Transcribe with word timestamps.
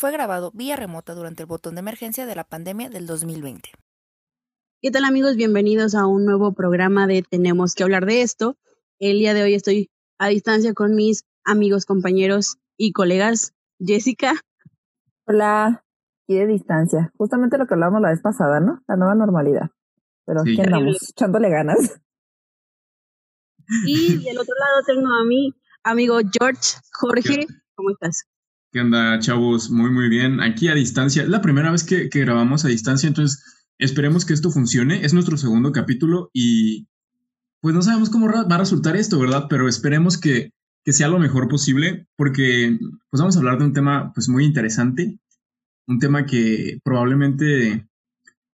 fue 0.00 0.12
grabado 0.12 0.50
vía 0.54 0.76
remota 0.76 1.14
durante 1.14 1.42
el 1.42 1.46
botón 1.46 1.74
de 1.74 1.80
emergencia 1.80 2.24
de 2.24 2.34
la 2.34 2.44
pandemia 2.44 2.88
del 2.88 3.06
2020. 3.06 3.68
¿Qué 4.80 4.90
tal 4.90 5.04
amigos? 5.04 5.36
Bienvenidos 5.36 5.94
a 5.94 6.06
un 6.06 6.24
nuevo 6.24 6.54
programa 6.54 7.06
de 7.06 7.22
Tenemos 7.22 7.74
que 7.74 7.82
hablar 7.82 8.06
de 8.06 8.22
esto. 8.22 8.56
El 8.98 9.18
día 9.18 9.34
de 9.34 9.42
hoy 9.42 9.52
estoy 9.52 9.90
a 10.16 10.28
distancia 10.28 10.72
con 10.72 10.94
mis 10.94 11.26
amigos, 11.44 11.84
compañeros 11.84 12.56
y 12.78 12.92
colegas. 12.92 13.52
Jessica. 13.78 14.32
Hola, 15.26 15.84
y 16.26 16.36
de 16.36 16.46
distancia. 16.46 17.12
Justamente 17.18 17.58
lo 17.58 17.66
que 17.66 17.74
hablábamos 17.74 18.00
la 18.00 18.08
vez 18.08 18.22
pasada, 18.22 18.58
¿no? 18.58 18.82
La 18.88 18.96
nueva 18.96 19.14
normalidad. 19.14 19.68
Pero 20.24 20.40
aquí 20.40 20.58
andamos, 20.62 21.10
echándole 21.10 21.50
ganas. 21.50 22.00
Y 23.84 24.24
del 24.24 24.38
otro 24.38 24.54
lado 24.58 24.82
tengo 24.86 25.14
a 25.14 25.24
mi 25.26 25.54
amigo 25.82 26.18
George. 26.32 26.78
Jorge, 26.90 27.46
¿cómo 27.74 27.90
estás? 27.90 28.29
¿Qué 28.72 28.80
onda, 28.80 29.18
chavos? 29.18 29.68
Muy, 29.68 29.90
muy 29.90 30.08
bien. 30.08 30.40
Aquí 30.40 30.68
a 30.68 30.74
distancia. 30.74 31.24
Es 31.24 31.28
la 31.28 31.42
primera 31.42 31.72
vez 31.72 31.82
que, 31.82 32.08
grabamos 32.08 32.64
a 32.64 32.68
distancia, 32.68 33.08
entonces 33.08 33.42
esperemos 33.78 34.24
que 34.24 34.32
esto 34.32 34.52
funcione. 34.52 35.04
Es 35.04 35.12
nuestro 35.12 35.36
segundo 35.36 35.72
capítulo 35.72 36.30
y 36.32 36.86
pues 37.60 37.74
no 37.74 37.82
sabemos 37.82 38.10
cómo 38.10 38.28
va 38.28 38.54
a 38.54 38.58
resultar 38.58 38.94
esto, 38.94 39.18
¿verdad? 39.18 39.46
Pero 39.50 39.68
esperemos 39.68 40.18
que, 40.18 40.52
que 40.84 40.92
sea 40.92 41.08
lo 41.08 41.18
mejor 41.18 41.48
posible 41.48 42.06
porque 42.16 42.78
pues 43.10 43.20
vamos 43.20 43.34
a 43.34 43.40
hablar 43.40 43.58
de 43.58 43.64
un 43.64 43.72
tema 43.72 44.12
pues 44.14 44.28
muy 44.28 44.44
interesante. 44.44 45.18
Un 45.88 45.98
tema 45.98 46.24
que 46.24 46.78
probablemente 46.84 47.88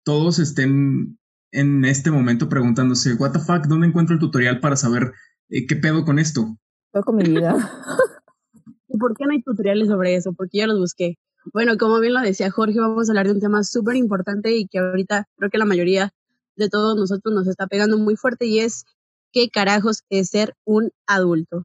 todos 0.04 0.40
estén 0.40 1.20
en 1.52 1.84
este 1.84 2.10
momento 2.10 2.48
preguntándose, 2.48 3.14
what 3.14 3.30
the 3.30 3.38
fuck, 3.38 3.66
¿dónde 3.66 3.86
encuentro 3.86 4.14
el 4.14 4.20
tutorial 4.20 4.58
para 4.58 4.74
saber 4.74 5.12
eh, 5.50 5.68
qué 5.68 5.76
pedo 5.76 6.04
con 6.04 6.18
esto? 6.18 6.58
con 7.04 7.14
mi 7.14 7.22
vida. 7.22 7.54
¿Y 8.90 8.98
por 8.98 9.16
qué 9.16 9.24
no 9.24 9.32
hay 9.32 9.42
tutoriales 9.42 9.88
sobre 9.88 10.14
eso? 10.16 10.32
Porque 10.32 10.58
yo 10.58 10.66
los 10.66 10.78
busqué. 10.78 11.16
Bueno, 11.52 11.78
como 11.78 12.00
bien 12.00 12.12
lo 12.12 12.20
decía 12.20 12.50
Jorge, 12.50 12.80
vamos 12.80 13.08
a 13.08 13.12
hablar 13.12 13.26
de 13.26 13.32
un 13.32 13.40
tema 13.40 13.64
súper 13.64 13.96
importante 13.96 14.54
y 14.56 14.66
que 14.66 14.78
ahorita 14.78 15.26
creo 15.36 15.50
que 15.50 15.58
la 15.58 15.64
mayoría 15.64 16.12
de 16.56 16.68
todos 16.68 16.96
nosotros 16.96 17.34
nos 17.34 17.46
está 17.46 17.66
pegando 17.66 17.98
muy 17.98 18.16
fuerte 18.16 18.46
y 18.46 18.58
es 18.58 18.84
qué 19.32 19.48
carajos 19.48 20.02
es 20.10 20.28
ser 20.28 20.54
un 20.64 20.90
adulto. 21.06 21.64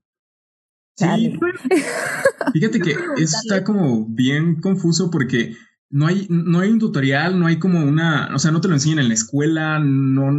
Sí. 0.95 1.05
Fíjate 2.53 2.79
que 2.79 2.95
está 3.17 3.63
como 3.63 4.05
bien 4.07 4.61
confuso 4.61 5.11
porque 5.11 5.55
no 5.89 6.07
hay, 6.07 6.27
no 6.29 6.59
hay 6.59 6.69
un 6.69 6.79
tutorial, 6.79 7.37
no 7.39 7.47
hay 7.47 7.59
como 7.59 7.83
una, 7.83 8.33
o 8.33 8.39
sea, 8.39 8.51
no 8.51 8.61
te 8.61 8.67
lo 8.67 8.75
enseñan 8.75 8.99
en 8.99 9.09
la 9.09 9.13
escuela, 9.13 9.79
no, 9.79 10.31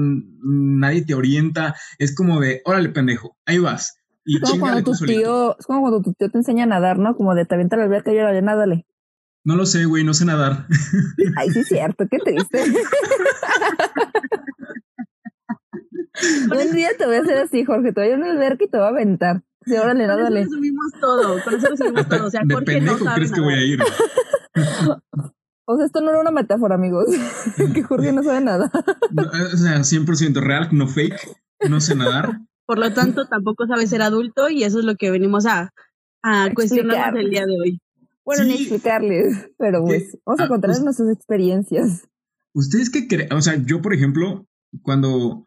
nadie 0.42 1.05
te 1.05 1.14
orienta, 1.14 1.75
es 1.98 2.14
como 2.14 2.41
de, 2.41 2.62
órale 2.64 2.89
pendejo, 2.89 3.37
ahí 3.45 3.59
vas. 3.59 3.98
Y 4.27 4.36
es 4.36 4.42
como 4.42 4.60
cuando 4.60 4.82
tu 4.82 4.92
tío, 5.06 5.56
es 5.58 5.66
como 5.66 5.80
cuando 5.82 6.02
tu 6.02 6.12
tío 6.12 6.28
te 6.28 6.38
enseña 6.38 6.64
a 6.64 6.66
nadar, 6.66 6.98
¿no? 6.98 7.16
Como 7.16 7.34
de 7.34 7.46
te 7.46 7.55
avienta 7.55 7.77
la 7.77 7.84
alberca 7.84 8.12
y 8.12 8.19
ahora 8.19 8.38
nádale. 8.41 8.84
No 9.44 9.55
lo 9.55 9.64
sé, 9.64 9.84
güey, 9.84 10.02
no 10.02 10.12
sé 10.12 10.24
nadar. 10.24 10.66
Ay, 11.36 11.50
sí 11.50 11.60
es 11.60 11.68
cierto, 11.68 12.06
qué 12.10 12.18
triste. 12.18 12.64
Un 16.50 16.74
día 16.74 16.88
te 16.98 17.06
voy 17.06 17.16
a 17.16 17.20
hacer 17.20 17.38
así, 17.38 17.64
Jorge, 17.64 17.92
te 17.92 18.00
voy 18.00 18.08
a 18.08 18.08
ir 18.08 18.14
a 18.14 18.16
una 18.18 18.33
alberca 18.33 18.64
y 18.64 18.68
te 18.68 18.77
voy 18.77 18.86
a 18.86 18.91
aventar. 18.91 19.44
Sí, 19.64 19.77
órale, 19.77 20.06
nádale. 20.06 20.40
Con 20.40 20.48
eso 20.48 20.56
subimos 20.56 20.92
todo, 21.00 21.44
con 21.44 21.55
eso 21.55 21.77
subimos 21.77 22.08
todo. 22.08 22.27
O 22.27 22.30
sea, 22.30 22.40
de 22.44 22.55
Jorge 22.55 22.72
pendejo 22.74 23.05
no 23.05 23.14
crees 23.14 23.33
que 23.33 23.40
voy 23.40 23.55
a 23.55 23.64
ir. 23.64 23.78
O 25.68 25.77
sea, 25.77 25.84
esto 25.84 26.01
no 26.01 26.11
era 26.11 26.20
una 26.20 26.30
metáfora, 26.30 26.77
amigos. 26.77 27.06
que 27.74 27.83
Jorge 27.83 28.12
no 28.12 28.22
sabe 28.22 28.40
nada. 28.40 28.70
o 28.72 29.56
sea, 29.56 29.78
100% 29.78 30.40
real, 30.40 30.68
no 30.70 30.86
fake. 30.86 31.28
No 31.68 31.80
sé 31.80 31.96
nadar. 31.96 32.39
Por 32.66 32.78
lo 32.78 32.92
tanto, 32.92 33.27
tampoco 33.30 33.66
sabe 33.66 33.86
ser 33.86 34.02
adulto 34.02 34.48
y 34.48 34.64
eso 34.64 34.78
es 34.80 34.84
lo 34.84 34.96
que 34.96 35.10
venimos 35.10 35.46
a, 35.46 35.72
a 36.22 36.52
cuestionar 36.54 37.16
el 37.16 37.30
día 37.30 37.46
de 37.46 37.60
hoy. 37.60 37.80
Bueno, 38.24 38.44
ni 38.44 38.54
explicarles, 38.54 39.50
pero 39.56 39.84
pues 39.84 40.18
vamos 40.27 40.40
a 40.40 40.44
ah, 40.44 40.48
contarles 40.48 40.82
nuestras 40.82 41.10
experiencias. 41.10 42.08
¿Ustedes 42.52 42.90
qué 42.90 43.06
creen? 43.06 43.32
O 43.32 43.40
sea, 43.40 43.54
yo, 43.64 43.80
por 43.80 43.94
ejemplo, 43.94 44.48
cuando 44.82 45.46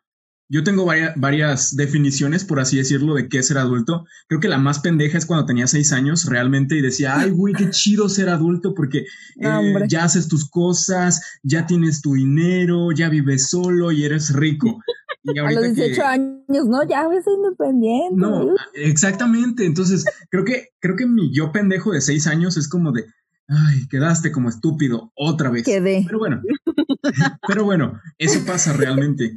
yo 0.52 0.64
tengo 0.64 0.84
varias, 1.16 1.76
definiciones, 1.76 2.44
por 2.44 2.60
así 2.60 2.78
decirlo, 2.78 3.14
de 3.14 3.30
qué 3.30 3.38
es 3.38 3.48
ser 3.48 3.60
adulto. 3.60 4.06
Creo 4.28 4.42
que 4.42 4.48
la 4.48 4.58
más 4.58 4.80
pendeja 4.80 5.20
es 5.20 5.28
cuando 5.28 5.46
tenía 5.46 5.68
seis 5.68 5.92
años 5.92 6.26
realmente 6.26 6.76
y 6.76 6.82
decía, 6.82 7.20
ay, 7.20 7.30
güey, 7.30 7.54
qué 7.54 7.70
chido 7.70 8.10
ser 8.10 8.30
adulto 8.30 8.74
porque 8.74 9.06
eh, 9.40 9.74
ya 9.88 10.06
haces 10.06 10.28
tus 10.28 10.50
cosas, 10.50 11.22
ya 11.44 11.68
tienes 11.68 12.02
tu 12.02 12.16
dinero, 12.16 12.92
ya 12.92 13.10
vives 13.10 13.50
solo 13.50 13.92
y 13.92 14.06
eres 14.06 14.34
rico. 14.34 14.82
A 15.26 15.52
los 15.52 15.76
18 15.76 16.04
años, 16.04 16.68
¿no? 16.68 16.84
Ya 16.88 17.08
ves 17.08 17.26
independiente. 17.28 18.16
No, 18.16 18.56
exactamente. 18.74 19.66
Entonces, 19.66 20.06
creo 20.30 20.46
que, 20.46 20.70
creo 20.80 20.96
que 20.96 21.06
mi 21.06 21.34
yo 21.34 21.52
pendejo 21.52 21.92
de 21.92 22.02
seis 22.02 22.28
años 22.28 22.58
es 22.58 22.68
como 22.68 22.92
de, 22.92 23.06
ay, 23.48 23.88
quedaste 23.90 24.32
como 24.32 24.50
estúpido 24.50 25.12
otra 25.16 25.50
vez. 25.50 25.64
Quedé. 25.64 26.04
Pero 26.06 26.20
bueno, 26.20 26.42
pero 27.48 27.66
bueno, 27.66 28.00
eso 28.18 28.40
pasa 28.46 28.74
realmente. 28.74 29.34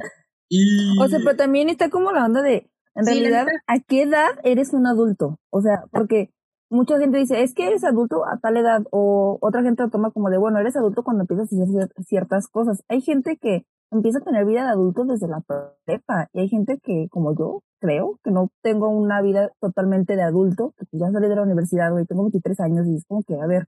O 0.99 1.07
sea, 1.07 1.19
pero 1.19 1.35
también 1.35 1.69
está 1.69 1.89
como 1.89 2.11
la 2.11 2.25
onda 2.25 2.41
de, 2.41 2.69
en 2.95 3.05
realidad, 3.05 3.47
¿a 3.67 3.79
qué 3.79 4.03
edad 4.03 4.29
eres 4.43 4.73
un 4.73 4.85
adulto? 4.85 5.39
O 5.49 5.61
sea, 5.61 5.85
porque 5.91 6.31
mucha 6.69 6.99
gente 6.99 7.17
dice, 7.17 7.41
es 7.41 7.53
que 7.53 7.67
eres 7.67 7.83
adulto 7.83 8.25
a 8.25 8.39
tal 8.39 8.57
edad, 8.57 8.83
o 8.91 9.37
otra 9.41 9.63
gente 9.63 9.83
lo 9.83 9.89
toma 9.89 10.11
como 10.11 10.29
de, 10.29 10.37
bueno, 10.37 10.59
eres 10.59 10.75
adulto 10.75 11.03
cuando 11.03 11.23
empiezas 11.23 11.51
a 11.51 11.63
hacer 11.63 11.89
ciertas 12.05 12.47
cosas. 12.47 12.83
Hay 12.87 13.01
gente 13.01 13.37
que 13.37 13.65
empieza 13.93 14.19
a 14.19 14.23
tener 14.23 14.45
vida 14.45 14.63
de 14.63 14.71
adulto 14.71 15.05
desde 15.05 15.27
la 15.27 15.41
prepa, 15.85 16.29
y 16.33 16.39
hay 16.39 16.49
gente 16.49 16.79
que, 16.83 17.07
como 17.09 17.37
yo, 17.37 17.61
creo, 17.79 18.19
que 18.23 18.31
no 18.31 18.51
tengo 18.61 18.89
una 18.89 19.21
vida 19.21 19.51
totalmente 19.61 20.15
de 20.15 20.23
adulto, 20.23 20.73
que 20.77 20.97
ya 20.97 21.11
salí 21.11 21.27
de 21.27 21.35
la 21.35 21.43
universidad, 21.43 21.91
güey, 21.91 22.05
tengo 22.05 22.23
23 22.23 22.59
años, 22.61 22.87
y 22.87 22.95
es 22.95 23.05
como 23.05 23.23
que, 23.23 23.35
a 23.35 23.45
ver, 23.45 23.67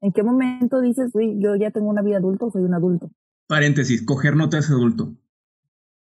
¿en 0.00 0.12
qué 0.12 0.22
momento 0.22 0.80
dices, 0.80 1.12
güey, 1.12 1.40
yo 1.40 1.54
ya 1.56 1.70
tengo 1.70 1.88
una 1.88 2.02
vida 2.02 2.18
adulto 2.18 2.46
o 2.46 2.50
soy 2.50 2.64
un 2.64 2.74
adulto? 2.74 3.10
Paréntesis, 3.46 4.04
coger 4.04 4.36
no 4.36 4.48
te 4.48 4.58
hace 4.58 4.72
adulto. 4.72 5.14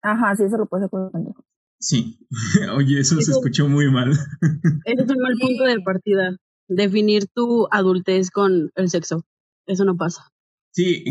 Ajá, 0.01 0.35
sí, 0.35 0.43
eso 0.43 0.57
lo 0.57 0.67
puedes 0.67 0.87
hacer 0.87 1.11
pendejo. 1.11 1.43
Sí. 1.79 2.19
Oye, 2.75 2.99
eso, 2.99 3.19
se 3.21 3.31
escuchó 3.31 3.67
muy 3.67 3.91
mal. 3.91 4.11
Ese 4.85 5.03
es 5.03 5.09
un 5.09 5.21
mal 5.21 5.33
punto 5.39 5.63
de 5.63 5.79
partida. 5.81 6.37
Definir 6.67 7.27
tu 7.27 7.67
adultez 7.71 8.31
con 8.31 8.71
el 8.75 8.89
sexo. 8.89 9.23
Eso 9.65 9.85
no 9.85 9.95
pasa. 9.95 10.31
Sí, 10.77 11.03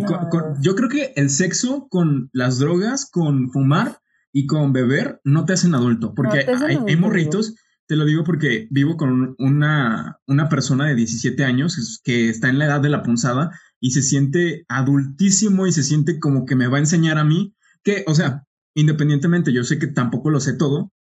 yo 0.60 0.76
creo 0.76 0.88
que 0.88 1.12
el 1.16 1.28
sexo 1.28 1.88
con 1.88 2.30
las 2.32 2.60
drogas, 2.60 3.10
con 3.10 3.50
fumar 3.50 3.98
y 4.32 4.46
con 4.46 4.72
beber 4.72 5.20
no 5.24 5.44
te 5.44 5.54
hacen 5.54 5.74
adulto. 5.74 6.14
Porque 6.14 6.46
hay, 6.86 6.94
morritos, 6.94 7.56
te 7.88 7.96
lo 7.96 8.04
digo 8.04 8.22
porque 8.22 8.68
vivo 8.70 8.96
con 8.96 9.34
una, 9.40 10.20
una 10.28 10.48
persona 10.48 10.86
de 10.86 10.94
17 10.94 11.42
años 11.42 12.00
que 12.04 12.28
está 12.28 12.48
en 12.48 12.60
la 12.60 12.66
edad 12.66 12.80
de 12.80 12.90
la 12.90 13.02
punzada 13.02 13.58
y 13.80 13.90
se 13.90 14.02
siente 14.02 14.64
adultísimo 14.68 15.66
y 15.66 15.72
se 15.72 15.82
siente 15.82 16.20
como 16.20 16.46
que 16.46 16.54
me 16.54 16.68
va 16.68 16.76
a 16.76 16.82
enseñar 16.82 17.18
a 17.18 17.24
mí 17.24 17.56
que, 17.82 18.04
o 18.06 18.14
sea, 18.14 18.44
independientemente, 18.76 19.52
yo 19.52 19.64
sé 19.64 19.80
que 19.80 19.88
tampoco 19.88 20.30
lo 20.30 20.38
sé 20.38 20.52
todo, 20.52 20.92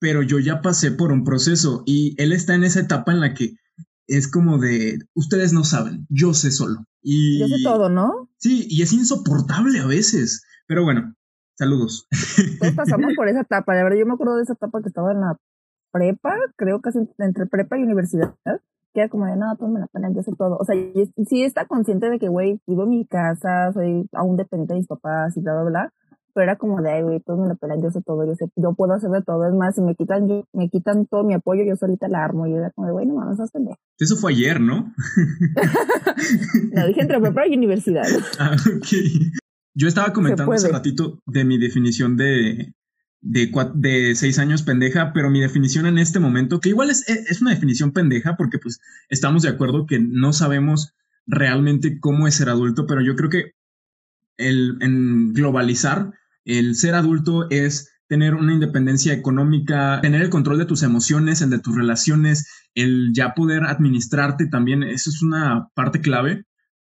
pero 0.00 0.24
yo 0.24 0.40
ya 0.40 0.60
pasé 0.60 0.90
por 0.90 1.12
un 1.12 1.22
proceso 1.22 1.84
y 1.86 2.20
él 2.20 2.32
está 2.32 2.56
en 2.56 2.64
esa 2.64 2.80
etapa 2.80 3.12
en 3.12 3.20
la 3.20 3.34
que 3.34 3.58
es 4.08 4.30
como 4.30 4.58
de, 4.58 4.98
ustedes 5.14 5.52
no 5.52 5.64
saben, 5.64 6.06
yo 6.08 6.34
sé 6.34 6.50
solo. 6.50 6.84
Y, 7.02 7.38
yo 7.40 7.46
sé 7.46 7.62
todo, 7.62 7.88
¿no? 7.88 8.28
Sí, 8.38 8.66
y 8.68 8.82
es 8.82 8.92
insoportable 8.92 9.78
a 9.78 9.86
veces, 9.86 10.44
pero 10.66 10.82
bueno, 10.82 11.14
saludos. 11.56 12.08
Todos 12.58 12.74
pasamos 12.74 13.12
por 13.14 13.28
esa 13.28 13.42
etapa, 13.42 13.74
la 13.74 13.84
verdad 13.84 13.98
yo 13.98 14.06
me 14.06 14.14
acuerdo 14.14 14.36
de 14.36 14.42
esa 14.42 14.54
etapa 14.54 14.82
que 14.82 14.88
estaba 14.88 15.12
en 15.12 15.20
la 15.20 15.36
prepa, 15.92 16.34
creo 16.56 16.80
que 16.80 16.90
entre 17.18 17.46
prepa 17.46 17.78
y 17.78 17.82
universidad, 17.82 18.34
que 18.94 19.00
era 19.00 19.08
como 19.08 19.26
de, 19.26 19.36
no, 19.36 19.54
pues 19.58 19.70
me 19.70 19.80
la 19.80 19.86
pena, 19.86 20.10
yo 20.12 20.22
sé 20.22 20.32
todo. 20.36 20.56
O 20.58 20.64
sea, 20.64 20.74
sí 21.28 21.44
está 21.44 21.66
consciente 21.66 22.10
de 22.10 22.18
que, 22.18 22.28
güey, 22.28 22.60
vivo 22.66 22.84
en 22.84 22.90
mi 22.90 23.06
casa, 23.06 23.72
soy 23.72 24.08
aún 24.12 24.36
dependiente 24.36 24.74
de 24.74 24.80
mis 24.80 24.88
papás 24.88 25.36
y 25.36 25.40
bla, 25.40 25.52
bla, 25.54 25.62
bla 25.64 25.92
pero 26.38 26.52
era 26.52 26.56
como 26.56 26.80
de, 26.80 26.92
ay, 26.92 27.02
güey, 27.02 27.18
todos 27.18 27.40
me 27.40 27.48
lo 27.48 27.56
pelan, 27.56 27.82
yo 27.82 27.90
sé 27.90 28.00
todo, 28.00 28.24
yo 28.24 28.36
sé, 28.36 28.46
yo 28.54 28.72
puedo 28.74 28.92
hacer 28.92 29.10
de 29.10 29.22
todo, 29.22 29.44
es 29.48 29.54
más, 29.54 29.74
si 29.74 29.80
me 29.80 29.96
quitan, 29.96 30.28
yo, 30.28 30.46
me 30.52 30.70
quitan 30.70 31.04
todo 31.06 31.24
mi 31.24 31.34
apoyo, 31.34 31.64
yo 31.64 31.74
solita 31.74 32.06
la 32.06 32.22
armo, 32.22 32.46
y 32.46 32.52
yo 32.52 32.58
era 32.58 32.70
como 32.70 32.86
de, 32.86 32.92
güey, 32.92 33.06
no 33.06 33.16
mames, 33.16 33.32
estás 33.32 33.50
pendejo. 33.50 33.76
Eso 33.98 34.14
fue 34.14 34.30
ayer, 34.34 34.60
¿no? 34.60 34.94
no, 36.74 36.86
dije 36.86 37.00
entre 37.00 37.20
prepa 37.20 37.48
y 37.48 37.56
universidad. 37.56 38.04
ah, 38.38 38.54
ok. 38.54 38.86
Yo 39.74 39.88
estaba 39.88 40.12
comentando 40.12 40.52
hace 40.52 40.68
ratito 40.68 41.18
de 41.26 41.44
mi 41.44 41.58
definición 41.58 42.16
de, 42.16 42.72
de, 43.20 43.50
de 43.74 44.14
seis 44.14 44.38
años 44.38 44.62
pendeja, 44.62 45.12
pero 45.12 45.30
mi 45.30 45.40
definición 45.40 45.86
en 45.86 45.98
este 45.98 46.20
momento, 46.20 46.60
que 46.60 46.68
igual 46.68 46.90
es, 46.90 47.08
es 47.08 47.42
una 47.42 47.50
definición 47.50 47.90
pendeja, 47.90 48.36
porque 48.36 48.60
pues 48.60 48.78
estamos 49.08 49.42
de 49.42 49.48
acuerdo 49.48 49.86
que 49.86 49.98
no 49.98 50.32
sabemos 50.32 50.94
realmente 51.26 51.98
cómo 51.98 52.28
es 52.28 52.36
ser 52.36 52.48
adulto, 52.48 52.86
pero 52.86 53.00
yo 53.02 53.16
creo 53.16 53.28
que 53.28 53.58
el 54.36 54.78
en 54.80 55.32
globalizar 55.32 56.12
el 56.48 56.76
ser 56.76 56.94
adulto 56.94 57.48
es 57.50 57.90
tener 58.08 58.34
una 58.34 58.54
independencia 58.54 59.12
económica, 59.12 60.00
tener 60.00 60.22
el 60.22 60.30
control 60.30 60.56
de 60.56 60.64
tus 60.64 60.82
emociones, 60.82 61.42
el 61.42 61.50
de 61.50 61.58
tus 61.58 61.76
relaciones, 61.76 62.48
el 62.74 63.12
ya 63.12 63.34
poder 63.34 63.64
administrarte 63.64 64.46
también, 64.46 64.82
eso 64.82 65.10
es 65.10 65.22
una 65.22 65.68
parte 65.74 66.00
clave. 66.00 66.44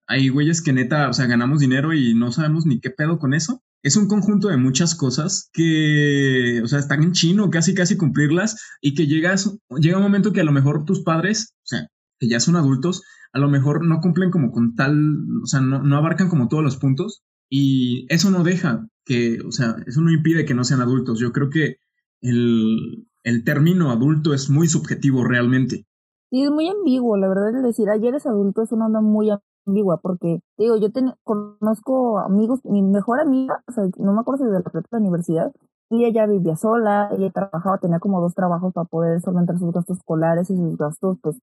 Hay 0.08 0.30
güeyes 0.30 0.64
que 0.64 0.74
neta, 0.74 1.08
o 1.08 1.14
sea, 1.14 1.28
ganamos 1.28 1.60
dinero 1.60 1.94
y 1.94 2.16
no 2.16 2.32
sabemos 2.32 2.66
ni 2.66 2.80
qué 2.80 2.90
pedo 2.90 3.20
con 3.20 3.36
eso. 3.36 3.62
Es 3.84 3.96
un 3.96 4.08
conjunto 4.08 4.48
de 4.48 4.58
muchas 4.58 4.96
cosas 4.96 5.50
que, 5.54 6.60
o 6.64 6.68
sea, 6.68 6.80
están 6.80 7.04
en 7.04 7.12
chino, 7.12 7.52
casi 7.52 7.76
casi 7.76 7.96
cumplirlas 7.96 8.60
y 8.82 8.96
que 8.96 9.06
llegas, 9.06 9.56
llega 9.78 9.98
un 9.98 10.04
momento 10.04 10.34
que 10.34 10.42
a 10.42 10.46
lo 10.46 10.52
mejor 10.52 10.84
tus 10.84 11.04
padres, 11.04 11.54
o 11.58 11.68
sea, 11.68 11.88
que 12.20 12.28
ya 12.28 12.40
son 12.40 12.56
adultos, 12.56 13.04
a 13.34 13.40
lo 13.40 13.50
mejor 13.50 13.86
no 13.86 14.00
cumplen 14.02 14.32
como 14.32 14.52
con 14.52 14.76
tal, 14.76 14.98
o 15.44 15.46
sea, 15.46 15.62
no, 15.62 15.84
no 15.84 15.96
abarcan 15.96 16.30
como 16.30 16.48
todos 16.48 16.64
los 16.64 16.78
puntos 16.78 17.24
y 17.50 18.06
eso 18.10 18.32
no 18.32 18.44
deja 18.44 18.88
que, 19.06 19.40
o 19.46 19.52
sea, 19.52 19.76
eso 19.86 20.02
no 20.02 20.12
impide 20.12 20.46
que 20.46 20.54
no 20.54 20.64
sean 20.64 20.82
adultos. 20.82 21.20
Yo 21.20 21.32
creo 21.32 21.50
que 21.50 21.78
el, 22.22 23.08
el 23.24 23.44
término 23.44 23.92
adulto 23.92 24.34
es 24.34 24.50
muy 24.50 24.68
subjetivo 24.68 25.24
realmente. 25.24 25.86
Sí, 26.30 26.44
es 26.44 26.52
muy 26.52 26.68
ambiguo, 26.68 27.16
la 27.18 27.28
verdad 27.28 27.56
es 27.56 27.64
decir, 27.64 27.90
ayer 27.90 28.10
eres 28.10 28.26
adulto 28.26 28.64
es 28.64 28.72
una 28.72 28.88
onda 28.88 29.02
muy 29.02 29.30
ambigua, 29.68 30.00
porque, 30.02 30.40
digo, 30.58 30.78
yo 30.78 30.88
conozco 31.24 32.18
amigos, 32.18 32.62
mi 32.64 32.82
mejor 32.82 33.20
amiga, 33.20 33.64
o 33.68 33.72
sea, 33.72 33.84
no 33.98 34.14
me 34.14 34.22
acuerdo 34.22 34.44
si 34.44 34.50
de 34.50 34.58
la 34.58 34.62
propia 34.62 34.98
universidad, 34.98 35.52
y 35.92 36.06
ella 36.06 36.26
vivía 36.26 36.56
sola, 36.56 37.10
ella 37.16 37.30
trabajaba, 37.30 37.78
tenía 37.78 38.00
como 38.00 38.20
dos 38.20 38.34
trabajos 38.34 38.74
para 38.74 38.86
poder 38.86 39.22
solventar 39.22 39.60
sus 39.60 39.72
gastos 39.72 40.00
escolares 40.00 40.50
y 40.50 40.58
sus 40.58 40.76
gastos, 40.76 41.18
pues, 41.22 41.38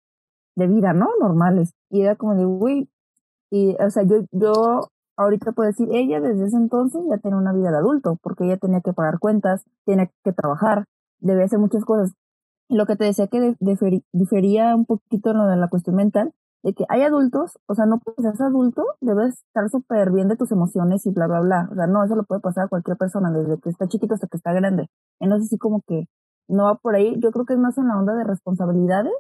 de 0.56 0.66
vida, 0.66 0.92
¿no? 0.92 1.08
Normales. 1.20 1.72
Y 1.88 2.00
era 2.00 2.16
como 2.16 2.34
de, 2.34 2.44
uy, 2.46 2.90
y, 3.50 3.76
o 3.80 3.90
sea, 3.90 4.02
yo, 4.02 4.24
yo 4.32 4.88
ahorita 5.20 5.52
puedo 5.52 5.68
decir, 5.68 5.88
ella 5.92 6.20
desde 6.20 6.46
ese 6.46 6.56
entonces 6.56 7.02
ya 7.08 7.18
tenía 7.18 7.38
una 7.38 7.52
vida 7.52 7.70
de 7.70 7.78
adulto, 7.78 8.16
porque 8.22 8.44
ella 8.44 8.56
tenía 8.56 8.80
que 8.80 8.92
pagar 8.92 9.18
cuentas, 9.18 9.64
tenía 9.84 10.10
que 10.24 10.32
trabajar, 10.32 10.84
debía 11.20 11.44
hacer 11.44 11.58
muchas 11.58 11.84
cosas. 11.84 12.12
Lo 12.68 12.86
que 12.86 12.96
te 12.96 13.04
decía 13.04 13.26
que 13.26 13.56
difería 14.12 14.74
un 14.74 14.86
poquito 14.86 15.32
lo 15.34 15.46
de 15.46 15.56
la 15.56 15.68
cuestión 15.68 15.96
mental, 15.96 16.32
de 16.62 16.74
que 16.74 16.84
hay 16.88 17.02
adultos, 17.02 17.58
o 17.66 17.74
sea, 17.74 17.86
no 17.86 17.98
puedes 17.98 18.36
ser 18.36 18.46
adulto, 18.46 18.84
debes 19.00 19.42
estar 19.46 19.68
súper 19.70 20.10
bien 20.12 20.28
de 20.28 20.36
tus 20.36 20.52
emociones 20.52 21.04
y 21.06 21.10
bla, 21.10 21.26
bla, 21.26 21.40
bla. 21.40 21.68
O 21.70 21.74
sea, 21.74 21.86
no, 21.86 22.04
eso 22.04 22.16
lo 22.16 22.24
puede 22.24 22.40
pasar 22.40 22.64
a 22.64 22.68
cualquier 22.68 22.96
persona, 22.96 23.30
desde 23.32 23.58
que 23.60 23.70
está 23.70 23.88
chiquito 23.88 24.14
hasta 24.14 24.28
que 24.28 24.36
está 24.36 24.52
grande. 24.52 24.88
Entonces, 25.20 25.48
sí, 25.48 25.58
como 25.58 25.82
que 25.86 26.06
no 26.48 26.64
va 26.64 26.76
por 26.76 26.94
ahí. 26.94 27.18
Yo 27.20 27.30
creo 27.32 27.46
que 27.46 27.54
es 27.54 27.58
más 27.58 27.78
en 27.78 27.88
la 27.88 27.98
onda 27.98 28.14
de 28.14 28.24
responsabilidades 28.24 29.14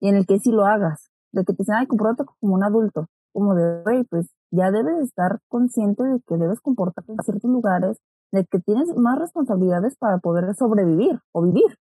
y 0.00 0.08
en 0.08 0.16
el 0.16 0.26
que 0.26 0.38
sí 0.38 0.50
lo 0.50 0.64
hagas. 0.64 1.10
De 1.32 1.44
que 1.44 1.52
te 1.52 1.62
dicen, 1.62 1.76
ay, 1.76 1.86
compórtate 1.86 2.30
como 2.40 2.54
un 2.54 2.64
adulto. 2.64 3.06
Como 3.32 3.54
de, 3.54 3.82
güey, 3.82 4.04
pues 4.04 4.28
ya 4.52 4.70
debes 4.70 4.98
estar 5.02 5.40
consciente 5.48 6.04
de 6.04 6.20
que 6.26 6.36
debes 6.36 6.60
comportarte 6.60 7.12
en 7.12 7.18
ciertos 7.24 7.50
lugares, 7.50 7.98
de 8.32 8.44
que 8.44 8.60
tienes 8.60 8.94
más 8.96 9.18
responsabilidades 9.18 9.96
para 9.96 10.18
poder 10.18 10.54
sobrevivir 10.54 11.20
o 11.32 11.42
vivir. 11.42 11.78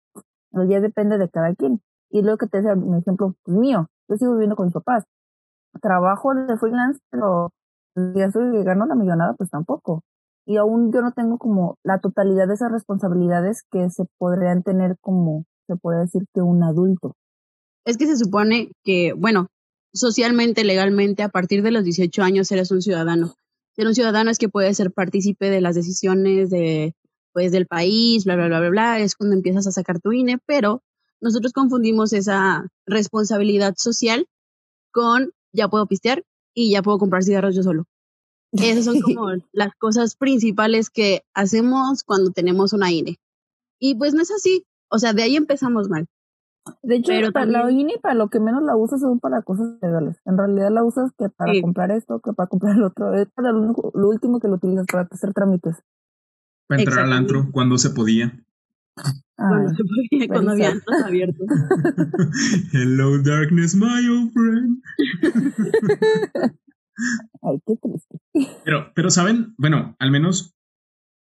Ya 0.53 0.81
depende 0.81 1.19
de 1.19 1.29
cada 1.29 1.55
quien. 1.55 1.81
Y 2.11 2.23
lo 2.23 2.39
que 2.39 2.47
te 2.47 2.59
decía, 2.59 2.77
mi 2.77 2.99
ejemplo 2.99 3.35
mío, 3.47 3.87
yo 4.09 4.17
sigo 4.17 4.33
viviendo 4.33 4.57
con 4.57 4.67
mis 4.67 4.75
papás. 4.75 5.05
Trabajo 5.81 6.35
de 6.35 6.57
freelance, 6.57 7.01
pero 7.11 7.51
ya 7.97 8.27
estoy 8.27 8.65
gano 8.65 8.87
la 8.87 8.95
millonada, 8.95 9.35
pues 9.35 9.51
tampoco. 9.51 10.03
Y 10.47 10.57
aún 10.57 10.93
yo 10.93 11.03
no 11.03 11.13
tengo 11.13 11.39
como 11.39 11.77
la 11.85 11.99
totalidad 11.99 12.49
de 12.49 12.55
esas 12.55 12.73
responsabilidades 12.73 13.65
que 13.71 13.91
se 13.91 14.07
podrían 14.19 14.63
tener 14.63 14.97
como, 15.01 15.45
se 15.67 15.77
puede 15.77 16.01
decir 16.01 16.25
que 16.35 16.41
un 16.41 16.63
adulto. 16.63 17.15
Es 17.85 17.97
que 17.97 18.07
se 18.07 18.17
supone 18.17 18.73
que, 18.85 19.13
bueno, 19.17 19.47
socialmente, 19.93 20.65
legalmente, 20.65 21.23
a 21.23 21.29
partir 21.29 21.63
de 21.63 21.71
los 21.71 21.85
18 21.85 22.23
años 22.23 22.51
eres 22.53 22.71
un 22.71 22.83
ciudadano. 22.83 23.35
Ser 23.75 23.87
un 23.87 23.95
ciudadano 23.95 24.31
es 24.31 24.39
que 24.39 24.49
puedes 24.49 24.77
ser 24.77 24.93
partícipe 24.93 25.51
de 25.51 25.61
las 25.61 25.75
decisiones 25.75 26.51
de, 26.51 26.95
pues, 27.33 27.53
del 27.53 27.67
país, 27.67 28.25
bla, 28.25 28.37
bla, 28.37 28.49
bla, 28.49 28.61
bla, 28.61 28.71
bla, 28.71 29.01
es 29.01 29.15
cuando 29.15 29.37
empiezas 29.37 29.67
a 29.67 29.73
sacar 29.73 30.01
tu 30.01 30.13
INE, 30.13 30.39
pero 30.47 30.83
nosotros 31.21 31.53
confundimos 31.53 32.13
esa 32.13 32.67
responsabilidad 32.87 33.75
social 33.77 34.27
con 34.93 35.33
ya 35.53 35.69
puedo 35.69 35.87
pistear 35.87 36.25
y 36.55 36.71
ya 36.71 36.83
puedo 36.83 36.99
comprar 36.99 37.23
cigarros 37.23 37.55
yo 37.55 37.63
solo. 37.63 37.85
Esas 38.53 38.85
son 38.85 39.01
como 39.01 39.29
las 39.53 39.75
cosas 39.77 40.17
principales 40.17 40.91
que 40.91 41.23
hacemos 41.35 42.03
cuando 42.03 42.33
tenemos 42.33 42.73
una 42.73 42.91
INE. 42.91 43.19
Y 43.79 43.95
pues 43.95 44.15
no 44.15 44.23
es 44.23 44.31
así. 44.31 44.65
O 44.89 44.99
sea, 44.99 45.13
de 45.13 45.23
ahí 45.23 45.37
empezamos 45.37 45.89
mal. 45.89 46.07
De 46.83 46.97
hecho, 46.97 47.13
para 47.33 47.47
la 47.47 47.71
INE, 47.71 47.95
para 48.03 48.15
lo 48.15 48.29
que 48.29 48.41
menos 48.41 48.63
la 48.63 48.77
usas 48.77 49.01
son 49.01 49.19
para 49.19 49.43
cosas 49.43 49.79
legales. 49.81 50.21
En 50.25 50.37
realidad 50.37 50.71
la 50.71 50.85
usas 50.85 51.13
que 51.19 51.29
para 51.31 51.53
comprar 51.63 51.91
esto, 51.91 52.21
que 52.21 52.33
para 52.33 52.49
comprar 52.49 52.77
el 52.77 52.83
otro. 52.83 53.15
Es 53.15 53.29
para 53.31 53.53
lo, 53.53 53.75
último 54.09 54.41
que 54.41 54.49
lo 54.49 54.55
utilizas, 54.55 54.87
para 54.87 55.09
hacer 55.11 55.33
trámites. 55.33 55.77
Para 56.67 56.83
entrar 56.83 57.07
al 57.07 57.13
antro 57.13 57.51
cuando 57.51 57.79
se 57.79 57.91
podía. 57.91 58.45
cuando 59.37 59.71
se 59.75 59.85
podía, 59.85 60.29
cuando 60.29 60.51
había 60.53 60.71
antros 60.73 61.03
abiertos. 61.03 61.47
Hello 62.73 63.19
darkness, 63.23 63.75
my 63.75 64.09
old 64.09 64.33
friend. 64.33 64.83
Ay, 67.43 67.59
qué 67.67 67.77
triste. 67.77 68.21
Pero, 68.65 68.93
pero, 68.95 69.11
¿saben? 69.11 69.55
Bueno, 69.57 69.97
al 69.99 70.11
menos 70.11 70.55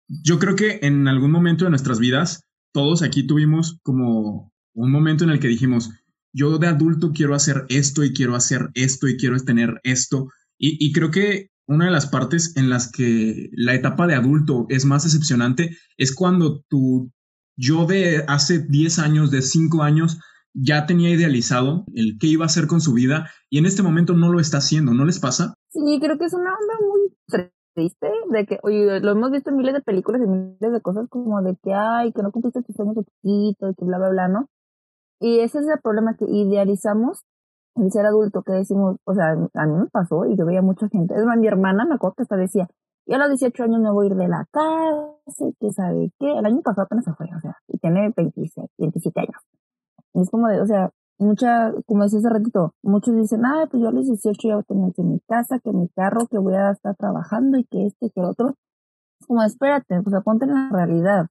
yo 0.09 0.37
creo 0.37 0.55
que 0.55 0.79
en 0.81 1.07
algún 1.07 1.31
momento 1.31 1.63
de 1.63 1.69
nuestras 1.69 1.99
vidas, 1.99 2.45
todos 2.73 3.01
aquí 3.01 3.25
tuvimos 3.25 3.79
como 3.83 4.52
un 4.73 4.91
momento 4.91 5.23
en 5.23 5.29
el 5.29 5.39
que 5.39 5.47
dijimos, 5.47 5.91
yo 6.33 6.57
de 6.57 6.67
adulto 6.67 7.11
quiero 7.13 7.35
hacer 7.35 7.65
esto 7.69 8.03
y 8.03 8.13
quiero 8.13 8.35
hacer 8.35 8.69
esto 8.73 9.07
y 9.07 9.17
quiero 9.17 9.39
tener 9.39 9.79
esto. 9.83 10.29
Y, 10.57 10.93
creo 10.93 11.11
que 11.11 11.49
una 11.67 11.85
de 11.85 11.91
las 11.91 12.07
partes 12.07 12.55
en 12.55 12.69
las 12.69 12.91
que 12.91 13.49
la 13.51 13.73
etapa 13.73 14.07
de 14.07 14.15
adulto 14.15 14.65
es 14.69 14.85
más 14.85 15.03
decepcionante 15.03 15.77
es 15.97 16.15
cuando 16.15 16.61
tu 16.69 17.11
yo 17.57 17.85
de 17.85 18.23
hace 18.27 18.59
10 18.59 18.99
años, 18.99 19.29
de 19.29 19.41
5 19.41 19.83
años, 19.83 20.19
ya 20.53 20.85
tenía 20.85 21.09
idealizado 21.09 21.85
el 21.93 22.17
qué 22.19 22.27
iba 22.27 22.45
a 22.45 22.47
hacer 22.47 22.67
con 22.67 22.81
su 22.81 22.93
vida 22.93 23.29
y 23.49 23.57
en 23.57 23.65
este 23.65 23.83
momento 23.83 24.13
no 24.13 24.31
lo 24.31 24.39
está 24.39 24.57
haciendo, 24.57 24.93
¿no 24.93 25.05
les 25.05 25.19
pasa? 25.19 25.53
Sí, 25.69 25.99
creo 25.99 26.17
que 26.17 26.25
es 26.25 26.33
una 26.33 26.51
onda 26.53 26.73
muy 26.87 27.43
triste 27.73 28.07
de 28.31 28.45
que, 28.45 28.59
oye, 28.63 28.99
lo 28.99 29.11
hemos 29.11 29.31
visto 29.31 29.49
en 29.49 29.57
miles 29.57 29.73
de 29.73 29.81
películas 29.81 30.21
y 30.23 30.27
miles 30.27 30.59
de 30.59 30.81
cosas 30.81 31.07
como 31.09 31.41
de 31.41 31.57
que, 31.61 31.73
ay, 31.73 32.13
que 32.13 32.21
no 32.21 32.31
cumpliste 32.31 32.61
tus 32.61 32.75
sueños 32.75 32.95
de 32.95 33.03
chiquito 33.03 33.69
y 33.69 33.75
que 33.75 33.85
bla, 33.85 33.97
bla, 33.97 34.09
bla, 34.09 34.27
¿no? 34.27 34.49
Y 35.23 35.39
ese 35.39 35.59
es 35.59 35.67
el 35.69 35.79
problema 35.79 36.15
que 36.17 36.25
idealizamos 36.27 37.23
el 37.75 37.89
ser 37.93 38.05
adulto, 38.05 38.43
que 38.43 38.51
decimos, 38.51 38.97
o 39.05 39.13
sea, 39.13 39.31
a 39.31 39.65
mí 39.65 39.73
me 39.73 39.87
pasó 39.87 40.25
y 40.25 40.35
yo 40.35 40.45
veía 40.45 40.61
mucha 40.61 40.89
gente. 40.89 41.15
Es 41.15 41.23
más, 41.23 41.37
mi 41.37 41.47
hermana 41.47 41.85
me 41.85 41.95
acuerdo 41.95 42.15
que 42.15 42.23
hasta 42.23 42.35
decía, 42.35 42.67
yo 43.05 43.15
a 43.15 43.19
los 43.19 43.29
18 43.29 43.63
años 43.63 43.79
me 43.79 43.89
voy 43.89 44.07
a 44.07 44.09
ir 44.09 44.15
de 44.17 44.27
la 44.27 44.45
casa, 44.51 45.45
que 45.61 45.71
sabe 45.71 46.11
qué. 46.19 46.37
El 46.37 46.45
año 46.45 46.61
pasado 46.61 46.83
apenas 46.87 47.05
se 47.05 47.13
fue, 47.13 47.27
o 47.33 47.39
sea, 47.39 47.55
y 47.69 47.77
tiene 47.77 48.13
26, 48.13 48.69
27 48.77 49.19
años. 49.21 49.41
Y 50.13 50.23
es 50.23 50.29
como 50.29 50.49
de, 50.49 50.59
o 50.59 50.65
sea, 50.65 50.91
mucha, 51.19 51.71
como 51.85 52.03
decía 52.03 52.19
hace 52.19 52.29
ratito, 52.29 52.73
muchos 52.83 53.15
dicen, 53.15 53.45
ah, 53.45 53.65
pues 53.71 53.81
yo 53.81 53.87
a 53.87 53.91
los 53.93 54.05
18 54.05 54.37
ya 54.45 54.55
voy 54.55 54.61
a 54.61 54.63
tener 54.63 54.93
que 54.93 55.03
mi 55.03 55.21
casa, 55.21 55.57
que 55.59 55.71
mi 55.71 55.87
carro, 55.87 56.27
que 56.27 56.37
voy 56.37 56.55
a 56.55 56.71
estar 56.71 56.97
trabajando 56.97 57.57
y 57.57 57.63
que 57.63 57.87
este, 57.87 58.09
que 58.09 58.19
el 58.19 58.25
otro. 58.25 58.55
Es 59.21 59.27
como, 59.27 59.41
espérate, 59.43 59.99
o 59.99 60.09
sea, 60.09 60.19
ponte 60.19 60.43
en 60.43 60.53
la 60.53 60.69
realidad. 60.69 61.27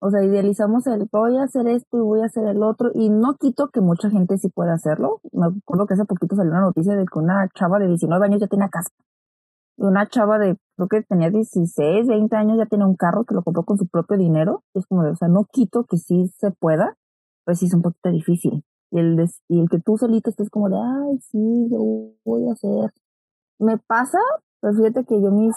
O 0.00 0.10
sea, 0.10 0.22
idealizamos 0.22 0.86
el 0.86 1.08
voy 1.10 1.38
a 1.38 1.44
hacer 1.44 1.66
esto 1.66 1.96
y 1.96 2.00
voy 2.00 2.20
a 2.20 2.26
hacer 2.26 2.46
el 2.46 2.62
otro 2.62 2.90
y 2.94 3.08
no 3.08 3.36
quito 3.36 3.68
que 3.68 3.80
mucha 3.80 4.10
gente 4.10 4.36
sí 4.38 4.48
pueda 4.50 4.74
hacerlo. 4.74 5.20
Me 5.32 5.46
acuerdo 5.46 5.86
que 5.86 5.94
hace 5.94 6.04
poquito 6.04 6.36
salió 6.36 6.52
una 6.52 6.60
noticia 6.60 6.94
de 6.94 7.06
que 7.06 7.18
una 7.18 7.48
chava 7.54 7.78
de 7.78 7.88
19 7.88 8.26
años 8.26 8.40
ya 8.40 8.46
tiene 8.46 8.68
casa. 8.68 8.90
Y 9.76 9.84
una 9.84 10.06
chava 10.06 10.38
de, 10.38 10.56
creo 10.76 10.88
que 10.88 11.02
tenía 11.02 11.30
16, 11.30 12.06
20 12.06 12.36
años 12.36 12.58
ya 12.58 12.66
tiene 12.66 12.84
un 12.84 12.96
carro 12.96 13.24
que 13.24 13.34
lo 13.34 13.42
compró 13.42 13.64
con 13.64 13.78
su 13.78 13.86
propio 13.88 14.16
dinero. 14.16 14.62
Es 14.74 14.86
como 14.86 15.02
de, 15.02 15.10
o 15.10 15.16
sea, 15.16 15.28
no 15.28 15.46
quito 15.50 15.84
que 15.84 15.96
sí 15.96 16.30
se 16.38 16.50
pueda, 16.50 16.96
pues 17.44 17.58
sí 17.58 17.66
es 17.66 17.74
un 17.74 17.82
poquito 17.82 18.10
difícil. 18.10 18.64
Y 18.90 18.98
el, 18.98 19.28
y 19.48 19.60
el 19.60 19.68
que 19.68 19.80
tú 19.80 19.96
solito 19.96 20.30
estés 20.30 20.50
como 20.50 20.68
de, 20.68 20.76
ay, 20.76 21.18
sí, 21.18 21.68
yo 21.70 22.12
voy 22.24 22.48
a 22.48 22.52
hacer. 22.52 22.92
Me 23.58 23.78
pasa, 23.78 24.18
pero 24.60 24.74
fíjate 24.74 25.04
que 25.04 25.20
yo 25.20 25.30
mis 25.30 25.56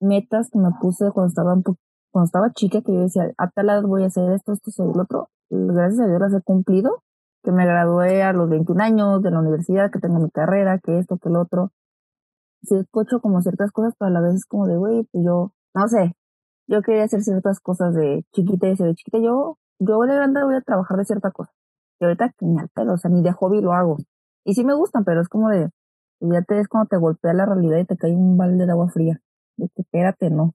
metas 0.00 0.50
que 0.50 0.58
me 0.58 0.70
puse 0.80 1.10
cuando 1.10 1.28
estaba 1.28 1.54
un 1.54 1.62
poquito 1.62 1.85
cuando 2.16 2.28
estaba 2.28 2.50
chica 2.50 2.80
que 2.80 2.94
yo 2.94 3.00
decía, 3.00 3.30
a 3.36 3.50
tal 3.50 3.68
edad 3.68 3.82
voy 3.82 4.02
a 4.02 4.06
hacer 4.06 4.32
esto, 4.32 4.54
esto, 4.54 4.70
y 4.70 4.96
lo 4.96 5.02
otro, 5.02 5.28
gracias 5.50 6.00
a 6.00 6.06
Dios 6.06 6.18
las 6.18 6.32
he 6.32 6.40
cumplido, 6.40 7.02
que 7.44 7.52
me 7.52 7.66
gradué 7.66 8.22
a 8.22 8.32
los 8.32 8.48
21 8.48 8.82
años 8.82 9.22
de 9.22 9.30
la 9.30 9.40
universidad, 9.40 9.90
que 9.90 9.98
tengo 9.98 10.18
mi 10.18 10.30
carrera, 10.30 10.78
que 10.78 10.98
esto, 10.98 11.18
que 11.18 11.28
el 11.28 11.36
otro. 11.36 11.72
Sí, 12.62 12.74
escucho 12.76 13.20
como 13.20 13.42
ciertas 13.42 13.70
cosas, 13.70 13.92
pero 13.98 14.08
a 14.08 14.12
la 14.12 14.22
vez 14.22 14.36
es 14.36 14.46
como 14.46 14.66
de, 14.66 14.78
güey, 14.78 15.04
pues 15.12 15.26
yo, 15.26 15.52
no 15.74 15.88
sé, 15.88 16.14
yo 16.66 16.80
quería 16.80 17.04
hacer 17.04 17.22
ciertas 17.22 17.60
cosas 17.60 17.94
de 17.94 18.24
chiquita 18.32 18.66
y 18.68 18.76
de 18.76 18.94
chiquita, 18.94 19.18
yo, 19.18 19.58
yo 19.78 20.00
de 20.00 20.14
grande 20.14 20.42
voy 20.42 20.54
a 20.54 20.62
trabajar 20.62 20.96
de 20.96 21.04
cierta 21.04 21.30
cosa. 21.32 21.52
Y 22.00 22.06
ahorita 22.06 22.30
que 22.30 22.46
ni 22.46 22.58
al 22.58 22.70
pelo, 22.70 22.94
o 22.94 22.96
sea, 22.96 23.10
ni 23.10 23.20
de 23.20 23.32
hobby 23.32 23.60
lo 23.60 23.74
hago. 23.74 23.98
Y 24.42 24.54
sí 24.54 24.64
me 24.64 24.72
gustan, 24.72 25.04
pero 25.04 25.20
es 25.20 25.28
como 25.28 25.50
de, 25.50 25.68
ya 26.20 26.40
te 26.40 26.54
ves 26.54 26.68
cuando 26.68 26.88
te 26.88 26.96
golpea 26.96 27.34
la 27.34 27.44
realidad 27.44 27.76
y 27.76 27.84
te 27.84 27.98
cae 27.98 28.16
un 28.16 28.38
balde 28.38 28.64
de 28.64 28.72
agua 28.72 28.88
fría. 28.88 29.20
De 29.58 29.68
que 29.68 29.82
espérate, 29.82 30.30
no, 30.30 30.54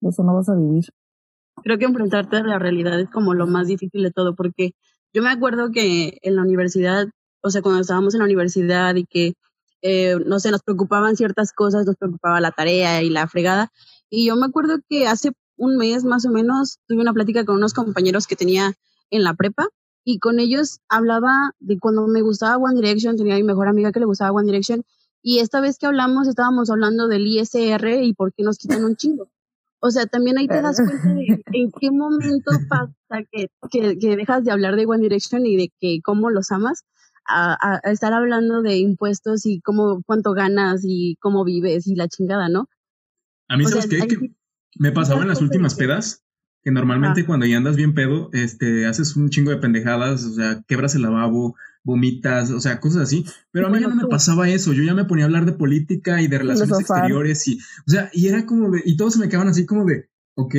de 0.00 0.10
eso 0.10 0.22
no 0.22 0.36
vas 0.36 0.48
a 0.48 0.54
vivir 0.54 0.84
creo 1.62 1.78
que 1.78 1.84
enfrentarte 1.84 2.36
a 2.36 2.42
la 2.42 2.58
realidad 2.58 2.98
es 3.00 3.10
como 3.10 3.34
lo 3.34 3.46
más 3.46 3.66
difícil 3.66 4.02
de 4.02 4.10
todo, 4.10 4.34
porque 4.34 4.72
yo 5.12 5.22
me 5.22 5.30
acuerdo 5.30 5.70
que 5.72 6.18
en 6.22 6.36
la 6.36 6.42
universidad, 6.42 7.08
o 7.42 7.50
sea, 7.50 7.62
cuando 7.62 7.80
estábamos 7.80 8.14
en 8.14 8.20
la 8.20 8.26
universidad 8.26 8.94
y 8.94 9.04
que, 9.06 9.34
eh, 9.82 10.16
no 10.26 10.38
sé, 10.40 10.50
nos 10.50 10.62
preocupaban 10.62 11.16
ciertas 11.16 11.52
cosas, 11.52 11.86
nos 11.86 11.96
preocupaba 11.96 12.40
la 12.40 12.52
tarea 12.52 13.02
y 13.02 13.10
la 13.10 13.26
fregada, 13.28 13.70
y 14.10 14.26
yo 14.26 14.36
me 14.36 14.46
acuerdo 14.46 14.78
que 14.88 15.06
hace 15.06 15.32
un 15.56 15.76
mes 15.76 16.04
más 16.04 16.24
o 16.26 16.30
menos 16.30 16.78
tuve 16.86 17.00
una 17.00 17.12
plática 17.12 17.44
con 17.44 17.56
unos 17.56 17.74
compañeros 17.74 18.26
que 18.26 18.36
tenía 18.36 18.72
en 19.10 19.24
la 19.24 19.34
prepa 19.34 19.68
y 20.04 20.18
con 20.18 20.40
ellos 20.40 20.80
hablaba 20.88 21.52
de 21.60 21.78
cuando 21.78 22.06
me 22.06 22.22
gustaba 22.22 22.56
One 22.56 22.80
Direction, 22.80 23.16
tenía 23.16 23.36
mi 23.36 23.42
mejor 23.42 23.68
amiga 23.68 23.92
que 23.92 24.00
le 24.00 24.06
gustaba 24.06 24.32
One 24.32 24.46
Direction 24.46 24.82
y 25.22 25.40
esta 25.40 25.60
vez 25.60 25.78
que 25.78 25.86
hablamos 25.86 26.28
estábamos 26.28 26.70
hablando 26.70 27.08
del 27.08 27.26
ISR 27.26 28.02
y 28.02 28.14
por 28.14 28.32
qué 28.32 28.42
nos 28.42 28.56
quitan 28.56 28.84
un 28.84 28.96
chingo. 28.96 29.30
O 29.80 29.90
sea, 29.90 30.06
también 30.06 30.38
ahí 30.38 30.46
te 30.46 30.60
das 30.60 30.76
cuenta 30.76 31.14
de 31.14 31.42
en 31.52 31.72
qué 31.80 31.90
momento 31.90 32.50
pasa 32.68 33.24
que, 33.32 33.48
que, 33.70 34.16
dejas 34.16 34.44
de 34.44 34.52
hablar 34.52 34.76
de 34.76 34.84
One 34.86 35.02
Direction 35.02 35.46
y 35.46 35.56
de 35.56 35.72
que 35.80 36.00
cómo 36.04 36.30
los 36.30 36.50
amas, 36.50 36.84
a, 37.26 37.80
estar 37.84 38.12
hablando 38.12 38.60
de 38.60 38.76
impuestos 38.76 39.46
y 39.46 39.60
cómo, 39.60 40.02
cuánto 40.04 40.32
ganas 40.32 40.82
y 40.84 41.16
cómo 41.20 41.44
vives 41.44 41.86
y 41.86 41.94
la 41.94 42.08
chingada, 42.08 42.48
¿no? 42.48 42.68
A 43.48 43.56
mí, 43.56 43.64
¿sabes 43.64 43.86
qué? 43.86 44.06
Que 44.06 44.34
me 44.78 44.92
pasaba 44.92 45.22
en 45.22 45.28
las 45.28 45.40
últimas 45.40 45.74
pedas, 45.74 46.24
que 46.62 46.70
normalmente 46.70 47.24
cuando 47.24 47.46
ya 47.46 47.56
andas 47.56 47.76
bien 47.76 47.94
pedo, 47.94 48.28
este, 48.32 48.86
haces 48.86 49.16
un 49.16 49.30
chingo 49.30 49.50
de 49.50 49.56
pendejadas, 49.56 50.24
o 50.24 50.34
sea, 50.34 50.62
quebras 50.68 50.94
el 50.94 51.02
lavabo, 51.02 51.56
vomitas, 51.84 52.50
o 52.50 52.60
sea, 52.60 52.80
cosas 52.80 53.02
así. 53.02 53.24
Pero 53.50 53.66
a 53.66 53.70
mí 53.70 53.80
ya 53.80 53.88
no 53.88 53.96
me 53.96 54.06
pasaba 54.06 54.48
eso. 54.48 54.72
Yo 54.72 54.82
ya 54.82 54.94
me 54.94 55.04
ponía 55.04 55.24
a 55.24 55.26
hablar 55.26 55.46
de 55.46 55.52
política 55.52 56.20
y 56.20 56.28
de 56.28 56.38
relaciones 56.38 56.80
exteriores 56.80 57.46
y, 57.48 57.58
o 57.86 57.90
sea, 57.90 58.10
y 58.12 58.28
era 58.28 58.46
como 58.46 58.70
de, 58.70 58.82
y 58.84 58.96
todos 58.96 59.14
se 59.14 59.20
me 59.20 59.28
quedaban 59.28 59.48
así 59.48 59.66
como 59.66 59.84
de, 59.84 60.08
ok, 60.36 60.54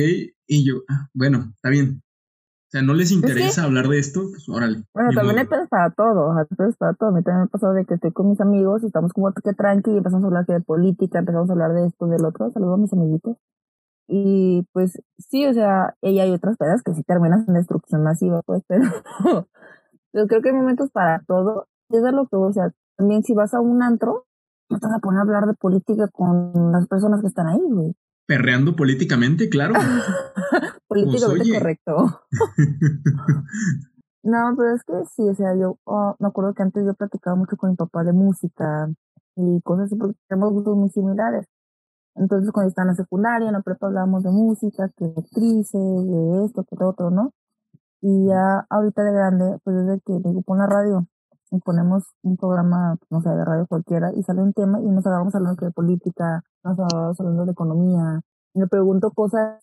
y 0.46 0.66
yo, 0.66 0.82
ah, 0.88 1.08
bueno, 1.14 1.52
está 1.54 1.68
bien. 1.70 2.02
O 2.02 2.70
sea, 2.72 2.80
no 2.80 2.94
les 2.94 3.12
interesa 3.12 3.64
hablar 3.64 3.86
de 3.86 3.98
esto, 3.98 4.22
pues 4.30 4.48
órale. 4.48 4.84
Bueno, 4.94 5.10
también 5.14 5.38
hay 5.40 5.46
pedos 5.46 5.68
para 5.68 5.90
todo, 5.90 6.34
pedos 6.56 6.74
para 6.78 6.94
todo. 6.94 7.10
A 7.10 7.12
mí 7.12 7.22
también 7.22 7.40
me 7.40 7.44
ha 7.44 7.48
pasado 7.48 7.74
de 7.74 7.84
que 7.84 7.94
estoy 7.94 8.12
con 8.12 8.30
mis 8.30 8.40
amigos, 8.40 8.82
estamos 8.82 9.12
como 9.12 9.30
que 9.30 9.52
tranqui 9.52 9.90
y 9.90 9.98
empezamos 9.98 10.24
a 10.24 10.28
hablar 10.28 10.46
de 10.46 10.58
política, 10.62 11.18
empezamos 11.18 11.50
a 11.50 11.52
hablar 11.52 11.74
de 11.74 11.86
esto, 11.86 12.06
del 12.06 12.24
otro. 12.24 12.50
Saludos 12.50 12.78
a 12.78 12.80
mis 12.80 12.92
amiguitos. 12.94 13.36
Y 14.08 14.66
pues 14.72 15.02
sí, 15.18 15.46
o 15.46 15.52
sea, 15.52 15.96
ella 16.00 16.22
hay 16.22 16.30
otras 16.32 16.56
pedas 16.56 16.82
que 16.82 16.94
sí 16.94 17.02
terminan 17.02 17.44
en 17.46 17.54
destrucción 17.54 18.02
masiva, 18.02 18.40
pues, 18.46 18.62
pero 18.66 18.84
yo 20.12 20.26
creo 20.26 20.42
que 20.42 20.50
hay 20.50 20.54
momentos 20.54 20.90
para 20.90 21.22
todo. 21.26 21.66
Eso 21.90 22.06
es 22.06 22.14
lo 22.14 22.26
que, 22.26 22.36
o 22.36 22.52
sea, 22.52 22.72
también 22.96 23.22
si 23.22 23.34
vas 23.34 23.54
a 23.54 23.60
un 23.60 23.82
antro, 23.82 24.26
no 24.70 24.78
te 24.78 24.86
vas 24.86 24.96
a 24.96 25.00
poner 25.00 25.18
a 25.18 25.22
hablar 25.22 25.46
de 25.46 25.54
política 25.54 26.08
con 26.08 26.72
las 26.72 26.86
personas 26.86 27.20
que 27.20 27.26
están 27.26 27.46
ahí, 27.46 27.60
güey. 27.60 27.94
Perreando 28.26 28.76
políticamente, 28.76 29.48
claro. 29.48 29.74
políticamente 30.88 31.44
pues, 31.44 31.58
correcto. 31.58 32.22
no, 34.22 34.54
pero 34.56 34.74
es 34.74 34.82
que 34.84 34.92
sí, 35.14 35.28
o 35.28 35.34
sea, 35.34 35.56
yo 35.56 35.78
oh, 35.84 36.16
me 36.18 36.28
acuerdo 36.28 36.54
que 36.54 36.62
antes 36.62 36.84
yo 36.84 36.94
platicaba 36.94 37.36
mucho 37.36 37.56
con 37.56 37.70
mi 37.70 37.76
papá 37.76 38.04
de 38.04 38.12
música 38.12 38.88
y 39.36 39.60
cosas 39.62 39.86
así, 39.86 39.96
porque 39.96 40.16
tenemos 40.28 40.52
gustos 40.52 40.76
muy 40.76 40.90
similares. 40.90 41.46
Entonces, 42.14 42.50
cuando 42.52 42.68
estaba 42.68 42.84
en 42.84 42.88
la 42.88 42.94
secundaria, 42.94 43.46
en 43.48 43.54
la 43.54 43.62
prepa 43.62 43.86
hablábamos 43.86 44.22
de 44.22 44.30
música, 44.30 44.90
que 44.96 45.06
actrices, 45.06 45.72
de 45.72 46.44
esto, 46.44 46.64
que 46.64 46.84
otro, 46.84 47.10
¿no? 47.10 47.32
Y 48.02 48.26
ya 48.26 48.66
ahorita 48.68 49.04
de 49.04 49.12
grande, 49.12 49.58
pues 49.64 49.76
desde 49.76 50.00
que 50.00 50.12
me 50.12 50.42
pon 50.42 50.58
la 50.58 50.66
radio 50.66 51.06
y 51.52 51.60
ponemos 51.60 52.04
un 52.22 52.36
programa, 52.36 52.96
no 53.10 53.20
sé, 53.20 53.28
de 53.28 53.44
radio 53.44 53.66
cualquiera, 53.66 54.10
y 54.14 54.22
sale 54.22 54.42
un 54.42 54.52
tema 54.52 54.80
y 54.80 54.86
nos 54.86 55.06
agarramos 55.06 55.34
hablando 55.34 55.64
de 55.64 55.70
política, 55.70 56.42
nos 56.64 56.78
agarramos 56.78 57.20
hablando 57.20 57.44
de 57.44 57.52
economía, 57.52 58.20
y 58.54 58.58
me 58.58 58.66
pregunto 58.66 59.12
cosas, 59.12 59.62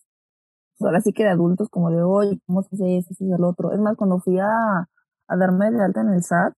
pues 0.78 0.86
ahora 0.86 1.00
sí 1.00 1.12
que 1.12 1.24
de 1.24 1.30
adultos, 1.30 1.68
como 1.68 1.90
de 1.90 2.02
hoy, 2.02 2.40
¿cómo 2.46 2.62
se 2.62 2.76
hace 2.76 2.98
eso, 2.98 3.14
otro? 3.44 3.72
Es 3.72 3.80
más, 3.80 3.96
cuando 3.96 4.20
fui 4.20 4.38
a, 4.38 4.88
a 5.28 5.36
darme 5.36 5.70
de 5.70 5.82
alta 5.82 6.00
en 6.00 6.10
el 6.10 6.22
SAT, 6.22 6.54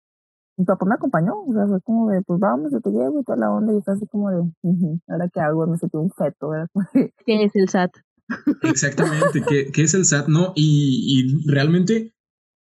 mi 0.58 0.66
papá 0.66 0.84
me 0.84 0.94
acompañó, 0.94 1.40
o 1.40 1.52
sea, 1.52 1.66
fue 1.66 1.80
como 1.80 2.10
de, 2.10 2.22
pues 2.22 2.38
vamos, 2.38 2.70
yo 2.70 2.80
te 2.80 2.90
llevo 2.90 3.20
y 3.20 3.24
toda 3.24 3.38
la 3.38 3.50
onda, 3.50 3.72
y 3.72 3.78
está 3.78 3.92
así 3.92 4.06
como 4.06 4.30
de, 4.30 4.44
ahora 5.08 5.28
qué 5.32 5.40
hago, 5.40 5.66
me 5.66 5.78
sentí 5.78 5.96
un 5.96 6.10
feto, 6.10 6.50
¿verdad? 6.50 6.68
¿Qué 7.26 7.44
es 7.44 7.56
el 7.56 7.68
SAT? 7.68 7.92
Exactamente, 8.62 9.42
¿qué, 9.46 9.70
¿qué, 9.72 9.82
es 9.82 9.94
el 9.94 10.04
SAT? 10.04 10.28
No, 10.28 10.52
y, 10.56 11.04
y, 11.06 11.50
realmente 11.50 12.14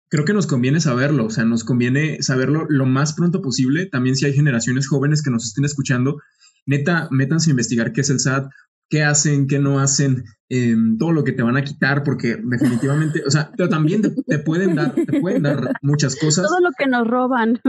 creo 0.10 0.26
que 0.26 0.34
nos 0.34 0.48
conviene 0.48 0.80
saberlo, 0.80 1.26
o 1.26 1.30
sea, 1.30 1.46
nos 1.46 1.64
conviene 1.64 2.22
saberlo 2.22 2.66
lo 2.70 2.86
más 2.86 3.14
pronto 3.14 3.42
posible, 3.42 3.86
también 3.88 4.16
si 4.16 4.26
hay 4.26 4.34
generaciones 4.34 4.88
jóvenes 4.88 5.24
que 5.24 5.32
nos 5.32 5.46
estén 5.46 5.66
escuchando, 5.66 6.22
neta, 6.66 7.08
métanse 7.12 7.50
a 7.50 7.52
investigar 7.52 7.94
qué 7.94 8.02
es 8.02 8.10
el 8.10 8.20
SAT, 8.20 8.50
qué 8.90 9.04
hacen, 9.04 9.48
qué 9.48 9.60
no 9.60 9.80
hacen, 9.80 10.24
em, 10.50 10.98
todo 10.98 11.12
lo 11.12 11.24
que 11.24 11.32
te 11.32 11.44
van 11.44 11.58
a 11.58 11.64
quitar, 11.64 12.04
porque 12.04 12.38
definitivamente, 12.44 13.24
o 13.26 13.32
sea, 13.32 13.52
pero 13.56 13.70
también 13.70 14.02
te, 14.02 14.40
pueden 14.40 14.76
dar, 14.76 14.94
te 14.94 15.20
pueden 15.20 15.44
dar 15.44 15.74
muchas 15.82 16.16
cosas. 16.16 16.48
Todo 16.48 16.60
lo 16.60 16.72
que 16.78 16.88
nos 16.88 17.08
roban. 17.08 17.60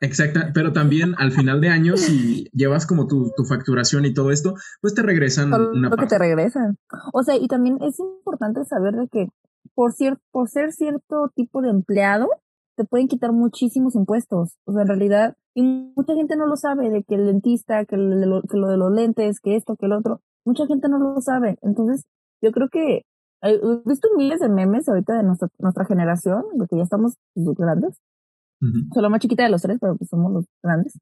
Exacto, 0.00 0.40
pero 0.54 0.72
también 0.72 1.14
al 1.18 1.32
final 1.32 1.60
de 1.60 1.68
año, 1.68 1.96
si 1.96 2.48
llevas 2.52 2.86
como 2.86 3.06
tu, 3.06 3.32
tu 3.36 3.44
facturación 3.44 4.04
y 4.04 4.14
todo 4.14 4.30
esto, 4.30 4.54
pues 4.80 4.94
te 4.94 5.02
regresan 5.02 5.52
una 5.52 5.90
lo 5.90 5.96
que 5.96 6.06
te 6.06 6.18
regresan. 6.18 6.78
O 7.12 7.22
sea, 7.22 7.36
y 7.36 7.48
también 7.48 7.78
es 7.82 7.98
importante 7.98 8.64
saber 8.64 8.94
de 8.94 9.08
que 9.08 9.28
por, 9.74 9.92
cierto 9.92 10.22
por 10.30 10.48
ser 10.48 10.72
cierto 10.72 11.30
tipo 11.34 11.62
de 11.62 11.70
empleado, 11.70 12.28
te 12.76 12.84
pueden 12.84 13.08
quitar 13.08 13.32
muchísimos 13.32 13.94
impuestos. 13.94 14.56
O 14.64 14.72
sea, 14.72 14.82
en 14.82 14.88
realidad, 14.88 15.36
y 15.54 15.62
mucha 15.62 16.14
gente 16.14 16.36
no 16.36 16.46
lo 16.46 16.56
sabe, 16.56 16.88
de 16.90 17.02
que 17.02 17.16
el 17.16 17.26
dentista, 17.26 17.84
que, 17.84 17.96
que 17.96 18.56
lo 18.56 18.68
de 18.68 18.76
los 18.76 18.92
lentes, 18.92 19.40
que 19.40 19.56
esto, 19.56 19.76
que 19.76 19.86
el 19.86 19.92
otro, 19.92 20.22
mucha 20.50 20.66
gente 20.66 20.88
no 20.88 20.98
lo 20.98 21.20
sabe. 21.20 21.58
Entonces, 21.62 22.04
yo 22.42 22.50
creo 22.52 22.68
que 22.68 23.02
he 23.42 23.58
visto 23.86 24.08
miles 24.16 24.40
de 24.40 24.48
memes 24.48 24.88
ahorita 24.88 25.16
de 25.16 25.22
nuestra, 25.22 25.48
nuestra 25.58 25.84
generación, 25.84 26.42
de 26.54 26.66
que 26.66 26.76
ya 26.76 26.82
estamos 26.82 27.14
pues, 27.34 27.46
grandes. 27.56 27.98
Solo 28.92 29.08
más 29.08 29.20
chiquita 29.20 29.42
de 29.42 29.48
los 29.48 29.62
tres, 29.62 29.78
pero 29.80 29.96
pues 29.96 30.10
somos 30.10 30.30
los 30.32 30.44
grandes. 30.62 30.98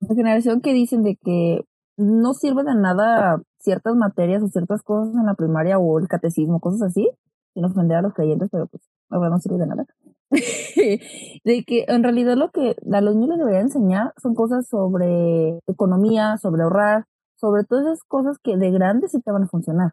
Nuestra 0.00 0.16
generación 0.16 0.62
que 0.62 0.72
dicen 0.72 1.02
de 1.02 1.16
que 1.22 1.60
no 1.98 2.32
sirve 2.32 2.64
de 2.64 2.74
nada 2.74 3.42
ciertas 3.58 3.96
materias 3.96 4.42
o 4.42 4.48
ciertas 4.48 4.82
cosas 4.82 5.14
en 5.14 5.26
la 5.26 5.34
primaria 5.34 5.78
o 5.78 5.98
el 5.98 6.08
catecismo, 6.08 6.60
cosas 6.60 6.90
así, 6.90 7.10
sin 7.52 7.64
ofender 7.64 7.98
a 7.98 8.02
los 8.02 8.14
creyentes, 8.14 8.48
pero 8.50 8.66
pues 8.66 8.82
la 9.10 9.18
verdad 9.18 9.34
no 9.34 9.40
sirve 9.40 9.58
de 9.58 9.66
nada. 9.66 9.86
de 10.30 11.64
que 11.66 11.84
en 11.86 12.02
realidad 12.02 12.36
lo 12.36 12.50
que 12.50 12.76
a 12.92 13.00
los 13.02 13.14
niños 13.14 13.30
les 13.30 13.38
debería 13.38 13.60
enseñar 13.60 14.14
son 14.22 14.34
cosas 14.34 14.66
sobre 14.66 15.58
economía, 15.66 16.38
sobre 16.38 16.62
ahorrar, 16.62 17.04
sobre 17.36 17.64
todo 17.64 17.80
esas 17.80 18.02
cosas 18.04 18.38
que 18.42 18.56
de 18.56 18.70
grandes 18.70 19.12
sí 19.12 19.20
te 19.20 19.30
van 19.30 19.44
a 19.44 19.48
funcionar. 19.48 19.92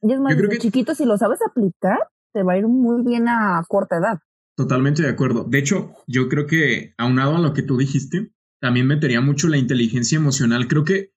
Y 0.00 0.12
es 0.12 0.20
más, 0.20 0.36
de 0.36 0.58
chiquito, 0.58 0.94
si 0.94 1.04
lo 1.04 1.16
sabes 1.16 1.40
aplicar, 1.46 1.98
te 2.32 2.42
va 2.42 2.54
a 2.54 2.58
ir 2.58 2.66
muy 2.66 3.02
bien 3.02 3.28
a 3.28 3.62
corta 3.68 3.98
edad. 3.98 4.18
Totalmente 4.56 5.02
de 5.02 5.08
acuerdo. 5.08 5.44
De 5.44 5.58
hecho, 5.58 5.92
yo 6.06 6.28
creo 6.28 6.46
que 6.46 6.94
aunado 6.98 7.36
a 7.36 7.40
lo 7.40 7.52
que 7.52 7.62
tú 7.62 7.76
dijiste, 7.76 8.32
también 8.60 8.86
metería 8.86 9.20
mucho 9.20 9.48
la 9.48 9.56
inteligencia 9.56 10.16
emocional. 10.16 10.68
Creo 10.68 10.84
que 10.84 11.12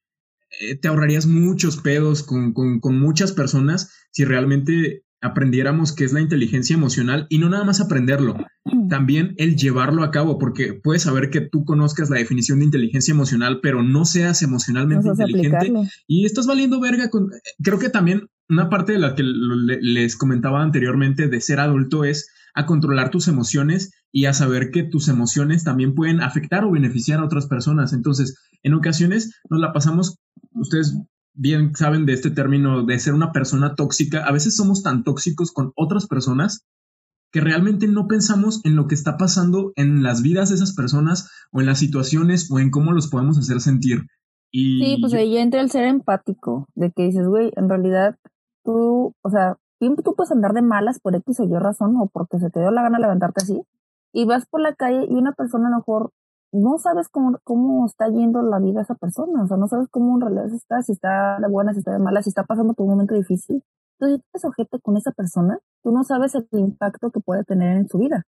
eh, 0.62 0.76
te 0.80 0.88
ahorrarías 0.88 1.26
muchos 1.26 1.78
pedos 1.78 2.24
con, 2.24 2.54
con, 2.54 2.80
con 2.80 3.00
muchas 3.00 3.32
personas 3.32 3.92
si 4.12 4.24
realmente 4.24 5.04
aprendiéramos 5.22 5.94
qué 5.94 6.06
es 6.06 6.14
la 6.14 6.22
inteligencia 6.22 6.76
emocional 6.76 7.28
y 7.30 7.40
no 7.40 7.50
nada 7.50 7.64
más 7.64 7.82
aprenderlo, 7.82 8.36
también 8.90 9.34
el 9.38 9.56
llevarlo 9.56 10.04
a 10.04 10.12
cabo, 10.12 10.38
porque 10.38 10.74
puedes 10.74 11.04
saber 11.04 11.30
que 11.30 11.42
tú 11.42 11.66
conozcas 11.66 12.10
la 12.10 12.18
definición 12.18 12.60
de 12.60 12.66
inteligencia 12.66 13.14
emocional, 13.14 13.60
pero 13.62 13.84
no 13.84 14.06
seas 14.06 14.42
emocionalmente 14.42 15.08
inteligente. 15.08 15.74
y 16.08 16.26
estás 16.26 16.48
valiendo 16.48 16.80
verga 16.80 17.10
con... 17.10 17.30
Creo 17.64 17.80
que 17.80 17.90
también 17.90 18.30
una 18.50 18.70
parte 18.70 18.94
de 18.94 19.00
la 19.00 19.16
que 19.16 19.24
les 19.24 20.16
comentaba 20.16 20.62
anteriormente 20.62 21.28
de 21.28 21.42
ser 21.42 21.60
adulto 21.60 22.04
es 22.04 22.30
a 22.54 22.66
controlar 22.66 23.12
tus 23.12 23.28
emociones 23.28 23.92
y 24.12 24.26
a 24.26 24.34
saber 24.34 24.72
que 24.72 24.84
tus 24.84 25.10
emociones 25.10 25.64
también 25.64 25.94
pueden 25.94 26.22
afectar 26.22 26.64
o 26.64 26.72
beneficiar 26.72 27.20
a 27.20 27.26
otras 27.26 27.48
personas. 27.48 27.92
Entonces, 27.92 28.38
en 28.64 28.74
ocasiones 28.74 29.42
nos 29.50 29.60
la 29.60 29.74
pasamos, 29.74 30.20
ustedes 30.54 30.98
bien 31.34 31.76
saben 31.76 32.06
de 32.06 32.14
este 32.14 32.32
término 32.32 32.86
de 32.86 32.98
ser 32.98 33.14
una 33.14 33.34
persona 33.34 33.76
tóxica, 33.76 34.24
a 34.24 34.32
veces 34.32 34.56
somos 34.56 34.84
tan 34.84 35.04
tóxicos 35.04 35.52
con 35.52 35.74
otras 35.76 36.08
personas 36.08 36.66
que 37.36 37.42
realmente 37.42 37.90
no 37.90 38.08
pensamos 38.08 38.62
en 38.64 38.78
lo 38.78 38.88
que 38.88 38.96
está 38.96 39.18
pasando 39.18 39.74
en 39.76 40.04
las 40.04 40.22
vidas 40.22 40.48
de 40.48 40.56
esas 40.56 40.74
personas 40.74 41.30
o 41.52 41.60
en 41.60 41.66
las 41.66 41.80
situaciones 41.80 42.50
o 42.50 42.60
en 42.60 42.72
cómo 42.72 42.94
los 42.94 43.10
podemos 43.10 43.38
hacer 43.38 43.60
sentir. 43.60 44.04
Y 44.52 44.80
sí, 44.80 44.98
pues 45.02 45.14
ahí 45.16 45.36
entra 45.36 45.60
el 45.60 45.70
ser 45.70 45.84
empático, 45.84 46.70
de 46.76 46.94
que 46.94 47.04
dices, 47.04 47.28
güey, 47.28 47.52
en 47.58 47.68
realidad 47.68 48.16
tú, 48.64 49.14
o 49.22 49.30
sea, 49.30 49.58
tú 49.82 50.16
puedes 50.16 50.32
andar 50.32 50.54
de 50.54 50.62
malas 50.62 51.02
por 51.02 51.14
X 51.14 51.42
o 51.42 51.44
Y 51.44 51.54
razón 51.56 51.98
o 51.98 52.08
porque 52.08 52.40
se 52.40 52.50
te 52.50 52.62
dio 52.62 52.72
la 52.72 52.84
gana 52.84 53.00
levantarte 53.00 53.44
así 53.44 53.62
y 54.14 54.24
vas 54.24 54.46
por 54.46 54.62
la 54.62 54.74
calle 54.74 55.06
y 55.10 55.16
una 55.16 55.34
persona 55.34 55.68
a 55.68 55.72
lo 55.72 55.78
mejor 55.80 56.12
no 56.54 56.78
sabes 56.78 57.10
cómo, 57.10 57.38
cómo 57.44 57.86
está 57.86 58.08
yendo 58.08 58.42
la 58.44 58.60
vida 58.60 58.80
esa 58.80 58.96
persona, 58.96 59.44
o 59.44 59.48
sea, 59.48 59.58
no 59.58 59.68
sabes 59.68 59.90
cómo 59.92 60.16
en 60.16 60.22
realidad 60.22 60.54
está, 60.54 60.82
si 60.84 60.94
está 60.94 61.38
de 61.42 61.50
buena, 61.50 61.74
si 61.74 61.80
está 61.80 61.92
de 61.92 62.00
mala, 62.00 62.24
si 62.24 62.30
está 62.30 62.46
pasando 62.46 62.74
por 62.74 62.86
un 62.86 62.92
momento 62.92 63.14
difícil. 63.14 63.62
Si 64.00 64.18
te 64.18 64.48
ojete 64.48 64.80
con 64.82 64.98
esa 64.98 65.12
persona, 65.12 65.60
tú 65.84 65.92
no 65.92 66.04
sabes 66.04 66.36
el 66.36 66.48
impacto 66.52 67.12
que 67.12 67.22
puede 67.22 67.44
tener 67.44 67.78
en 67.78 67.88
su 67.88 67.98
vida. 67.98 68.24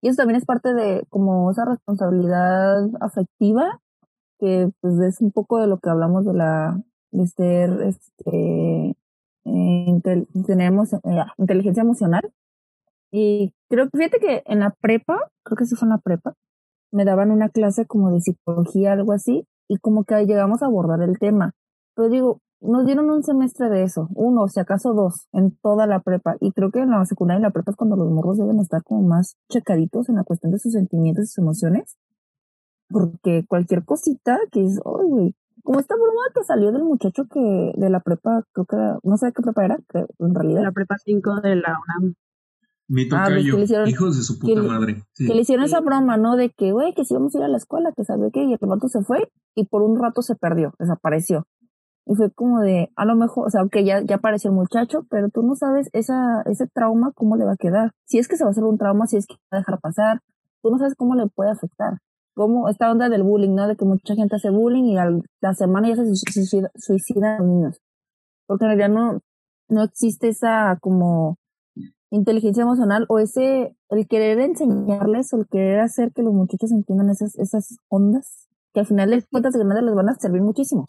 Y 0.00 0.08
eso 0.08 0.18
también 0.18 0.38
es 0.38 0.46
parte 0.46 0.74
de 0.74 1.04
como 1.08 1.50
esa 1.50 1.64
responsabilidad 1.64 2.88
afectiva, 3.00 3.80
que 4.38 4.70
pues 4.80 4.98
es 5.00 5.20
un 5.20 5.32
poco 5.32 5.60
de 5.60 5.66
lo 5.66 5.78
que 5.78 5.90
hablamos 5.90 6.24
de 6.24 6.34
la, 6.34 6.80
de 7.10 7.26
ser, 7.26 7.82
este, 7.82 8.96
eh, 9.44 10.22
tenemos 10.46 10.92
eh, 10.92 10.98
inteligencia 11.38 11.82
emocional. 11.82 12.22
Y 13.10 13.54
creo 13.68 13.88
que 13.90 13.98
fíjate 13.98 14.18
que 14.20 14.42
en 14.46 14.60
la 14.60 14.70
prepa, 14.80 15.30
creo 15.42 15.56
que 15.56 15.64
sí 15.64 15.74
fue 15.74 15.86
en 15.86 15.90
la 15.90 15.98
prepa, 15.98 16.34
me 16.92 17.04
daban 17.04 17.30
una 17.30 17.48
clase 17.48 17.86
como 17.86 18.10
de 18.12 18.20
psicología, 18.20 18.92
algo 18.92 19.12
así, 19.12 19.46
y 19.68 19.78
como 19.78 20.04
que 20.04 20.14
llegamos 20.26 20.62
a 20.62 20.66
abordar 20.66 21.02
el 21.02 21.18
tema. 21.18 21.52
Pero 21.94 22.08
digo, 22.08 22.40
nos 22.60 22.84
dieron 22.86 23.08
un 23.10 23.22
semestre 23.22 23.68
de 23.68 23.84
eso, 23.84 24.08
uno, 24.14 24.48
si 24.48 24.58
acaso 24.58 24.92
dos, 24.92 25.28
en 25.32 25.56
toda 25.62 25.86
la 25.86 26.00
prepa. 26.00 26.36
Y 26.40 26.52
creo 26.52 26.70
que 26.70 26.80
en 26.80 26.90
la 26.90 27.04
secundaria 27.04 27.40
y 27.40 27.42
la 27.42 27.50
prepa 27.50 27.70
es 27.70 27.76
cuando 27.76 27.96
los 27.96 28.10
morros 28.10 28.38
deben 28.38 28.58
estar 28.58 28.82
como 28.82 29.02
más 29.02 29.36
checaditos 29.48 30.08
en 30.08 30.16
la 30.16 30.24
cuestión 30.24 30.52
de 30.52 30.58
sus 30.58 30.72
sentimientos 30.72 31.24
y 31.24 31.26
sus 31.28 31.38
emociones. 31.38 31.96
Porque 32.88 33.44
cualquier 33.46 33.84
cosita 33.84 34.38
que 34.50 34.64
es, 34.64 34.80
ay, 34.84 35.08
güey, 35.08 35.36
como 35.62 35.80
esta 35.80 35.94
broma 35.96 36.22
que 36.34 36.44
salió 36.44 36.72
del 36.72 36.84
muchacho 36.84 37.26
que 37.30 37.72
de 37.76 37.90
la 37.90 38.00
prepa, 38.00 38.42
creo 38.52 38.66
que 38.66 38.76
era, 38.76 38.98
no 39.02 39.16
sé 39.18 39.32
qué 39.34 39.42
prepa 39.42 39.64
era, 39.64 39.78
que 39.88 40.06
en 40.18 40.34
realidad. 40.34 40.62
La 40.62 40.72
prepa 40.72 40.96
5 40.98 41.40
de 41.42 41.56
la 41.56 41.78
UNAM. 42.00 42.14
Mi 42.90 43.02
ah, 43.12 43.26
tocayo, 43.26 43.86
hijos 43.86 44.16
de 44.16 44.22
su 44.22 44.38
puta 44.38 44.62
madre. 44.62 45.04
Que 45.14 45.34
le 45.34 45.42
hicieron 45.42 45.66
esa 45.66 45.80
broma, 45.80 46.16
¿no? 46.16 46.36
De 46.36 46.48
que, 46.48 46.72
güey, 46.72 46.94
que 46.94 47.04
si 47.04 47.12
vamos 47.12 47.34
a 47.34 47.38
ir 47.38 47.44
a 47.44 47.48
la 47.48 47.58
escuela, 47.58 47.92
que 47.94 48.02
sabe 48.02 48.30
qué, 48.32 48.44
y 48.44 48.52
el 48.54 48.58
vato 48.62 48.88
se 48.88 49.02
fue 49.02 49.30
y 49.54 49.66
por 49.66 49.82
un 49.82 50.00
rato 50.00 50.22
se 50.22 50.36
perdió, 50.36 50.72
desapareció. 50.78 51.46
Y 52.08 52.14
fue 52.14 52.30
como 52.30 52.60
de, 52.60 52.90
a 52.96 53.04
lo 53.04 53.16
mejor, 53.16 53.46
o 53.46 53.50
sea, 53.50 53.60
aunque 53.60 53.84
ya, 53.84 54.00
ya 54.00 54.16
apareció 54.16 54.48
el 54.48 54.56
muchacho, 54.56 55.04
pero 55.10 55.28
tú 55.28 55.42
no 55.42 55.54
sabes 55.56 55.90
esa, 55.92 56.40
ese 56.46 56.66
trauma 56.66 57.12
cómo 57.14 57.36
le 57.36 57.44
va 57.44 57.52
a 57.52 57.56
quedar. 57.56 57.92
Si 58.06 58.18
es 58.18 58.28
que 58.28 58.38
se 58.38 58.44
va 58.44 58.48
a 58.48 58.52
hacer 58.52 58.64
un 58.64 58.78
trauma, 58.78 59.06
si 59.06 59.18
es 59.18 59.26
que 59.26 59.34
va 59.52 59.58
a 59.58 59.60
dejar 59.60 59.78
pasar, 59.78 60.20
tú 60.62 60.70
no 60.70 60.78
sabes 60.78 60.94
cómo 60.94 61.14
le 61.14 61.26
puede 61.26 61.50
afectar. 61.50 61.98
Como 62.34 62.70
esta 62.70 62.90
onda 62.90 63.10
del 63.10 63.24
bullying, 63.24 63.54
¿no? 63.54 63.68
De 63.68 63.76
que 63.76 63.84
mucha 63.84 64.14
gente 64.14 64.36
hace 64.36 64.48
bullying 64.48 64.84
y 64.84 64.96
a 64.96 65.10
la 65.42 65.52
semana 65.52 65.88
ya 65.88 65.96
se 65.96 66.14
suicida, 66.76 67.36
a 67.36 67.40
los 67.40 67.46
niños. 67.46 67.80
Porque 68.46 68.64
en 68.64 68.70
realidad 68.70 68.88
no, 68.88 69.20
no 69.68 69.82
existe 69.82 70.28
esa 70.28 70.78
como 70.80 71.36
inteligencia 72.10 72.62
emocional 72.62 73.04
o 73.10 73.18
ese, 73.18 73.76
el 73.90 74.08
querer 74.08 74.40
enseñarles 74.40 75.34
o 75.34 75.36
el 75.36 75.46
querer 75.46 75.80
hacer 75.80 76.12
que 76.14 76.22
los 76.22 76.32
muchachos 76.32 76.72
entiendan 76.72 77.10
esas, 77.10 77.38
esas 77.38 77.76
ondas, 77.88 78.48
que 78.72 78.80
al 78.80 78.86
final 78.86 79.10
de 79.10 79.22
cuentas 79.30 79.52
de 79.52 79.62
les 79.62 79.94
van 79.94 80.08
a 80.08 80.14
servir 80.14 80.40
muchísimo. 80.40 80.86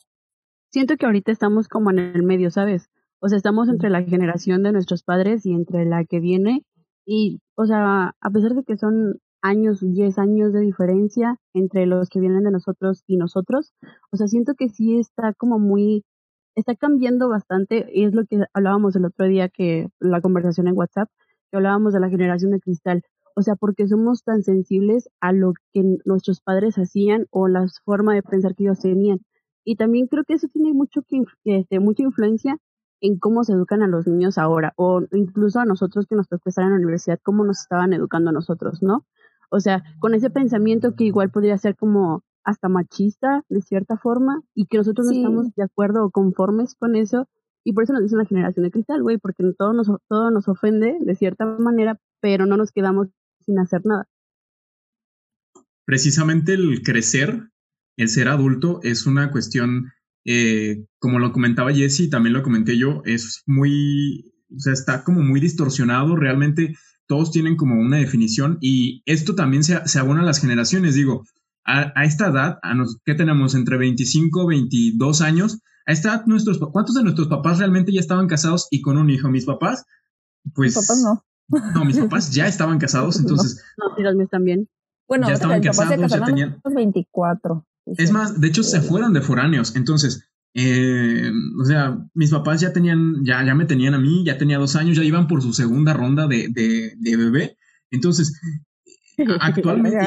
Siento 0.71 0.97
que 0.97 1.05
ahorita 1.05 1.31
estamos 1.31 1.67
como 1.67 1.89
en 1.89 1.99
el 1.99 2.23
medio, 2.23 2.51
¿sabes? 2.51 2.89
O 3.19 3.27
sea, 3.27 3.37
estamos 3.37 3.69
entre 3.69 3.89
la 3.89 4.03
generación 4.03 4.63
de 4.63 4.71
nuestros 4.71 5.03
padres 5.03 5.45
y 5.45 5.53
entre 5.53 5.85
la 5.85 6.05
que 6.05 6.19
viene. 6.19 6.63
Y, 7.05 7.41
o 7.55 7.65
sea, 7.65 8.15
a 8.21 8.29
pesar 8.29 8.53
de 8.53 8.63
que 8.63 8.77
son 8.77 9.19
años, 9.41 9.79
10 9.81 10.19
años 10.19 10.53
de 10.53 10.59
diferencia 10.61 11.37
entre 11.53 11.85
los 11.85 12.09
que 12.09 12.19
vienen 12.19 12.43
de 12.43 12.51
nosotros 12.51 13.03
y 13.07 13.17
nosotros, 13.17 13.73
o 14.11 14.17
sea, 14.17 14.27
siento 14.27 14.53
que 14.55 14.69
sí 14.69 14.97
está 14.97 15.33
como 15.33 15.59
muy 15.59 16.03
está 16.55 16.75
cambiando 16.75 17.29
bastante 17.29 17.87
y 17.93 18.05
es 18.05 18.13
lo 18.13 18.25
que 18.25 18.39
hablábamos 18.53 18.95
el 18.95 19.05
otro 19.05 19.25
día 19.27 19.49
que 19.49 19.87
la 19.99 20.21
conversación 20.21 20.67
en 20.67 20.77
WhatsApp, 20.77 21.09
que 21.51 21.57
hablábamos 21.57 21.93
de 21.93 21.99
la 21.99 22.09
generación 22.09 22.51
de 22.51 22.59
cristal. 22.59 23.03
O 23.35 23.41
sea, 23.41 23.55
porque 23.55 23.87
somos 23.87 24.23
tan 24.23 24.43
sensibles 24.43 25.09
a 25.21 25.31
lo 25.31 25.53
que 25.73 25.83
nuestros 26.05 26.41
padres 26.41 26.75
hacían 26.77 27.27
o 27.31 27.47
la 27.47 27.65
forma 27.85 28.13
de 28.13 28.23
pensar 28.23 28.55
que 28.55 28.65
ellos 28.65 28.81
tenían. 28.81 29.19
Y 29.63 29.75
también 29.75 30.07
creo 30.07 30.23
que 30.23 30.33
eso 30.33 30.47
tiene 30.47 30.73
mucho 30.73 31.01
que, 31.03 31.23
este, 31.45 31.79
mucha 31.79 32.03
influencia 32.03 32.57
en 33.01 33.17
cómo 33.17 33.43
se 33.43 33.53
educan 33.53 33.81
a 33.81 33.87
los 33.87 34.07
niños 34.07 34.37
ahora, 34.37 34.73
o 34.75 35.01
incluso 35.11 35.59
a 35.59 35.65
nosotros 35.65 36.05
que 36.07 36.15
nos 36.15 36.27
tocó 36.27 36.49
estar 36.49 36.65
en 36.65 36.71
la 36.71 36.77
universidad, 36.77 37.19
cómo 37.23 37.45
nos 37.45 37.61
estaban 37.61 37.93
educando 37.93 38.29
a 38.29 38.33
nosotros, 38.33 38.81
¿no? 38.81 39.05
O 39.49 39.59
sea, 39.59 39.83
con 39.99 40.13
ese 40.13 40.29
pensamiento 40.29 40.95
que 40.95 41.05
igual 41.05 41.31
podría 41.31 41.57
ser 41.57 41.75
como 41.75 42.23
hasta 42.43 42.69
machista 42.69 43.43
de 43.49 43.61
cierta 43.61 43.97
forma 43.97 44.41
y 44.53 44.65
que 44.67 44.77
nosotros 44.77 45.07
no 45.07 45.13
estamos 45.13 45.53
de 45.55 45.63
acuerdo 45.63 46.05
o 46.05 46.11
conformes 46.11 46.75
con 46.75 46.95
eso 46.95 47.27
y 47.63 47.73
por 47.73 47.83
eso 47.83 47.93
nos 47.93 48.03
dicen 48.03 48.17
la 48.17 48.25
generación 48.25 48.63
de 48.63 48.71
cristal, 48.71 49.03
güey, 49.03 49.17
porque 49.17 49.43
todo 49.57 49.73
nos, 49.73 49.87
todo 50.07 50.31
nos 50.31 50.47
ofende 50.47 50.97
de 50.99 51.15
cierta 51.15 51.45
manera, 51.45 51.99
pero 52.21 52.45
no 52.45 52.57
nos 52.57 52.71
quedamos 52.71 53.07
sin 53.41 53.59
hacer 53.59 53.85
nada. 53.85 54.07
Precisamente 55.85 56.53
el 56.53 56.81
crecer, 56.83 57.49
el 57.99 58.09
ser 58.09 58.29
adulto, 58.29 58.79
es 58.83 59.05
una 59.05 59.29
cuestión, 59.31 59.91
eh, 60.25 60.85
como 60.99 61.19
lo 61.19 61.31
comentaba 61.31 61.73
Jesse, 61.73 62.09
también 62.09 62.33
lo 62.33 62.43
comenté 62.43 62.77
yo, 62.77 63.01
es 63.05 63.43
muy, 63.45 64.31
o 64.55 64.59
sea, 64.59 64.73
está 64.73 65.03
como 65.03 65.21
muy 65.21 65.39
distorsionado, 65.39 66.15
realmente 66.15 66.75
todos 67.07 67.31
tienen 67.31 67.57
como 67.57 67.79
una 67.79 67.97
definición 67.97 68.57
y 68.61 69.03
esto 69.05 69.35
también 69.35 69.63
se, 69.63 69.85
se 69.85 69.99
abona 69.99 70.21
a 70.21 70.25
las 70.25 70.39
generaciones, 70.39 70.95
digo, 70.95 71.25
a, 71.65 72.05
esta 72.05 72.27
edad, 72.27 72.59
a 72.61 72.73
nos, 72.73 72.99
¿qué 73.05 73.15
tenemos? 73.15 73.53
Entre 73.53 73.77
25, 73.77 74.47
22 74.47 75.21
años. 75.21 75.59
A 75.85 75.91
esta 75.91 76.09
edad, 76.09 76.25
nuestros, 76.25 76.59
¿cuántos 76.71 76.95
de 76.95 77.03
nuestros 77.03 77.27
papás 77.27 77.59
realmente 77.59 77.91
ya 77.91 77.99
estaban 77.99 78.27
casados 78.27 78.67
y 78.71 78.81
con 78.81 78.97
un 78.97 79.09
hijo? 79.09 79.29
Mis 79.29 79.45
papás, 79.45 79.85
pues... 80.55 80.75
Mis 80.75 80.87
papás 80.87 81.03
no. 81.03 81.25
No, 81.73 81.85
mis 81.85 81.99
papás 81.99 82.31
ya 82.31 82.47
estaban 82.47 82.79
casados, 82.79 83.19
entonces... 83.19 83.63
No, 83.77 83.99
y 83.99 84.03
los 84.03 84.15
míos 84.15 84.29
también. 84.31 84.69
Bueno, 85.07 85.27
ya 85.27 85.33
estaban 85.33 85.61
casados, 85.61 86.11
ya 86.11 86.23
tenían... 86.23 86.61
24. 86.63 87.65
Es 87.97 88.11
más, 88.11 88.39
de 88.39 88.47
hecho, 88.47 88.63
se 88.63 88.81
fueron 88.81 89.13
de 89.13 89.21
foráneos. 89.21 89.75
Entonces, 89.75 90.29
eh, 90.53 91.31
o 91.61 91.65
sea, 91.65 91.97
mis 92.13 92.31
papás 92.31 92.61
ya 92.61 92.73
tenían, 92.73 93.23
ya, 93.23 93.43
ya 93.45 93.55
me 93.55 93.65
tenían 93.65 93.93
a 93.93 93.99
mí, 93.99 94.23
ya 94.25 94.37
tenía 94.37 94.57
dos 94.57 94.75
años, 94.75 94.97
ya 94.97 95.03
iban 95.03 95.27
por 95.27 95.41
su 95.41 95.53
segunda 95.53 95.93
ronda 95.93 96.27
de, 96.27 96.47
de, 96.49 96.93
de 96.97 97.17
bebé. 97.17 97.57
Entonces, 97.91 98.39
actualmente, 99.41 99.97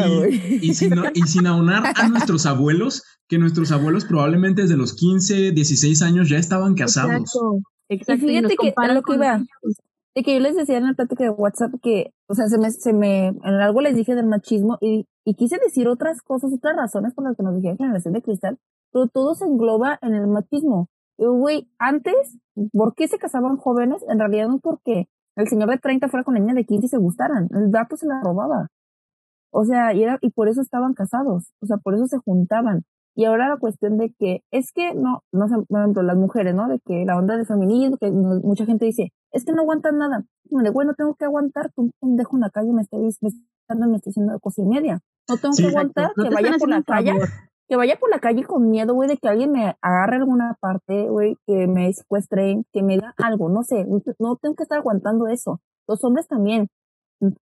y, 0.63 0.75
sin, 0.75 1.47
aunar 1.47 1.93
a 1.95 2.09
nuestros 2.09 2.47
abuelos, 2.47 3.03
que 3.29 3.39
nuestros 3.39 3.73
abuelos 3.73 4.05
probablemente 4.05 4.63
desde 4.63 4.77
los 4.77 4.95
15, 4.95 5.53
16 5.53 6.03
años 6.03 6.29
ya 6.29 6.39
estaban 6.39 6.75
casados. 6.75 7.13
Exacto, 7.13 7.63
exacto. 7.89 8.27
fíjate 8.27 8.57
que 8.57 8.75
lo 8.95 9.03
que 9.03 9.15
iba, 9.15 9.45
de 10.15 10.23
que 10.23 10.35
yo 10.35 10.41
les 10.41 10.57
decía 10.57 10.79
en 10.79 10.85
la 10.85 10.95
plática 10.95 11.25
de 11.25 11.31
WhatsApp 11.31 11.73
que, 11.83 12.13
o 12.33 12.35
sea, 12.35 12.49
se 12.49 12.57
me, 12.57 12.71
se 12.71 12.95
me, 12.95 13.27
en 13.27 13.45
algo 13.45 13.83
les 13.83 13.95
dije 13.95 14.15
del 14.15 14.27
machismo 14.27 14.79
y, 14.81 15.07
y 15.23 15.35
quise 15.35 15.59
decir 15.59 15.87
otras 15.87 16.23
cosas, 16.23 16.51
otras 16.51 16.75
razones 16.75 17.13
por 17.13 17.25
las 17.25 17.37
que 17.37 17.43
nos 17.43 17.55
dijeron 17.55 17.77
generación 17.77 18.15
de 18.15 18.23
cristal, 18.23 18.59
pero 18.91 19.07
todo 19.07 19.35
se 19.35 19.45
engloba 19.45 19.99
en 20.01 20.15
el 20.15 20.27
machismo. 20.29 20.89
Güey, 21.19 21.69
antes, 21.79 22.39
¿por 22.73 22.95
qué 22.95 23.07
se 23.07 23.19
casaban 23.19 23.59
jóvenes? 23.59 24.03
En 24.09 24.19
realidad 24.19 24.49
no 24.49 24.61
porque 24.61 25.09
el 25.37 25.47
señor 25.47 25.69
de 25.69 25.77
30 25.77 26.09
fuera 26.09 26.25
con 26.25 26.33
la 26.33 26.41
niña 26.41 26.55
de 26.55 26.65
15 26.65 26.87
y 26.87 26.89
se 26.89 26.97
gustaran. 26.97 27.49
El 27.53 27.71
dato 27.71 27.97
se 27.99 28.07
la 28.07 28.23
robaba. 28.23 28.69
O 29.51 29.67
sea, 29.67 29.93
y, 29.93 30.03
era, 30.03 30.19
y 30.23 30.31
por 30.31 30.49
eso 30.49 30.63
estaban 30.63 30.95
casados, 30.95 31.53
o 31.61 31.67
sea, 31.67 31.77
por 31.77 31.95
eso 31.95 32.07
se 32.07 32.17
juntaban. 32.17 32.85
Y 33.15 33.25
ahora 33.27 33.49
la 33.49 33.59
cuestión 33.59 33.99
de 33.99 34.15
que 34.19 34.43
es 34.51 34.73
que 34.73 34.95
no, 34.95 35.23
no 35.33 35.49
sé, 35.49 35.55
por 35.69 35.81
ejemplo, 35.81 36.03
las 36.03 36.17
mujeres, 36.17 36.55
¿no? 36.55 36.69
De 36.69 36.81
que 36.81 37.05
la 37.05 37.19
onda 37.19 37.37
de 37.37 37.45
feminismo, 37.45 37.99
que 37.99 38.11
mucha 38.11 38.65
gente 38.65 38.87
dice, 38.87 39.13
es 39.33 39.45
que 39.45 39.53
no 39.53 39.63
aguantan 39.63 39.99
nada. 39.99 40.25
De 40.45 40.71
bueno, 40.71 40.95
tengo 40.95 41.15
que 41.15 41.25
aguantar 41.25 41.73
que 41.75 41.83
un 41.83 41.93
pendejo 42.01 42.37
en 42.37 42.41
la 42.41 42.51
calle 42.51 42.73
me 42.73 42.83
esté 42.83 42.99
visitando 42.99 43.87
y 43.87 43.91
me 43.91 43.97
esté 43.97 44.11
haciendo 44.11 44.39
cosa 44.41 44.63
y 44.63 44.67
media. 44.67 45.01
No 45.29 45.37
tengo 45.37 45.55
que 45.55 45.67
aguantar 45.67 46.13
que 46.15 46.31
vaya 46.31 46.57
por 46.59 46.69
la 46.69 46.83
calle, 46.83 47.13
que 47.69 47.77
vaya 47.77 47.97
por 47.99 48.11
la 48.11 48.19
calle 48.19 48.45
con 48.45 48.71
miedo, 48.71 48.95
güey, 48.95 49.09
de 49.09 49.19
que 49.19 49.29
alguien 49.29 49.53
me 49.53 49.77
agarre 49.81 50.17
alguna 50.17 50.57
parte, 50.61 51.09
güey, 51.09 51.37
que 51.47 51.67
me 51.67 51.93
secuestren, 51.93 52.65
que 52.73 52.83
me 52.83 52.99
da 52.99 53.15
algo, 53.19 53.49
no 53.49 53.63
sé, 53.63 53.87
no 54.19 54.37
tengo 54.37 54.55
que 54.55 54.63
estar 54.63 54.79
aguantando 54.79 55.27
eso. 55.29 55.61
Los 55.87 56.03
hombres 56.05 56.29
también, 56.29 56.69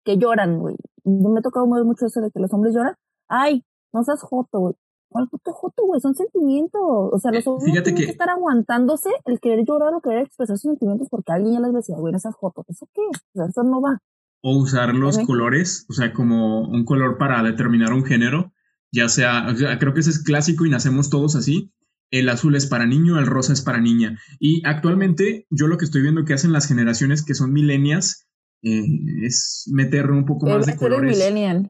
que 0.04 0.18
lloran, 0.18 0.58
güey. 0.58 0.76
No 1.04 1.30
me 1.30 1.38
ha 1.38 1.42
tocado 1.42 1.66
mucho 1.66 2.06
eso 2.06 2.20
de 2.20 2.30
que 2.30 2.40
los 2.40 2.52
hombres 2.52 2.74
lloran. 2.74 2.94
Ay, 3.28 3.64
no 3.92 4.02
seas 4.02 4.22
joto, 4.22 4.58
güey. 4.58 4.74
¿Cuál 5.10 5.28
puto 5.28 5.52
joto, 5.52 5.84
güey? 5.86 6.00
Son 6.00 6.14
sentimientos. 6.14 6.80
O 6.80 7.18
sea, 7.18 7.32
los 7.32 7.44
hombres 7.48 7.82
tienen 7.82 7.96
que... 7.96 8.10
estar 8.10 8.30
aguantándose 8.30 9.10
el 9.24 9.40
querer 9.40 9.64
llorar 9.66 9.92
o 9.92 10.00
querer 10.00 10.22
expresar 10.22 10.56
sus 10.56 10.70
sentimientos 10.70 11.08
porque 11.10 11.32
alguien 11.32 11.54
ya 11.54 11.60
les 11.60 11.74
decía, 11.74 11.96
güey, 11.96 12.12
no 12.12 12.20
seas 12.20 12.36
joto. 12.36 12.64
¿Eso 12.68 12.88
qué? 12.94 13.02
O 13.02 13.34
sea, 13.34 13.46
eso 13.46 13.64
no 13.64 13.80
va. 13.80 13.98
O 14.40 14.56
usar 14.56 14.94
los 14.94 15.18
colores, 15.18 15.84
o 15.88 15.92
sea, 15.92 16.12
como 16.12 16.60
un 16.68 16.84
color 16.84 17.18
para 17.18 17.42
determinar 17.42 17.92
un 17.92 18.04
género, 18.04 18.52
ya 18.92 19.08
sea, 19.08 19.48
o 19.50 19.56
sea, 19.56 19.78
creo 19.78 19.92
que 19.94 20.00
ese 20.00 20.10
es 20.10 20.22
clásico 20.22 20.64
y 20.64 20.70
nacemos 20.70 21.10
todos 21.10 21.34
así. 21.34 21.72
El 22.12 22.28
azul 22.28 22.54
es 22.54 22.66
para 22.66 22.86
niño, 22.86 23.18
el 23.18 23.26
rosa 23.26 23.52
es 23.52 23.62
para 23.62 23.80
niña. 23.80 24.16
Y 24.38 24.62
actualmente 24.64 25.46
yo 25.50 25.66
lo 25.66 25.76
que 25.76 25.84
estoy 25.84 26.02
viendo 26.02 26.24
que 26.24 26.34
hacen 26.34 26.52
las 26.52 26.68
generaciones 26.68 27.24
que 27.24 27.34
son 27.34 27.52
milenias 27.52 28.28
eh, 28.62 28.84
es 29.22 29.68
meter 29.72 30.10
un 30.10 30.24
poco 30.24 30.46
más 30.46 30.66
de 30.66 30.76
colores. 30.76 31.18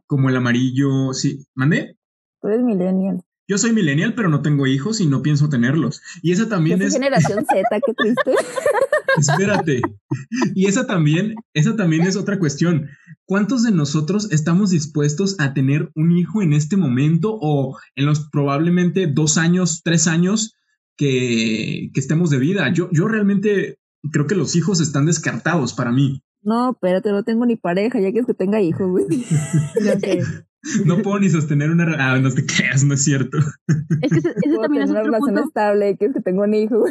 Como 0.06 0.28
el 0.28 0.36
amarillo, 0.36 1.14
sí. 1.14 1.46
¿Mandé? 1.54 1.96
Tú 2.40 2.48
eres 2.48 2.62
millennial. 2.62 3.22
Yo 3.50 3.58
soy 3.58 3.72
millennial, 3.72 4.14
pero 4.14 4.28
no 4.28 4.42
tengo 4.42 4.68
hijos 4.68 5.00
y 5.00 5.08
no 5.08 5.22
pienso 5.22 5.48
tenerlos. 5.48 6.00
Y 6.22 6.30
esa 6.30 6.48
también 6.48 6.80
es. 6.82 6.92
generación 6.92 7.44
Z, 7.44 7.80
qué 7.84 7.94
triste. 7.94 8.30
Espérate. 9.18 9.80
Y 10.54 10.66
esa 10.66 10.86
también, 10.86 11.34
esa 11.52 11.74
también 11.74 12.02
es 12.02 12.14
otra 12.14 12.38
cuestión. 12.38 12.90
¿Cuántos 13.24 13.64
de 13.64 13.72
nosotros 13.72 14.30
estamos 14.30 14.70
dispuestos 14.70 15.34
a 15.40 15.52
tener 15.52 15.90
un 15.96 16.16
hijo 16.16 16.42
en 16.42 16.52
este 16.52 16.76
momento 16.76 17.36
o 17.42 17.76
en 17.96 18.06
los 18.06 18.28
probablemente 18.30 19.08
dos 19.08 19.36
años, 19.36 19.82
tres 19.82 20.06
años 20.06 20.54
que, 20.96 21.90
que 21.92 21.98
estemos 21.98 22.30
de 22.30 22.38
vida? 22.38 22.72
Yo, 22.72 22.88
yo 22.92 23.08
realmente 23.08 23.80
creo 24.12 24.28
que 24.28 24.36
los 24.36 24.54
hijos 24.54 24.80
están 24.80 25.06
descartados 25.06 25.72
para 25.72 25.90
mí. 25.90 26.22
No, 26.42 26.70
espérate, 26.70 27.10
no 27.10 27.24
tengo 27.24 27.46
ni 27.46 27.56
pareja, 27.56 27.98
ya 27.98 28.12
quieres 28.12 28.28
que 28.28 28.34
tenga 28.34 28.60
hijos, 28.60 28.88
güey. 28.88 29.06
No 29.84 29.98
puedo 31.04 31.18
ni 31.18 31.28
sostener 31.30 31.70
una 31.70 31.84
ah, 31.98 32.18
no 32.18 32.30
te 32.30 32.44
creas, 32.44 32.84
no 32.84 32.94
es 32.94 33.04
cierto. 33.04 33.38
Es 34.02 34.12
que 34.12 34.18
ese, 34.18 34.58
también 34.60 34.82
es 34.82 34.90
otro 34.90 35.02
una 35.02 35.02
relación 35.02 35.38
estable, 35.38 35.96
quieres 35.96 36.16
que 36.16 36.22
tenga 36.22 36.42
un 36.42 36.54
hijo. 36.54 36.84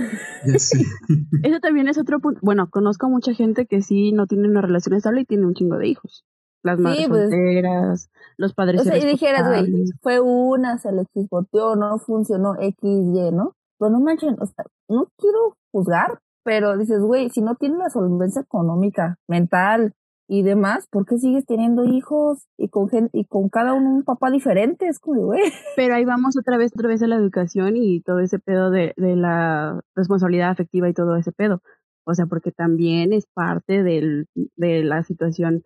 Ya 0.46 0.60
sé. 0.60 0.84
Ese 1.44 1.60
también 1.60 1.88
es 1.88 1.98
otro 1.98 2.20
punto. 2.20 2.40
Bueno, 2.42 2.70
conozco 2.70 3.06
a 3.06 3.10
mucha 3.10 3.34
gente 3.34 3.66
que 3.66 3.82
sí 3.82 4.12
no 4.12 4.28
tiene 4.28 4.48
una 4.48 4.62
relación 4.62 4.96
estable 4.96 5.22
y 5.22 5.26
tiene 5.26 5.46
un 5.46 5.54
chingo 5.54 5.78
de 5.78 5.88
hijos. 5.88 6.26
Las 6.64 6.78
madres 6.78 7.08
pues. 7.08 7.22
solteras, 7.30 8.10
los 8.38 8.54
padres 8.54 8.82
O 8.82 8.84
sea, 8.84 8.98
y 8.98 9.06
dijeras, 9.06 9.48
güey, 9.48 9.86
fue 10.02 10.20
una, 10.20 10.78
se 10.78 10.92
le 10.92 11.06
chispoteó, 11.14 11.76
no 11.76 12.00
funcionó, 12.00 12.56
X, 12.60 12.76
Y, 12.84 13.32
¿no? 13.32 13.56
Pero 13.78 13.92
no 13.92 14.02
manchen, 14.02 14.36
o 14.40 14.46
sea, 14.46 14.66
no 14.90 15.08
quiero 15.18 15.56
juzgar, 15.72 16.20
pero 16.44 16.78
dices, 16.78 17.00
güey, 17.00 17.30
si 17.30 17.42
no 17.42 17.56
tienes 17.56 17.78
la 17.78 17.90
solvencia 17.90 18.42
económica, 18.42 19.18
mental 19.28 19.94
y 20.32 20.44
demás, 20.44 20.88
¿por 20.92 21.08
qué 21.08 21.18
sigues 21.18 21.44
teniendo 21.48 21.86
hijos 21.86 22.46
y 22.56 22.70
con 22.70 22.88
gente, 22.88 23.10
y 23.18 23.26
con 23.26 23.50
cada 23.50 23.74
uno 23.74 23.90
un 23.90 24.04
papá 24.04 24.30
diferente? 24.30 24.88
Es 24.88 25.00
como, 25.00 25.24
güey. 25.24 25.42
Pero 25.76 25.96
ahí 25.96 26.06
vamos 26.06 26.38
otra 26.38 26.56
vez, 26.56 26.72
otra 26.76 26.88
vez 26.88 27.02
a 27.02 27.08
la 27.08 27.16
educación 27.16 27.76
y 27.76 28.02
todo 28.02 28.20
ese 28.20 28.38
pedo 28.38 28.70
de, 28.70 28.94
de 28.96 29.16
la 29.16 29.82
responsabilidad 29.96 30.52
afectiva 30.52 30.88
y 30.88 30.94
todo 30.94 31.16
ese 31.16 31.32
pedo. 31.32 31.64
O 32.06 32.14
sea, 32.14 32.28
porque 32.28 32.52
también 32.52 33.12
es 33.12 33.26
parte 33.26 33.82
del, 33.82 34.28
de 34.56 34.84
la 34.84 35.02
situación 35.02 35.64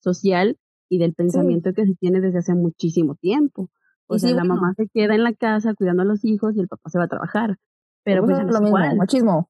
social 0.00 0.58
y 0.88 0.98
del 0.98 1.14
pensamiento 1.14 1.72
que 1.72 1.86
se 1.86 1.94
tiene 1.94 2.20
desde 2.20 2.40
hace 2.40 2.54
muchísimo 2.54 3.14
tiempo. 3.14 3.70
O 4.08 4.18
sea, 4.18 4.34
la 4.34 4.42
mamá 4.42 4.74
se 4.76 4.88
queda 4.88 5.14
en 5.14 5.22
la 5.22 5.34
casa 5.34 5.74
cuidando 5.74 6.02
a 6.02 6.06
los 6.06 6.24
hijos 6.24 6.56
y 6.56 6.60
el 6.60 6.66
papá 6.66 6.90
se 6.90 6.98
va 6.98 7.04
a 7.04 7.08
trabajar. 7.08 7.58
Pero 8.02 8.24
pues, 8.24 8.40
es 8.40 8.46
lo 8.46 8.60
mismo, 8.60 8.96
machismo. 8.96 9.48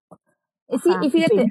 Sí, 0.83 0.91
y 1.03 1.11
fíjate, 1.11 1.47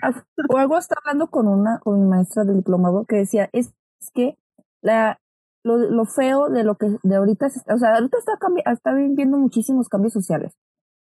o 0.50 0.58
algo 0.58 0.78
estaba 0.78 1.02
hablando 1.04 1.28
con 1.28 1.48
una, 1.48 1.80
con 1.80 2.00
mi 2.00 2.08
maestra 2.08 2.46
del 2.46 2.58
diplomado 2.58 3.06
que 3.06 3.18
decía, 3.18 3.50
es, 3.52 3.74
que 4.14 4.38
la, 4.82 5.20
lo, 5.64 5.78
lo, 5.78 6.06
feo 6.06 6.50
de 6.50 6.64
lo 6.64 6.76
que 6.76 6.98
de 7.04 7.16
ahorita, 7.16 7.48
o 7.48 7.78
sea, 7.78 7.96
ahorita 7.96 8.18
está, 8.18 8.38
está 8.72 8.94
viviendo 8.94 9.38
muchísimos 9.38 9.90
cambios 9.90 10.14
sociales. 10.14 10.54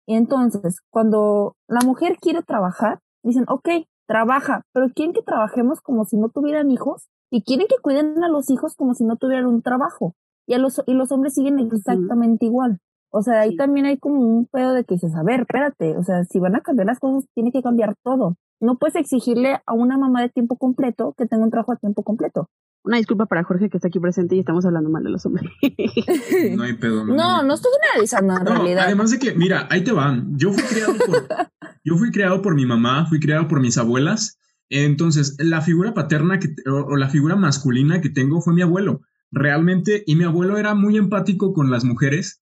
Y 0.06 0.14
entonces, 0.14 0.80
cuando 0.90 1.56
la 1.68 1.80
mujer 1.80 2.16
quiere 2.20 2.42
trabajar, 2.42 3.00
dicen, 3.22 3.44
ok, 3.48 3.68
trabaja, 4.06 4.62
pero 4.72 4.88
quieren 4.92 5.14
que 5.14 5.22
trabajemos 5.22 5.80
como 5.80 6.04
si 6.04 6.16
no 6.16 6.30
tuvieran 6.30 6.70
hijos 6.70 7.06
y 7.30 7.42
quieren 7.42 7.66
que 7.68 7.76
cuiden 7.80 8.24
a 8.24 8.28
los 8.28 8.50
hijos 8.50 8.74
como 8.74 8.94
si 8.94 9.04
no 9.04 9.16
tuvieran 9.16 9.46
un 9.46 9.62
trabajo. 9.62 10.14
Y, 10.46 10.54
a 10.54 10.58
los, 10.58 10.82
y 10.86 10.94
los 10.94 11.12
hombres 11.12 11.34
siguen 11.34 11.60
exactamente 11.60 12.46
igual. 12.46 12.80
O 13.10 13.22
sea, 13.22 13.40
ahí 13.40 13.56
también 13.56 13.86
hay 13.86 13.98
como 13.98 14.20
un 14.20 14.46
pedo 14.46 14.72
de 14.72 14.84
que 14.84 14.94
dices, 14.94 15.14
a 15.16 15.22
ver, 15.24 15.40
espérate, 15.40 15.96
o 15.96 16.02
sea, 16.04 16.24
si 16.24 16.38
van 16.38 16.54
a 16.54 16.60
cambiar 16.60 16.86
las 16.86 17.00
cosas, 17.00 17.28
tiene 17.34 17.50
que 17.50 17.60
cambiar 17.60 17.96
todo. 18.04 18.36
No 18.60 18.78
puedes 18.78 18.94
exigirle 18.94 19.58
a 19.66 19.72
una 19.72 19.98
mamá 19.98 20.22
de 20.22 20.28
tiempo 20.28 20.56
completo 20.56 21.14
que 21.18 21.26
tenga 21.26 21.42
un 21.42 21.50
trabajo 21.50 21.72
a 21.72 21.76
tiempo 21.76 22.04
completo. 22.04 22.48
Una 22.84 22.98
disculpa 22.98 23.26
para 23.26 23.42
Jorge 23.42 23.68
que 23.68 23.78
está 23.78 23.88
aquí 23.88 23.98
presente 23.98 24.36
y 24.36 24.38
estamos 24.38 24.64
hablando 24.64 24.90
mal 24.90 25.02
de 25.02 25.10
los 25.10 25.26
hombres. 25.26 25.50
No 26.56 26.62
hay 26.62 26.74
pedo. 26.74 27.04
No, 27.04 27.14
no, 27.14 27.42
no 27.42 27.54
estoy 27.54 27.72
generalizando 27.80 28.36
en 28.36 28.46
realidad. 28.46 28.84
Además 28.86 29.10
de 29.10 29.18
que, 29.18 29.34
mira, 29.34 29.66
ahí 29.70 29.82
te 29.82 29.92
van. 29.92 30.38
Yo 30.38 30.52
fui 30.52 30.62
criado 30.62 30.94
por, 30.94 31.28
yo 31.84 31.96
fui 31.96 32.10
criado 32.10 32.42
por 32.42 32.54
mi 32.54 32.64
mamá, 32.64 33.06
fui 33.06 33.18
criado 33.18 33.48
por 33.48 33.60
mis 33.60 33.76
abuelas. 33.76 34.38
Entonces, 34.68 35.36
la 35.40 35.62
figura 35.62 35.94
paterna 35.94 36.38
que, 36.38 36.54
o 36.70 36.96
la 36.96 37.08
figura 37.08 37.34
masculina 37.34 38.00
que 38.00 38.08
tengo 38.08 38.40
fue 38.40 38.54
mi 38.54 38.62
abuelo. 38.62 39.00
Realmente, 39.32 40.04
y 40.06 40.16
mi 40.16 40.24
abuelo 40.24 40.58
era 40.58 40.74
muy 40.74 40.96
empático 40.96 41.52
con 41.52 41.70
las 41.70 41.84
mujeres 41.84 42.40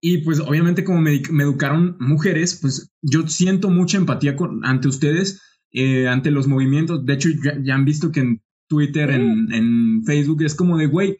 y 0.00 0.18
pues 0.18 0.40
obviamente 0.40 0.84
como 0.84 1.00
me, 1.00 1.16
educaron 1.16 1.96
mujeres, 1.98 2.58
pues 2.60 2.92
yo 3.02 3.26
siento 3.28 3.70
mucha 3.70 3.96
empatía 3.96 4.36
con, 4.36 4.64
ante 4.64 4.88
ustedes, 4.88 5.40
eh, 5.72 6.08
ante 6.08 6.30
los 6.30 6.46
movimientos. 6.46 7.04
De 7.04 7.14
hecho, 7.14 7.28
ya, 7.62 7.74
han 7.74 7.84
visto 7.84 8.12
que 8.12 8.20
en 8.20 8.42
Twitter, 8.68 9.10
en, 9.10 10.02
Facebook, 10.04 10.42
es 10.42 10.54
como 10.54 10.76
de, 10.76 10.86
güey, 10.86 11.18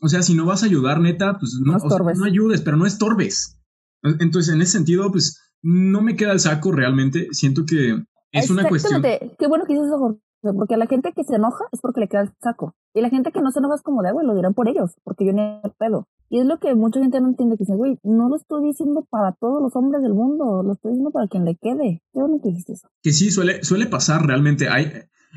o 0.00 0.08
sea, 0.08 0.22
si 0.22 0.34
no 0.34 0.44
vas 0.44 0.62
a 0.62 0.66
ayudar, 0.66 1.00
neta, 1.00 1.38
pues 1.38 1.58
no, 1.62 1.76
no, 1.78 2.24
ayudes, 2.24 2.60
pero 2.60 2.76
no 2.76 2.86
estorbes. 2.86 3.58
Entonces, 4.02 4.54
en 4.54 4.60
ese 4.60 4.72
sentido, 4.72 5.10
pues 5.10 5.40
no 5.62 6.02
me 6.02 6.16
queda 6.16 6.32
el 6.32 6.40
saco 6.40 6.72
realmente. 6.72 7.28
Siento 7.32 7.64
que 7.64 8.02
es 8.32 8.50
una 8.50 8.68
cuestión. 8.68 9.02
Qué 9.02 9.46
bueno 9.46 9.64
que 9.66 9.72
dices 9.72 9.88
eso, 9.88 10.20
porque 10.42 10.76
la 10.76 10.86
gente 10.86 11.12
que 11.12 11.24
se 11.24 11.36
enoja 11.36 11.64
es 11.72 11.80
porque 11.80 12.00
le 12.00 12.08
queda 12.08 12.22
el 12.22 12.32
saco. 12.42 12.74
Y 12.94 13.00
la 13.00 13.10
gente 13.10 13.32
que 13.32 13.40
no 13.40 13.50
se 13.50 13.58
enoja 13.58 13.76
es 13.76 13.82
como 13.82 14.02
de, 14.02 14.12
güey, 14.12 14.26
lo 14.26 14.34
dirán 14.34 14.54
por 14.54 14.68
ellos, 14.68 14.92
porque 15.04 15.26
yo 15.26 15.32
no 15.32 15.60
pedo. 15.78 16.08
Y 16.28 16.40
es 16.40 16.46
lo 16.46 16.58
que 16.58 16.74
mucha 16.74 17.00
gente 17.00 17.20
no 17.20 17.28
entiende, 17.28 17.56
que 17.56 17.64
dice, 17.64 17.76
güey, 17.76 17.98
no 18.02 18.28
lo 18.28 18.36
estoy 18.36 18.64
diciendo 18.64 19.06
para 19.10 19.32
todos 19.32 19.62
los 19.62 19.76
hombres 19.76 20.02
del 20.02 20.14
mundo, 20.14 20.62
lo 20.62 20.72
estoy 20.72 20.92
diciendo 20.92 21.10
para 21.10 21.28
quien 21.28 21.44
le 21.44 21.56
quede. 21.56 22.02
Qué 22.12 22.20
bueno 22.20 22.40
que 22.42 22.48
dijiste 22.48 22.72
eso. 22.72 22.88
Que 23.02 23.12
sí, 23.12 23.30
suele, 23.30 23.62
suele 23.62 23.86
pasar 23.86 24.26
realmente. 24.26 24.68
Hay, 24.68 24.92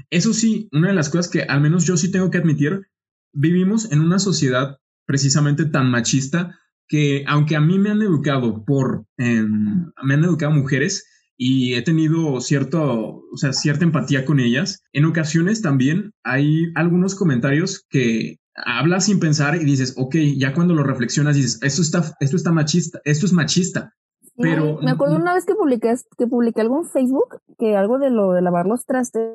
eso 0.09 0.33
sí, 0.33 0.69
una 0.71 0.89
de 0.89 0.95
las 0.95 1.09
cosas 1.09 1.29
que 1.29 1.43
al 1.43 1.61
menos 1.61 1.85
yo 1.85 1.97
sí 1.97 2.11
tengo 2.11 2.29
que 2.29 2.37
admitir, 2.37 2.87
vivimos 3.33 3.91
en 3.91 4.01
una 4.01 4.19
sociedad 4.19 4.77
precisamente 5.05 5.65
tan 5.65 5.89
machista 5.89 6.55
que 6.87 7.23
aunque 7.27 7.55
a 7.55 7.61
mí 7.61 7.77
me 7.77 7.91
han 7.91 8.01
educado 8.01 8.65
por, 8.65 9.05
em, 9.17 9.91
me 10.03 10.13
han 10.15 10.23
educado 10.23 10.51
mujeres, 10.51 11.05
y 11.41 11.75
he 11.75 11.81
tenido 11.81 12.41
cierto, 12.41 13.23
o 13.31 13.37
sea, 13.37 13.53
cierta 13.53 13.85
empatía 13.85 14.25
con 14.25 14.41
ellas. 14.41 14.83
En 14.91 15.05
ocasiones 15.05 15.61
también 15.61 16.11
hay 16.21 16.65
algunos 16.75 17.15
comentarios 17.15 17.85
que 17.89 18.39
hablas 18.53 19.05
sin 19.05 19.21
pensar 19.21 19.55
y 19.55 19.63
dices, 19.63 19.95
ok, 19.97 20.15
ya 20.35 20.53
cuando 20.53 20.73
lo 20.73 20.83
reflexionas 20.83 21.37
dices, 21.37 21.57
esto 21.63 21.81
está, 21.81 22.03
esto 22.19 22.35
está 22.35 22.51
machista, 22.51 22.99
esto 23.05 23.25
es 23.25 23.31
machista. 23.31 23.93
Pero 24.35 24.79
me 24.81 24.91
acuerdo 24.91 25.15
una 25.15 25.33
vez 25.33 25.45
que 25.45 25.55
publiqué, 25.55 25.95
que 26.17 26.27
publiqué 26.27 26.59
algo 26.59 26.79
en 26.79 26.89
Facebook, 26.89 27.39
que 27.57 27.77
algo 27.77 27.99
de 27.99 28.09
lo 28.09 28.33
de 28.33 28.41
lavar 28.41 28.65
los 28.65 28.85
trastes, 28.85 29.31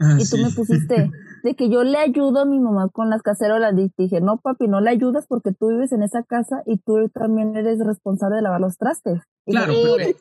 ah, 0.00 0.16
y 0.18 0.28
tú 0.28 0.38
me 0.38 0.50
pusiste 0.50 1.08
de 1.44 1.54
que 1.54 1.70
yo 1.70 1.84
le 1.84 1.98
ayudo 1.98 2.40
a 2.40 2.46
mi 2.46 2.58
mamá 2.58 2.88
con 2.88 3.10
las 3.10 3.22
cacerolas. 3.22 3.74
Y 3.78 3.92
dije, 3.96 4.20
no, 4.20 4.38
papi, 4.38 4.66
no 4.66 4.80
le 4.80 4.90
ayudas 4.90 5.26
porque 5.28 5.52
tú 5.52 5.68
vives 5.68 5.92
en 5.92 6.02
esa 6.02 6.24
casa 6.24 6.64
y 6.66 6.78
tú 6.78 7.08
también 7.10 7.56
eres 7.56 7.78
responsable 7.78 8.36
de 8.36 8.42
lavar 8.42 8.60
los 8.60 8.76
trastes. 8.76 9.20
Claro, 9.48 9.72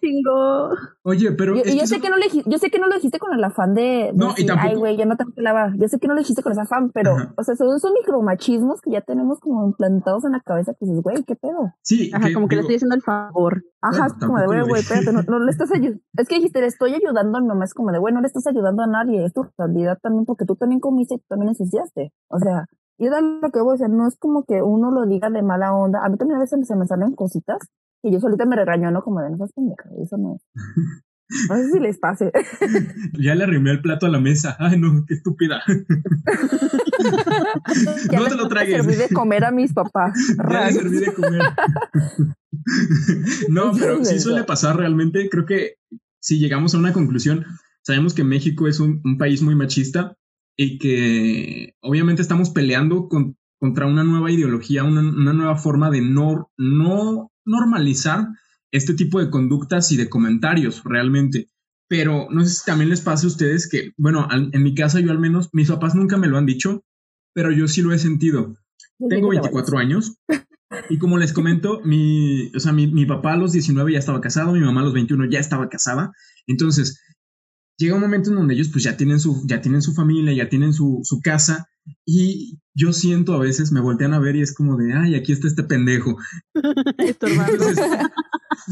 pero, 0.02 0.70
Oye, 1.04 1.32
pero 1.34 1.56
yo, 1.56 1.64
yo 1.64 1.86
sé 1.86 2.00
que 2.00 2.10
no 2.10 2.18
le 2.18 2.28
yo 2.46 2.58
sé 2.58 2.70
que 2.70 2.80
no 2.80 2.88
lo 2.88 2.96
dijiste 2.96 3.20
con 3.20 3.34
el 3.34 3.44
afán 3.44 3.74
de, 3.74 4.12
no, 4.16 4.34
y 4.38 4.46
tampoco... 4.46 4.70
ay, 4.70 4.76
güey, 4.76 4.98
ya 4.98 5.06
no 5.06 5.18
que 5.18 5.42
lavar. 5.42 5.78
Yo 5.78 5.88
sé 5.88 6.00
que 6.00 6.08
no 6.08 6.14
lo 6.14 6.20
dijiste 6.20 6.44
con 6.44 6.54
ese 6.54 6.62
afán, 6.62 6.92
pero 6.92 7.16
o 7.36 7.44
sea, 7.44 7.56
son 7.56 7.76
esos 7.76 7.92
micromachismos 7.92 8.82
que 8.82 8.92
ya 8.92 9.02
tenemos 9.02 9.40
como 9.40 9.66
implantados 9.66 10.24
en 10.26 10.32
la 10.32 10.40
cabeza 10.40 10.74
que 10.74 10.86
dices, 10.86 11.02
güey, 11.02 11.24
qué 11.24 11.36
pedo. 11.36 11.74
Sí, 11.82 12.12
Ajá, 12.14 12.30
como 12.34 12.48
que 12.48 12.56
le 12.56 12.62
estoy 12.62 12.78
haciendo 12.78 12.96
el 12.96 13.02
favor. 13.02 13.64
Ajá, 13.82 14.08
como 14.20 14.40
de, 14.40 14.46
güey, 14.46 14.62
güey, 14.62 14.82
espérate, 14.82 15.12
no, 15.12 15.40
le 15.40 15.52
estás 15.52 15.72
ayudando. 15.72 16.02
Es 16.18 16.28
que 16.28 16.36
dijiste, 16.36 16.62
le 16.62 16.68
estoy 16.68 16.94
ayudando 16.94 17.38
a 17.38 17.42
mi 17.42 17.48
mamá, 17.48 17.66
es 17.66 17.74
como 17.74 17.92
de, 17.92 18.00
güey, 18.00 18.14
no 18.14 18.22
le 18.22 18.28
estás 18.28 18.48
ayudando 18.48 18.84
a 18.84 18.88
nadie, 18.88 19.26
es 19.26 19.34
tu 19.34 19.46
realidad 19.58 19.98
también 20.02 20.26
porque 20.26 20.46
tú 20.46 20.56
también 20.56 20.80
comiste 20.80 21.16
y 21.16 21.18
tú 21.18 21.26
también 21.28 21.50
ensuciaste. 21.50 22.14
O 22.30 22.40
sea, 22.40 22.66
y 22.98 23.08
es 23.08 23.12
lo 23.12 23.52
que 23.52 23.62
voy 23.62 23.72
a 23.72 23.78
decir, 23.78 23.90
no 23.90 24.08
es 24.08 24.18
como 24.18 24.44
que 24.44 24.62
uno 24.62 24.92
lo 24.92 25.06
diga 25.06 25.30
de 25.30 25.44
mala 25.44 25.74
onda. 25.74 26.04
A 26.04 26.10
mí 26.10 26.18
también 26.18 26.38
a 26.38 26.42
veces 26.42 26.66
se 26.68 26.76
me 26.76 26.88
salen 26.88 27.14
cositas 27.14 27.60
y 28.04 28.12
yo 28.12 28.20
solita 28.20 28.46
me 28.46 28.56
regaño, 28.56 28.92
¿no? 28.92 29.04
Como 29.04 29.22
de, 29.22 29.32
no 29.32 29.38
seas 29.38 29.52
pendeja, 29.54 29.90
eso 30.02 30.18
no 30.18 30.38
No 31.50 31.58
sé 31.58 31.72
si 31.72 31.80
les 31.80 31.98
pase. 31.98 32.32
Ya 33.20 33.36
le 33.36 33.44
arrimé 33.44 33.72
el 33.72 33.82
plato 33.82 34.06
a 34.06 34.10
la 34.10 34.20
mesa. 34.20 34.56
Ay, 34.60 34.80
no, 34.80 35.04
qué 35.06 35.16
estúpida. 35.16 35.62
no 38.14 38.28
te 38.28 38.36
lo 38.36 38.48
tragues. 38.48 38.86
Serví 38.86 38.96
de 38.96 39.10
comer 39.10 39.44
a 39.44 39.52
mis 39.52 39.74
papás. 39.74 40.18
Ya 40.50 40.68
le 40.68 40.74
serví 40.74 41.00
de 41.00 41.14
comer. 41.14 41.42
no, 43.50 43.74
pero 43.74 44.04
sí 44.06 44.20
suele 44.20 44.44
pasar 44.44 44.78
realmente. 44.78 45.30
Creo 45.30 45.46
que 45.46 45.76
si 46.20 46.40
llegamos 46.40 46.74
a 46.74 46.78
una 46.78 46.94
conclusión, 46.94 47.46
sabemos 47.82 48.14
que 48.14 48.24
México 48.24 48.68
es 48.68 48.80
un, 48.80 49.02
país 49.18 49.42
muy 49.42 49.56
machista 49.56 50.16
y 50.56 50.78
que 50.78 51.76
obviamente 51.82 52.22
estamos 52.22 52.50
peleando 52.50 53.08
contra 53.60 53.86
una 53.86 54.04
nueva 54.04 54.32
ideología, 54.32 54.84
una, 54.84 55.02
una 55.02 55.34
nueva 55.34 55.56
forma 55.56 55.90
de 55.90 56.02
no, 56.02 56.52
no 56.58 57.32
normalizar 57.48 58.28
este 58.72 58.94
tipo 58.94 59.20
de 59.20 59.30
conductas 59.30 59.92
y 59.92 59.98
de 59.98 60.10
comentarios 60.10 60.84
realmente. 60.84 61.50
Pero 61.88 62.28
no 62.30 62.44
sé 62.44 62.52
si 62.52 62.66
también 62.66 62.90
les 62.90 63.02
pasa 63.02 63.26
a 63.26 63.30
ustedes 63.30 63.70
que, 63.70 63.94
bueno, 63.98 64.28
en 64.32 64.62
mi 64.62 64.76
casa 64.76 65.00
yo 65.00 65.12
al 65.12 65.20
menos, 65.20 65.50
mis 65.54 65.70
papás 65.70 65.96
nunca 65.96 66.18
me 66.18 66.28
lo 66.28 66.38
han 66.38 66.46
dicho, 66.46 66.84
pero 67.34 67.52
yo 67.52 67.68
sí 67.68 67.82
lo 67.82 67.94
he 67.94 68.00
sentido. 68.00 68.56
Tengo 69.10 69.30
24 69.30 69.78
años 69.78 70.18
y 70.90 70.98
como 70.98 71.18
les 71.18 71.32
comento, 71.32 71.82
mi, 71.86 72.52
o 72.56 72.60
sea, 72.60 72.74
mi, 72.74 72.88
mi, 72.88 73.06
papá 73.06 73.34
a 73.34 73.38
los 73.38 73.54
19 73.54 73.94
ya 73.94 74.00
estaba 74.00 74.20
casado, 74.20 74.52
mi 74.52 74.60
mamá 74.60 74.82
a 74.82 74.86
los 74.86 74.94
21 74.94 75.30
ya 75.30 75.40
estaba 75.40 75.70
casada. 75.70 76.12
Entonces, 76.46 77.02
llega 77.78 77.96
un 77.96 78.02
momento 78.02 78.30
en 78.30 78.38
donde 78.38 78.56
ellos 78.56 78.70
pues 78.70 78.84
ya 78.84 78.98
tienen 78.98 79.20
su, 79.20 79.44
ya 79.46 79.62
tienen 79.62 79.82
su 79.82 79.94
familia, 79.94 80.34
ya 80.34 80.50
tienen 80.50 80.74
su, 80.74 81.00
su 81.04 81.22
casa 81.22 81.68
y 82.06 82.60
yo 82.74 82.92
siento 82.94 83.34
a 83.34 83.40
veces, 83.40 83.72
me 83.72 83.80
voltean 83.80 84.14
a 84.14 84.20
ver 84.20 84.36
y 84.36 84.42
es 84.42 84.54
como 84.54 84.78
de, 84.78 84.94
ay, 84.94 85.16
aquí 85.16 85.32
está 85.32 85.48
este 85.48 85.64
pendejo. 85.64 86.18
Entonces, 86.98 87.80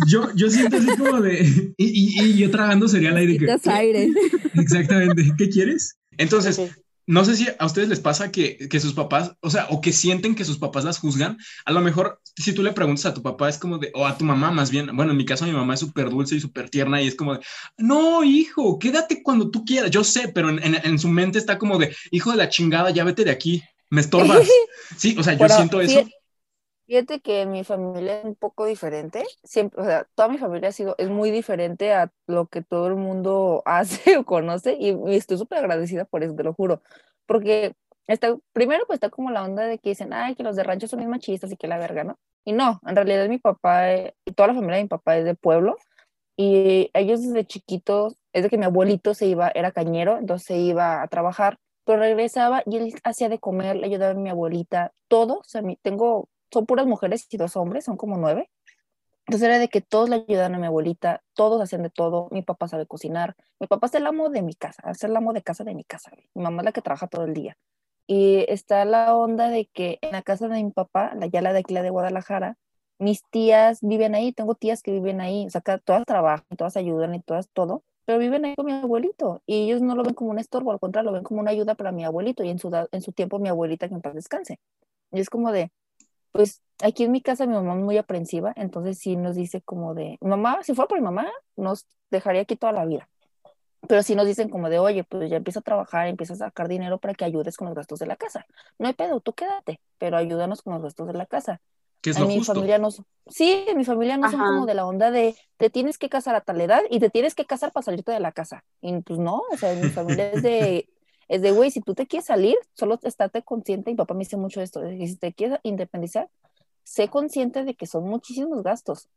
yo, 0.08 0.34
yo 0.36 0.50
siento 0.50 0.78
así 0.78 0.88
como 0.98 1.22
de, 1.22 1.74
y, 1.78 2.22
y, 2.22 2.38
yo 2.38 2.52
tragando 2.52 2.88
cereal 2.88 3.18
ahí 3.18 3.28
de 3.28 3.38
que... 3.38 3.70
aire. 3.70 4.10
Exactamente, 4.54 5.34
¿qué 5.38 5.50
quieres? 5.50 5.98
Entonces, 6.18 6.60
no 7.08 7.24
sé 7.24 7.36
si 7.36 7.48
a 7.60 7.66
ustedes 7.66 7.90
les 7.90 8.00
pasa 8.00 8.32
que, 8.32 8.58
que, 8.70 8.80
sus 8.80 8.94
papás, 8.94 9.34
o 9.42 9.50
sea, 9.50 9.68
o 9.70 9.80
que 9.82 9.94
sienten 9.94 10.34
que 10.34 10.46
sus 10.46 10.58
papás 10.58 10.84
las 10.84 10.98
juzgan. 10.98 11.38
A 11.66 11.72
lo 11.72 11.82
mejor, 11.82 12.20
si 12.36 12.54
tú 12.54 12.64
le 12.64 12.72
preguntas 12.72 13.06
a 13.06 13.14
tu 13.14 13.22
papá, 13.22 13.48
es 13.48 13.58
como 13.58 13.78
de, 13.78 13.92
o 13.94 14.08
a 14.08 14.18
tu 14.18 14.26
mamá 14.26 14.52
más 14.52 14.72
bien, 14.72 14.90
bueno, 14.96 15.12
en 15.12 15.18
mi 15.18 15.26
caso 15.26 15.46
mi 15.46 15.52
mamá 15.52 15.76
es 15.76 15.82
súper 15.82 16.10
dulce 16.10 16.36
y 16.36 16.40
súper 16.40 16.70
tierna 16.70 17.02
y 17.02 17.08
es 17.08 17.16
como 17.16 17.36
de, 17.36 17.42
no, 17.78 18.24
hijo, 18.24 18.80
quédate 18.80 19.22
cuando 19.22 19.52
tú 19.52 19.66
quieras. 19.66 19.92
Yo 19.92 20.04
sé, 20.04 20.30
pero 20.30 20.50
en, 20.50 20.60
en, 20.64 21.00
su 21.00 21.10
mente 21.10 21.38
está 21.38 21.58
como 21.58 21.78
de, 21.78 21.96
hijo 22.12 22.32
de 22.32 22.38
la 22.38 22.50
chingada, 22.50 22.90
ya 22.90 23.04
vete 23.04 23.24
de 23.24 23.32
aquí, 23.32 23.64
me 23.90 24.02
estorbas. 24.02 24.48
Sí, 24.98 25.16
o 25.18 25.24
sea, 25.24 25.34
yo 25.34 25.50
siento 25.50 25.82
eso. 25.82 26.06
Fíjate 26.88 27.20
que 27.20 27.48
mi 27.48 27.64
familia 27.64 28.20
es 28.20 28.26
un 28.26 28.36
poco 28.36 28.66
diferente. 28.66 29.24
Siempre, 29.44 29.82
o 29.82 29.86
sea, 29.86 30.08
toda 30.14 30.30
mi 30.30 30.38
familia 30.38 30.70
ha 30.70 30.72
sido, 30.72 30.96
es 31.00 31.10
muy 31.10 31.32
diferente 31.32 31.94
a 31.94 32.12
lo 32.28 32.48
que 32.48 32.62
todo 32.62 32.88
el 32.88 32.96
mundo 32.96 33.64
hace 33.66 34.18
o 34.18 34.26
conoce 34.26 34.78
y, 34.80 34.96
estoy 35.16 35.38
súper 35.38 35.60
agradecida 35.60 36.06
por 36.06 36.24
eso, 36.24 36.36
te 36.36 36.44
lo 36.44 36.54
juro. 36.54 36.82
Porque 37.26 37.76
está, 38.08 38.38
primero 38.54 38.86
pues 38.86 38.98
está 38.98 39.10
como 39.10 39.32
la 39.32 39.44
onda 39.44 39.64
de 39.64 39.80
que 39.80 39.90
dicen, 39.90 40.14
ay, 40.14 40.36
que 40.36 40.44
los 40.44 40.56
de 40.56 40.64
rancho 40.64 40.88
son 40.88 41.00
muy 41.00 41.08
machistas 41.08 41.52
y 41.52 41.58
que 41.58 41.68
la 41.68 41.78
verga, 41.80 42.04
¿no? 42.04 42.20
Y 42.46 42.54
no, 42.54 42.80
en 42.86 42.96
realidad 42.96 43.28
mi 43.28 43.40
papá 43.40 43.92
eh, 43.94 44.16
y 44.26 44.32
toda 44.34 44.48
la 44.50 44.54
familia 44.54 44.78
de 44.78 44.84
mi 44.84 44.90
papá 44.90 45.18
es 45.18 45.26
de 45.26 45.36
pueblo 45.36 45.78
y 46.38 46.92
ellos 46.94 47.22
desde 47.22 47.46
chiquitos, 47.46 48.18
es 48.34 48.44
de 48.44 48.50
que 48.50 48.58
mi 48.58 48.66
abuelito 48.66 49.14
se 49.16 49.26
iba, 49.28 49.52
era 49.56 49.72
cañero, 49.72 50.18
entonces 50.18 50.46
se 50.48 50.58
iba 50.58 51.02
a 51.02 51.08
trabajar, 51.08 51.58
pero 51.86 52.00
regresaba 52.00 52.62
y 52.66 52.78
él 52.78 52.94
hacía 53.04 53.30
de 53.30 53.40
comer, 53.40 53.78
le 53.78 53.88
ayudaba 53.88 54.12
a 54.12 54.16
mi 54.16 54.30
abuelita, 54.30 54.94
todo, 55.08 55.40
o 55.40 55.44
sea, 55.46 55.64
tengo 55.82 56.30
son 56.56 56.66
puras 56.66 56.88
mujeres 56.88 57.28
y 57.30 57.38
dos 57.38 57.56
hombres, 57.56 57.86
son 57.86 57.98
como 57.98 58.18
nueve. 58.18 58.50
Entonces 59.28 59.48
era 59.48 59.60
de 59.60 59.70
que 59.70 59.82
todos 59.82 60.10
le 60.10 60.18
ayudan 60.28 60.56
a 60.56 60.60
mi 60.60 60.68
abuelita, 60.68 61.24
todos 61.34 61.62
hacen 61.62 61.84
de 61.84 61.90
todo, 61.90 62.30
mi 62.32 62.44
papá 62.44 62.68
sabe 62.68 62.86
cocinar, 62.86 63.36
mi 63.60 63.68
papá 63.68 63.88
es 63.88 63.96
el 63.96 64.06
amo 64.06 64.30
de 64.30 64.42
mi 64.44 64.54
casa, 64.54 64.84
es 64.92 65.04
el 65.04 65.16
amo 65.16 65.34
de 65.34 65.42
casa 65.42 65.64
de 65.64 65.74
mi 65.74 65.84
casa, 65.84 66.12
mi 66.36 66.44
mamá 66.44 66.62
es 66.62 66.66
la 66.66 66.72
que 66.72 66.82
trabaja 66.82 67.08
todo 67.08 67.26
el 67.26 67.34
día. 67.34 67.58
Y 68.08 68.46
está 68.50 68.86
la 68.86 69.16
onda 69.16 69.50
de 69.50 69.66
que 69.68 69.98
en 70.02 70.12
la 70.12 70.22
casa 70.22 70.48
de 70.48 70.64
mi 70.64 70.72
papá, 70.72 71.14
la 71.16 71.26
ya 71.26 71.42
la 71.42 71.54
de 71.54 71.60
aquí, 71.60 71.74
la 71.74 71.82
de 71.82 71.90
Guadalajara, 71.90 72.58
mis 73.00 73.24
tías 73.32 73.80
viven 73.82 74.16
ahí, 74.16 74.32
tengo 74.32 74.56
tías 74.56 74.82
que 74.84 74.92
viven 74.92 75.22
ahí, 75.22 75.48
o 75.48 75.50
sea, 75.50 75.62
todas 75.62 76.06
trabajan, 76.06 76.46
todas 76.58 76.78
ayudan 76.78 77.16
y 77.16 77.22
todas 77.22 77.50
todo, 77.50 77.84
pero 78.06 78.20
viven 78.20 78.46
ahí 78.46 78.56
con 78.56 78.68
mi 78.68 78.74
abuelito 78.74 79.42
y 79.48 79.64
ellos 79.64 79.82
no 79.82 79.96
lo 79.96 80.04
ven 80.04 80.14
como 80.14 80.30
un 80.32 80.40
estorbo, 80.40 80.72
al 80.72 80.80
contrario, 80.80 81.10
lo 81.12 81.16
ven 81.16 81.24
como 81.24 81.42
una 81.42 81.52
ayuda 81.52 81.76
para 81.76 81.92
mi 81.92 82.06
abuelito 82.06 82.44
y 82.44 82.50
en 82.50 82.60
su, 82.60 82.72
en 82.92 83.02
su 83.02 83.12
tiempo 83.12 83.40
mi 83.40 83.50
abuelita 83.50 83.88
que 83.90 83.96
en 83.96 84.02
paz 84.02 84.14
descanse. 84.14 84.60
Y 85.12 85.20
es 85.20 85.30
como 85.30 85.52
de, 85.52 85.72
pues 86.36 86.62
aquí 86.84 87.06
en 87.06 87.12
mi 87.12 87.22
casa 87.22 87.46
mi 87.46 87.54
mamá 87.54 87.76
es 87.76 87.80
muy 87.80 87.98
aprensiva, 87.98 88.52
entonces 88.58 89.00
sí 89.00 89.16
nos 89.16 89.36
dice 89.36 89.62
como 89.62 89.94
de, 89.94 90.18
mamá, 90.20 90.60
si 90.64 90.74
fuera 90.76 90.90
por 90.90 91.00
mi 91.00 91.04
mamá, 91.06 91.32
nos 91.56 91.86
dejaría 92.12 92.42
aquí 92.42 92.58
toda 92.58 92.74
la 92.74 92.86
vida. 92.86 93.08
Pero 93.88 94.04
sí 94.04 94.16
nos 94.16 94.26
dicen 94.26 94.50
como 94.50 94.70
de, 94.70 94.80
oye, 94.80 95.04
pues 95.06 95.30
ya 95.30 95.38
empieza 95.38 95.60
a 95.60 95.64
trabajar, 95.64 96.08
empieza 96.08 96.34
a 96.34 96.38
sacar 96.38 96.68
dinero 96.68 96.98
para 96.98 97.14
que 97.14 97.24
ayudes 97.24 97.56
con 97.56 97.68
los 97.68 97.76
gastos 97.76 98.00
de 98.00 98.08
la 98.08 98.18
casa. 98.18 98.46
No 98.80 98.88
hay 98.88 98.94
pedo, 98.94 99.22
tú 99.22 99.32
quédate, 99.34 99.80
pero 99.98 100.18
ayúdanos 100.18 100.62
con 100.62 100.74
los 100.74 100.84
gastos 100.84 101.08
de 101.08 101.14
la 101.14 101.26
casa 101.26 101.62
en 102.12 102.28
mi 102.28 102.44
familia 102.44 102.78
no 102.78 102.90
sí, 103.28 103.66
en 103.68 103.78
mi 103.78 103.86
familia 103.86 104.18
no 104.18 104.30
son 104.30 104.40
como 104.40 104.66
de 104.66 104.74
la 104.74 104.86
onda 104.86 105.12
de 105.12 105.36
te 105.58 105.70
tienes 105.70 105.98
que 105.98 106.10
casar 106.10 106.36
a 106.36 106.42
tal 106.42 106.62
edad 106.62 106.82
y 106.90 107.00
te 107.00 107.10
tienes 107.10 107.36
que 107.36 107.46
casar 107.46 107.72
para 107.72 107.84
salirte 107.84 108.12
de 108.12 108.20
la 108.20 108.32
casa. 108.32 108.64
Y 108.82 109.00
pues 109.02 109.20
no, 109.20 109.44
o 109.52 109.58
sea, 109.58 109.74
mi 109.74 109.90
familia 109.90 110.32
es 110.32 110.44
de, 110.44 110.90
es 111.28 111.42
de, 111.42 111.52
güey, 111.52 111.72
si 111.72 111.82
tú 111.82 111.96
te 111.96 112.08
quieres 112.08 112.26
salir, 112.28 112.56
solo 112.74 113.00
estate 113.04 113.44
consciente, 113.44 113.92
y 113.92 113.96
papá 113.96 114.14
me 114.14 114.20
dice 114.22 114.38
mucho 114.38 114.62
esto, 114.62 114.82
de 114.82 114.98
que 114.98 115.08
si 115.08 115.16
te 115.18 115.34
quieres 115.34 115.60
independizar, 115.64 116.30
sé 116.84 117.10
consciente 117.10 117.64
de 117.64 117.76
que 117.76 117.88
son 117.88 118.06
muchísimos 118.06 118.64
gastos. 118.64 119.10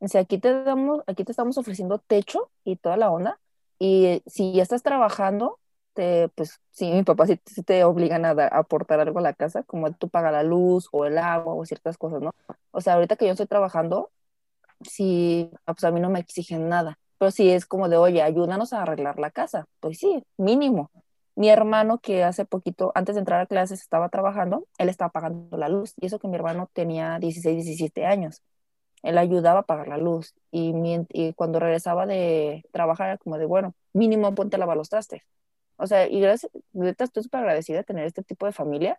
O 0.00 0.08
sea, 0.08 0.22
aquí 0.22 0.38
te 0.38 0.64
damos, 0.64 1.02
aquí 1.06 1.24
te 1.24 1.32
estamos 1.32 1.58
ofreciendo 1.58 1.98
techo 1.98 2.50
y 2.64 2.76
toda 2.76 2.96
la 2.96 3.10
onda, 3.10 3.40
y 3.78 4.22
si 4.26 4.52
ya 4.52 4.62
estás 4.62 4.82
trabajando, 4.82 5.58
pues 6.34 6.60
sí, 6.70 6.90
mi 6.90 7.02
papá 7.04 7.26
sí, 7.26 7.36
te 7.64 7.84
obligan 7.84 8.24
a, 8.24 8.30
aportar 8.48 9.00
algo 9.00 9.18
a 9.20 9.22
la 9.22 9.34
casa, 9.34 9.62
como 9.62 9.92
tú 9.92 10.08
pagas 10.08 10.32
la 10.32 10.42
luz 10.42 10.88
o 10.92 11.04
el 11.04 11.18
agua 11.18 11.54
o 11.54 11.64
ciertas 11.64 11.96
cosas, 11.98 12.20
¿no? 12.20 12.32
O 12.72 12.80
sea, 12.80 12.94
ahorita 12.94 13.16
que 13.16 13.26
yo 13.26 13.32
estoy 13.32 13.46
trabajando, 13.46 14.10
sí, 14.82 15.50
pues 15.66 15.84
a 15.84 15.90
mí 15.90 16.00
no 16.00 16.10
me 16.10 16.20
exigen 16.20 16.68
nada, 16.68 16.98
pero 17.18 17.30
sí 17.30 17.50
es 17.50 17.66
como 17.66 17.88
de, 17.88 17.96
oye, 17.96 18.22
ayúdanos 18.22 18.72
a 18.72 18.82
arreglar 18.82 19.18
la 19.18 19.30
casa, 19.30 19.66
pues 19.80 19.98
sí, 19.98 20.24
mínimo. 20.36 20.90
Mi 21.36 21.48
hermano 21.48 21.98
que 21.98 22.22
hace 22.24 22.44
poquito, 22.44 22.92
antes 22.94 23.16
de 23.16 23.20
entrar 23.20 23.40
a 23.40 23.46
clases, 23.46 23.80
estaba 23.80 24.08
trabajando, 24.08 24.66
él 24.78 24.88
estaba 24.88 25.10
pagando 25.10 25.56
la 25.56 25.68
luz, 25.68 25.94
y 26.00 26.06
eso 26.06 26.18
que 26.18 26.28
mi 26.28 26.36
hermano 26.36 26.70
tenía 26.72 27.18
16, 27.18 27.64
17 27.64 28.06
años. 28.06 28.42
Él 29.02 29.18
ayudaba 29.18 29.60
a 29.60 29.62
pagar 29.64 29.88
la 29.88 29.98
luz, 29.98 30.34
y, 30.50 30.72
y 31.10 31.32
cuando 31.34 31.60
regresaba 31.60 32.06
de 32.06 32.64
trabajar, 32.72 33.08
era 33.08 33.18
como 33.18 33.38
de, 33.38 33.46
bueno, 33.46 33.74
mínimo 33.92 34.34
ponte 34.34 34.56
a 34.56 34.58
lavar 34.58 34.76
los 34.76 34.88
trastes 34.88 35.22
o 35.76 35.86
sea, 35.86 36.08
y 36.08 36.20
gracias, 36.20 36.52
neta, 36.72 37.04
estoy 37.04 37.24
súper 37.24 37.40
agradecida 37.40 37.78
de 37.78 37.84
tener 37.84 38.06
este 38.06 38.22
tipo 38.22 38.46
de 38.46 38.52
familia, 38.52 38.98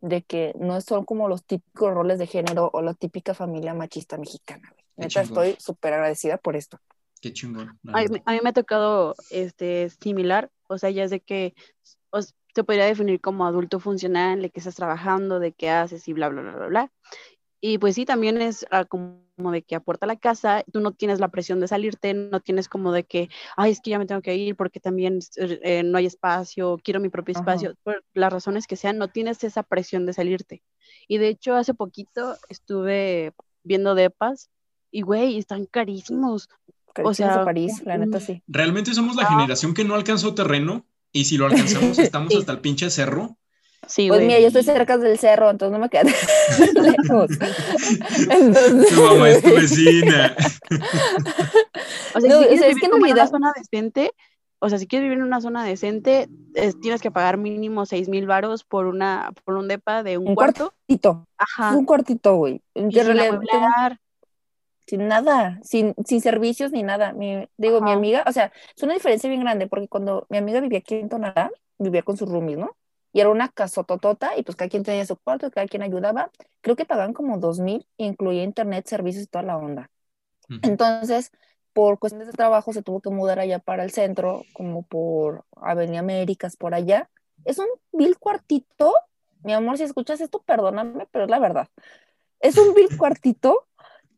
de 0.00 0.22
que 0.22 0.54
no 0.58 0.80
son 0.80 1.04
como 1.04 1.28
los 1.28 1.44
típicos 1.44 1.92
roles 1.92 2.18
de 2.18 2.26
género 2.26 2.70
o 2.72 2.82
la 2.82 2.94
típica 2.94 3.34
familia 3.34 3.74
machista 3.74 4.16
mexicana. 4.16 4.72
Neta, 4.96 5.22
estoy 5.22 5.56
súper 5.58 5.94
agradecida 5.94 6.38
por 6.38 6.56
esto. 6.56 6.78
Qué 7.20 7.32
chingón. 7.32 7.78
A 7.88 8.02
mí, 8.02 8.22
a 8.24 8.32
mí, 8.32 8.38
me 8.42 8.50
ha 8.50 8.52
tocado 8.52 9.14
este, 9.30 9.90
similar, 9.90 10.50
o 10.68 10.78
sea, 10.78 10.90
ya 10.90 11.08
de 11.08 11.20
que 11.20 11.54
se 12.54 12.64
podría 12.64 12.86
definir 12.86 13.20
como 13.20 13.46
adulto 13.46 13.80
funcional, 13.80 14.40
de 14.42 14.50
que 14.50 14.60
estás 14.60 14.76
trabajando, 14.76 15.40
de 15.40 15.52
qué 15.52 15.70
haces 15.70 16.06
y 16.06 16.12
bla, 16.12 16.28
bla, 16.28 16.42
bla, 16.42 16.56
bla, 16.56 16.66
bla. 16.66 16.92
Y 17.60 17.78
pues 17.78 17.94
sí, 17.94 18.04
también 18.04 18.40
es 18.40 18.66
ah, 18.70 18.84
como 18.84 19.24
de 19.50 19.62
que 19.62 19.74
aporta 19.74 20.06
la 20.06 20.16
casa, 20.16 20.64
tú 20.70 20.80
no 20.80 20.92
tienes 20.92 21.18
la 21.18 21.28
presión 21.28 21.60
de 21.60 21.68
salirte, 21.68 22.14
no 22.14 22.40
tienes 22.40 22.68
como 22.68 22.92
de 22.92 23.04
que, 23.04 23.30
ay, 23.56 23.72
es 23.72 23.80
que 23.80 23.90
ya 23.90 23.98
me 23.98 24.06
tengo 24.06 24.20
que 24.20 24.36
ir 24.36 24.54
porque 24.54 24.80
también 24.80 25.18
eh, 25.36 25.82
no 25.82 25.98
hay 25.98 26.06
espacio, 26.06 26.78
quiero 26.84 27.00
mi 27.00 27.08
propio 27.08 27.32
espacio, 27.32 27.74
por 27.82 28.04
las 28.12 28.32
razones 28.32 28.66
que 28.66 28.76
sean, 28.76 28.98
no 28.98 29.08
tienes 29.08 29.42
esa 29.44 29.62
presión 29.62 30.06
de 30.06 30.12
salirte. 30.12 30.62
Y 31.08 31.18
de 31.18 31.28
hecho, 31.28 31.54
hace 31.54 31.74
poquito 31.74 32.36
estuve 32.50 33.32
viendo 33.62 33.94
depas 33.94 34.50
y, 34.90 35.00
güey, 35.00 35.38
están 35.38 35.66
carísimos. 35.66 36.48
O 37.02 37.14
sea, 37.14 37.44
París, 37.44 37.82
la 37.84 37.98
neta 37.98 38.20
sí. 38.20 38.42
Realmente 38.46 38.94
somos 38.94 39.16
la 39.16 39.26
generación 39.26 39.74
que 39.74 39.84
no 39.84 39.94
alcanzó 39.94 40.34
terreno 40.34 40.86
y 41.12 41.24
si 41.24 41.36
lo 41.36 41.46
alcanzamos 41.46 41.98
estamos 41.98 42.34
hasta 42.34 42.52
el 42.52 42.60
pinche 42.60 42.90
cerro 42.90 43.36
pues 44.08 44.22
mira, 44.22 44.40
yo 44.40 44.46
estoy 44.48 44.62
cerca 44.62 44.98
del 44.98 45.18
cerro, 45.18 45.50
entonces 45.50 45.72
no 45.72 45.78
me 45.78 45.88
queda 45.88 46.04
lejos. 46.74 47.30
tu 48.88 49.02
mamá 49.02 49.30
es 49.30 49.42
tu 49.42 49.50
vecina. 49.50 50.36
o 52.14 52.20
sea, 52.20 52.30
si 52.30 52.46
quieres 52.46 52.88
vivir 52.90 53.08
en 53.08 53.14
una 53.14 53.26
zona 53.26 53.52
decente, 53.56 54.12
o 54.58 54.68
sea, 54.68 54.78
si 54.78 54.86
quieres 54.86 55.04
vivir 55.04 55.18
en 55.18 55.24
una 55.24 55.40
zona 55.40 55.64
decente, 55.64 56.28
tienes 56.80 57.02
que 57.02 57.10
pagar 57.10 57.36
mínimo 57.36 57.86
seis 57.86 58.08
mil 58.08 58.26
varos 58.26 58.64
por 58.64 58.86
una, 58.86 59.32
por 59.44 59.56
un 59.56 59.68
depa 59.68 60.02
de 60.02 60.18
un, 60.18 60.34
cuarto. 60.34 60.72
Cuartito. 60.86 61.26
Ajá. 61.36 61.76
Un 61.76 61.84
cuartito, 61.84 62.36
güey. 62.36 62.62
Sin 64.86 65.08
nada, 65.08 65.60
sin, 65.62 65.94
sin 66.04 66.20
servicios 66.20 66.72
ni 66.72 66.82
nada. 66.82 67.12
Mi, 67.12 67.48
digo, 67.56 67.80
mi 67.80 67.92
amiga, 67.92 68.24
o 68.26 68.32
sea, 68.32 68.52
es 68.76 68.82
una 68.82 68.94
diferencia 68.94 69.28
bien 69.28 69.42
grande, 69.42 69.66
porque 69.66 69.88
cuando 69.88 70.26
mi 70.30 70.38
amiga 70.38 70.60
vivía 70.60 70.78
aquí 70.80 70.96
en 70.96 71.08
Tonalá, 71.08 71.50
vivía 71.78 72.02
con 72.02 72.16
sus 72.16 72.28
roomies, 72.28 72.58
¿no? 72.58 72.76
y 73.14 73.20
era 73.20 73.30
una 73.30 73.48
casototota 73.48 74.36
y 74.36 74.42
pues 74.42 74.56
cada 74.56 74.68
quien 74.68 74.82
tenía 74.82 75.06
su 75.06 75.16
cuarto, 75.16 75.48
cada 75.52 75.68
quien 75.68 75.82
ayudaba. 75.82 76.32
Creo 76.60 76.74
que 76.74 76.84
pagaban 76.84 77.12
como 77.12 77.38
dos 77.38 77.60
mil, 77.60 77.86
incluía 77.96 78.42
internet, 78.42 78.86
servicios 78.88 79.24
y 79.24 79.26
toda 79.28 79.44
la 79.44 79.56
onda. 79.56 79.88
Entonces, 80.62 81.30
por 81.72 82.00
cuestiones 82.00 82.26
de 82.26 82.32
trabajo 82.32 82.72
se 82.72 82.82
tuvo 82.82 83.00
que 83.00 83.10
mudar 83.10 83.38
allá 83.38 83.60
para 83.60 83.84
el 83.84 83.92
centro, 83.92 84.42
como 84.52 84.82
por 84.82 85.44
Avenida 85.54 86.00
Américas, 86.00 86.56
por 86.56 86.74
allá. 86.74 87.08
Es 87.44 87.60
un 87.60 87.68
vil 87.92 88.18
cuartito, 88.18 88.92
mi 89.44 89.52
amor, 89.52 89.78
si 89.78 89.84
escuchas 89.84 90.20
esto, 90.20 90.42
perdóname, 90.42 91.06
pero 91.12 91.26
es 91.26 91.30
la 91.30 91.38
verdad. 91.38 91.68
Es 92.40 92.58
un 92.58 92.74
vil 92.74 92.88
cuartito 92.98 93.68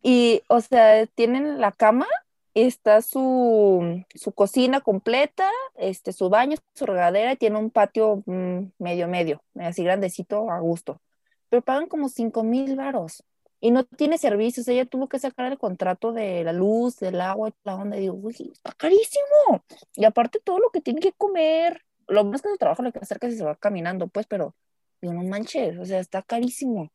y, 0.09 0.43
o 0.49 0.61
sea, 0.61 1.05
tienen 1.07 1.61
la 1.61 1.73
cama 1.73 2.07
está 2.55 3.03
su, 3.03 4.05
su, 4.15 4.33
cocina 4.33 4.81
completa, 4.81 5.51
este, 5.75 6.13
su 6.13 6.31
baño, 6.31 6.57
su 6.75 6.87
regadera 6.87 7.33
y 7.33 7.37
tiene 7.37 7.59
un 7.59 7.71
patio 7.71 8.23
mm, 8.25 8.69
medio 8.79 9.09
medio, 9.09 9.43
así 9.57 9.83
grandecito 9.83 10.49
a 10.49 10.61
gusto. 10.61 11.01
Pero 11.49 11.63
pagan 11.63 11.89
como 11.89 12.09
5 12.09 12.45
mil 12.45 12.77
varos 12.77 13.25
y 13.61 13.73
no 13.73 13.83
tiene 13.85 14.17
servicios. 14.17 14.69
Ella 14.69 14.87
tuvo 14.87 15.09
que 15.09 15.19
sacar 15.19 15.51
el 15.51 15.59
contrato 15.59 16.13
de 16.13 16.45
la 16.45 16.53
luz, 16.53 16.99
del 17.01 17.21
agua 17.21 17.51
la 17.65 17.75
onda. 17.75 17.97
Y 17.97 18.03
digo, 18.03 18.15
uy, 18.15 18.53
está 18.53 18.73
carísimo. 18.73 19.65
Y 19.97 20.05
aparte 20.05 20.39
todo 20.39 20.61
lo 20.61 20.71
que 20.71 20.81
tiene 20.81 21.01
que 21.01 21.13
comer. 21.15 21.83
Lo 22.07 22.25
más 22.25 22.43
que 22.43 22.51
su 22.51 22.59
trabajo 22.59 22.83
le 22.85 22.93
queda 22.93 23.07
cerca 23.07 23.29
si 23.29 23.37
se 23.37 23.45
va 23.45 23.57
caminando, 23.57 24.07
pues, 24.07 24.27
pero 24.29 24.55
digo, 25.03 25.15
no 25.15 25.25
manches, 25.25 25.77
o 25.79 25.85
sea, 25.85 25.99
está 25.99 26.23
carísimo. 26.23 26.93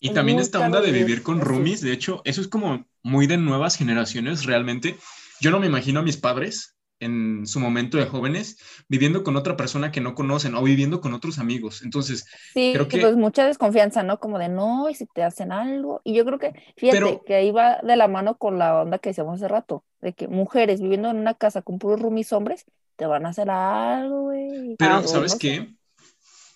Y 0.00 0.10
también 0.10 0.38
esta 0.38 0.60
onda 0.60 0.80
de 0.80 0.92
vivir 0.92 1.22
con 1.22 1.40
roomies, 1.40 1.80
de 1.80 1.92
hecho, 1.92 2.20
eso 2.24 2.40
es 2.40 2.48
como 2.48 2.86
muy 3.02 3.26
de 3.26 3.38
nuevas 3.38 3.76
generaciones 3.76 4.44
realmente. 4.44 4.96
Yo 5.40 5.50
no 5.50 5.58
me 5.58 5.66
imagino 5.66 6.00
a 6.00 6.02
mis 6.02 6.16
padres 6.16 6.76
en 7.00 7.46
su 7.46 7.60
momento 7.60 7.98
de 7.98 8.06
jóvenes 8.06 8.58
viviendo 8.88 9.22
con 9.22 9.36
otra 9.36 9.56
persona 9.56 9.92
que 9.92 10.00
no 10.00 10.14
conocen 10.14 10.54
o 10.54 10.62
viviendo 10.62 11.00
con 11.00 11.14
otros 11.14 11.38
amigos. 11.38 11.82
Entonces, 11.82 12.26
sí, 12.54 12.70
creo 12.72 12.88
que 12.88 13.00
pues 13.00 13.16
mucha 13.16 13.46
desconfianza, 13.46 14.02
¿no? 14.02 14.18
Como 14.18 14.38
de 14.38 14.48
no, 14.48 14.88
y 14.88 14.94
si 14.94 15.06
te 15.06 15.22
hacen 15.22 15.52
algo. 15.52 16.00
Y 16.04 16.14
yo 16.14 16.24
creo 16.24 16.38
que, 16.38 16.54
fíjate, 16.76 17.20
que 17.26 17.34
ahí 17.34 17.50
va 17.50 17.78
de 17.82 17.96
la 17.96 18.08
mano 18.08 18.38
con 18.38 18.58
la 18.58 18.82
onda 18.82 18.98
que 18.98 19.10
decíamos 19.10 19.36
hace 19.36 19.48
rato, 19.48 19.84
de 20.00 20.14
que 20.14 20.28
mujeres 20.28 20.80
viviendo 20.80 21.10
en 21.10 21.18
una 21.18 21.34
casa 21.34 21.62
con 21.62 21.78
puros 21.78 22.00
roomies 22.00 22.32
hombres 22.32 22.64
te 22.96 23.04
van 23.04 23.26
a 23.26 23.30
hacer 23.30 23.50
algo, 23.50 24.22
güey. 24.22 24.76
Pero, 24.78 25.06
¿sabes 25.06 25.34
qué? 25.36 25.74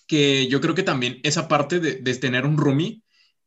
Que 0.07 0.47
yo 0.47 0.59
creo 0.59 0.73
que 0.73 0.83
también 0.83 1.19
esa 1.23 1.47
parte 1.47 1.79
de, 1.79 1.97
de 1.97 2.15
tener 2.15 2.45
un 2.45 2.57
roomie 2.57 3.01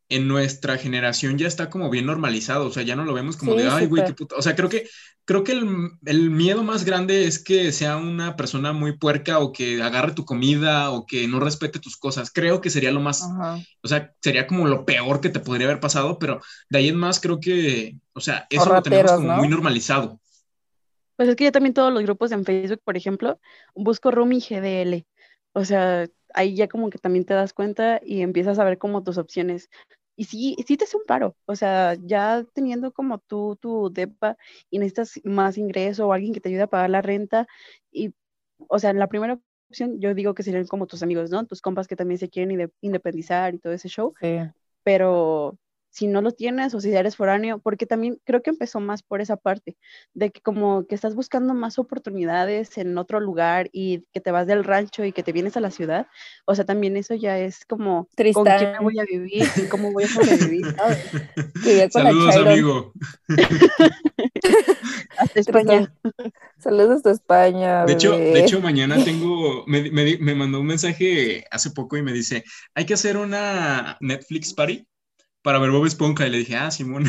en 0.08 0.28
nuestra 0.28 0.76
generación 0.76 1.38
ya 1.38 1.46
está 1.46 1.70
como 1.70 1.88
bien 1.90 2.06
normalizado, 2.06 2.66
o 2.66 2.70
sea, 2.70 2.82
ya 2.82 2.96
no 2.96 3.04
lo 3.04 3.14
vemos 3.14 3.36
como 3.36 3.54
de, 3.54 3.68
ay, 3.68 3.86
güey, 3.86 4.04
qué 4.04 4.12
puta. 4.12 4.36
O 4.36 4.42
sea, 4.42 4.54
creo 4.54 4.68
que, 4.68 4.86
creo 5.24 5.44
que 5.44 5.52
el, 5.52 6.30
miedo 6.30 6.62
más 6.62 6.84
grande 6.84 7.26
es 7.26 7.42
que 7.42 7.72
sea 7.72 7.96
una 7.96 8.36
persona 8.36 8.72
muy 8.72 8.98
puerca 8.98 9.38
o 9.38 9.52
que 9.52 9.82
agarre 9.82 10.12
tu 10.12 10.24
comida 10.24 10.90
o 10.90 11.06
que 11.06 11.26
no 11.26 11.40
respete 11.40 11.78
tus 11.78 11.96
cosas. 11.96 12.30
Creo 12.30 12.60
que 12.60 12.70
sería 12.70 12.92
lo 12.92 13.00
más, 13.00 13.26
o 13.82 13.88
sea, 13.88 14.12
sería 14.20 14.46
como 14.46 14.66
lo 14.66 14.84
peor 14.84 15.20
que 15.20 15.30
te 15.30 15.40
podría 15.40 15.68
haber 15.68 15.80
pasado, 15.80 16.18
pero 16.18 16.40
de 16.68 16.78
ahí 16.78 16.88
en 16.88 16.96
más 16.96 17.18
creo 17.18 17.40
que, 17.40 17.96
o 18.12 18.20
sea, 18.20 18.46
eso 18.50 18.72
lo 18.72 18.82
tenemos 18.82 19.12
como 19.12 19.36
muy 19.36 19.48
normalizado. 19.48 20.20
Pues 21.16 21.28
es 21.28 21.36
que 21.36 21.44
ya 21.44 21.52
también 21.52 21.74
todos 21.74 21.92
los 21.92 22.02
grupos 22.02 22.32
en 22.32 22.44
Facebook, 22.44 22.80
por 22.84 22.96
ejemplo, 22.96 23.38
busco 23.74 24.10
Rumi 24.10 24.40
GDL. 24.40 25.06
O 25.52 25.64
sea, 25.64 26.08
ahí 26.34 26.54
ya 26.54 26.68
como 26.68 26.90
que 26.90 26.98
también 26.98 27.24
te 27.24 27.34
das 27.34 27.52
cuenta 27.52 28.00
y 28.04 28.22
empiezas 28.22 28.58
a 28.58 28.64
ver 28.64 28.78
como 28.78 29.02
tus 29.02 29.18
opciones. 29.18 29.70
Y 30.16 30.24
sí, 30.24 30.56
sí 30.66 30.76
te 30.76 30.84
hace 30.84 30.96
un 30.96 31.04
paro, 31.06 31.34
o 31.46 31.56
sea, 31.56 31.96
ya 32.00 32.44
teniendo 32.52 32.92
como 32.92 33.18
tú 33.18 33.56
tu 33.56 33.90
DEPA 33.92 34.36
y 34.70 34.78
necesitas 34.78 35.20
más 35.24 35.58
ingreso 35.58 36.06
o 36.06 36.12
alguien 36.12 36.32
que 36.32 36.40
te 36.40 36.50
ayude 36.50 36.62
a 36.62 36.66
pagar 36.68 36.90
la 36.90 37.02
renta, 37.02 37.48
y, 37.90 38.14
o 38.68 38.78
sea, 38.78 38.92
la 38.92 39.08
primera 39.08 39.40
opción 39.68 39.98
yo 40.00 40.14
digo 40.14 40.34
que 40.34 40.44
serían 40.44 40.68
como 40.68 40.86
tus 40.86 41.02
amigos, 41.02 41.30
¿no? 41.30 41.46
Tus 41.46 41.60
compas 41.60 41.88
que 41.88 41.96
también 41.96 42.18
se 42.18 42.28
quieren 42.28 42.70
independizar 42.80 43.54
y 43.54 43.58
todo 43.58 43.72
ese 43.72 43.88
show. 43.88 44.14
Sí. 44.20 44.38
Pero 44.84 45.58
si 45.94 46.08
no 46.08 46.20
lo 46.22 46.32
tienes 46.32 46.74
o 46.74 46.80
si 46.80 46.92
eres 46.92 47.14
foráneo, 47.14 47.60
porque 47.60 47.86
también 47.86 48.20
creo 48.24 48.42
que 48.42 48.50
empezó 48.50 48.80
más 48.80 49.04
por 49.04 49.20
esa 49.20 49.36
parte, 49.36 49.76
de 50.12 50.30
que 50.30 50.40
como 50.40 50.88
que 50.88 50.96
estás 50.96 51.14
buscando 51.14 51.54
más 51.54 51.78
oportunidades 51.78 52.76
en 52.78 52.98
otro 52.98 53.20
lugar 53.20 53.70
y 53.72 54.04
que 54.12 54.20
te 54.20 54.32
vas 54.32 54.48
del 54.48 54.64
rancho 54.64 55.04
y 55.04 55.12
que 55.12 55.22
te 55.22 55.30
vienes 55.30 55.56
a 55.56 55.60
la 55.60 55.70
ciudad, 55.70 56.08
o 56.46 56.54
sea, 56.56 56.64
también 56.64 56.96
eso 56.96 57.14
ya 57.14 57.38
es 57.38 57.64
como 57.64 58.08
Tristán. 58.16 58.44
con 58.44 58.58
quién 58.58 58.72
me 58.72 58.78
voy 58.80 58.98
a 58.98 59.04
vivir 59.04 59.44
y 59.56 59.68
cómo 59.68 59.92
voy 59.92 60.02
a 60.02 60.08
sobrevivir, 60.08 60.66
¿sabes? 60.76 61.92
Saludos, 61.92 62.36
amigo. 62.38 62.92
Hasta 65.16 65.40
España. 65.40 65.94
Saludos 66.58 66.96
hasta 66.96 67.12
España. 67.12 67.84
De 67.84 67.92
hecho, 67.92 68.18
de 68.18 68.40
hecho, 68.40 68.60
mañana 68.60 69.02
tengo, 69.04 69.64
me, 69.66 69.90
me, 69.92 70.18
me 70.18 70.34
mandó 70.34 70.60
un 70.60 70.66
mensaje 70.66 71.44
hace 71.52 71.70
poco 71.70 71.96
y 71.96 72.02
me 72.02 72.12
dice, 72.12 72.42
hay 72.74 72.84
que 72.84 72.94
hacer 72.94 73.16
una 73.16 73.96
Netflix 74.00 74.52
party 74.52 74.88
para 75.44 75.58
ver 75.58 75.70
Bob 75.70 75.84
Esponja. 75.84 76.26
Y 76.26 76.30
le 76.30 76.38
dije, 76.38 76.56
ah, 76.56 76.70
Simón. 76.70 77.04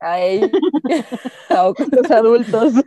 Ay, 0.00 0.40
ok. 1.56 1.80
Los 1.92 2.10
adultos. 2.10 2.74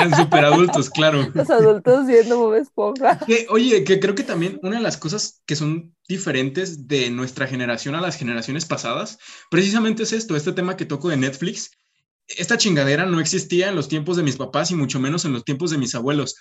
En 0.00 0.14
super 0.14 0.44
adultos, 0.44 0.90
claro. 0.90 1.28
los 1.34 1.50
adultos 1.50 2.06
viendo 2.06 2.38
Bob 2.38 2.54
Esponja. 2.54 3.18
Que, 3.26 3.46
oye, 3.48 3.82
que 3.84 3.98
creo 4.00 4.14
que 4.14 4.22
también 4.22 4.58
una 4.62 4.76
de 4.76 4.82
las 4.82 4.96
cosas 4.96 5.42
que 5.46 5.56
son 5.56 5.94
diferentes 6.08 6.86
de 6.88 7.10
nuestra 7.10 7.46
generación 7.46 7.94
a 7.94 8.00
las 8.00 8.16
generaciones 8.16 8.64
pasadas, 8.66 9.18
precisamente 9.50 10.02
es 10.02 10.12
esto, 10.12 10.36
este 10.36 10.52
tema 10.52 10.76
que 10.76 10.84
toco 10.84 11.08
de 11.08 11.16
Netflix. 11.16 11.70
Esta 12.26 12.58
chingadera 12.58 13.06
no 13.06 13.20
existía 13.20 13.68
en 13.68 13.76
los 13.76 13.88
tiempos 13.88 14.16
de 14.16 14.22
mis 14.22 14.36
papás 14.36 14.70
y 14.70 14.74
mucho 14.74 15.00
menos 15.00 15.24
en 15.24 15.32
los 15.32 15.44
tiempos 15.44 15.70
de 15.70 15.78
mis 15.78 15.94
abuelos. 15.94 16.36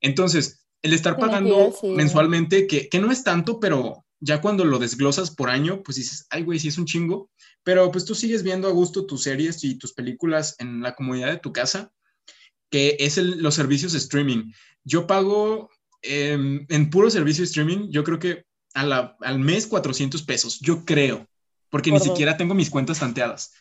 Entonces, 0.00 0.66
el 0.82 0.92
estar 0.92 1.14
Sí, 1.14 1.20
pagando 1.20 1.72
sí. 1.78 1.88
mensualmente, 1.88 2.66
que, 2.66 2.88
que 2.88 2.98
no 2.98 3.10
es 3.10 3.24
tanto, 3.24 3.58
pero 3.60 4.04
ya 4.24 4.40
cuando 4.40 4.64
lo 4.64 4.78
desglosas 4.78 5.32
por 5.32 5.50
año, 5.50 5.82
pues 5.82 5.96
dices, 5.96 6.26
ay, 6.30 6.44
güey, 6.44 6.60
sí 6.60 6.68
es 6.68 6.78
un 6.78 6.86
chingo, 6.86 7.28
pero 7.64 7.90
pues 7.90 8.04
tú 8.04 8.14
sigues 8.14 8.44
viendo 8.44 8.68
a 8.68 8.72
gusto 8.72 9.04
tus 9.04 9.24
series 9.24 9.64
y 9.64 9.76
tus 9.78 9.92
películas 9.92 10.54
en 10.60 10.80
la 10.80 10.94
comodidad 10.94 11.28
de 11.30 11.38
tu 11.38 11.52
casa, 11.52 11.90
que 12.70 12.96
es 13.00 13.18
el- 13.18 13.42
los 13.42 13.54
servicios 13.56 13.90
de 13.92 13.98
streaming. 13.98 14.52
Yo 14.84 15.06
pago 15.06 15.70
em, 16.04 16.66
en 16.68 16.90
puro 16.90 17.10
servicio 17.10 17.42
de 17.42 17.46
streaming, 17.46 17.88
yo 17.90 18.02
creo 18.02 18.18
que 18.18 18.44
a 18.74 18.84
la- 18.84 19.16
al 19.20 19.38
mes 19.38 19.66
400 19.68 20.22
pesos, 20.24 20.58
yo 20.60 20.84
creo, 20.84 21.26
porque 21.70 21.90
ni 21.90 21.98
Por 21.98 22.06
dos. 22.06 22.14
siquiera 22.16 22.36
tengo 22.36 22.54
mis 22.54 22.70
cuentas 22.70 22.98
tanteadas. 23.00 23.52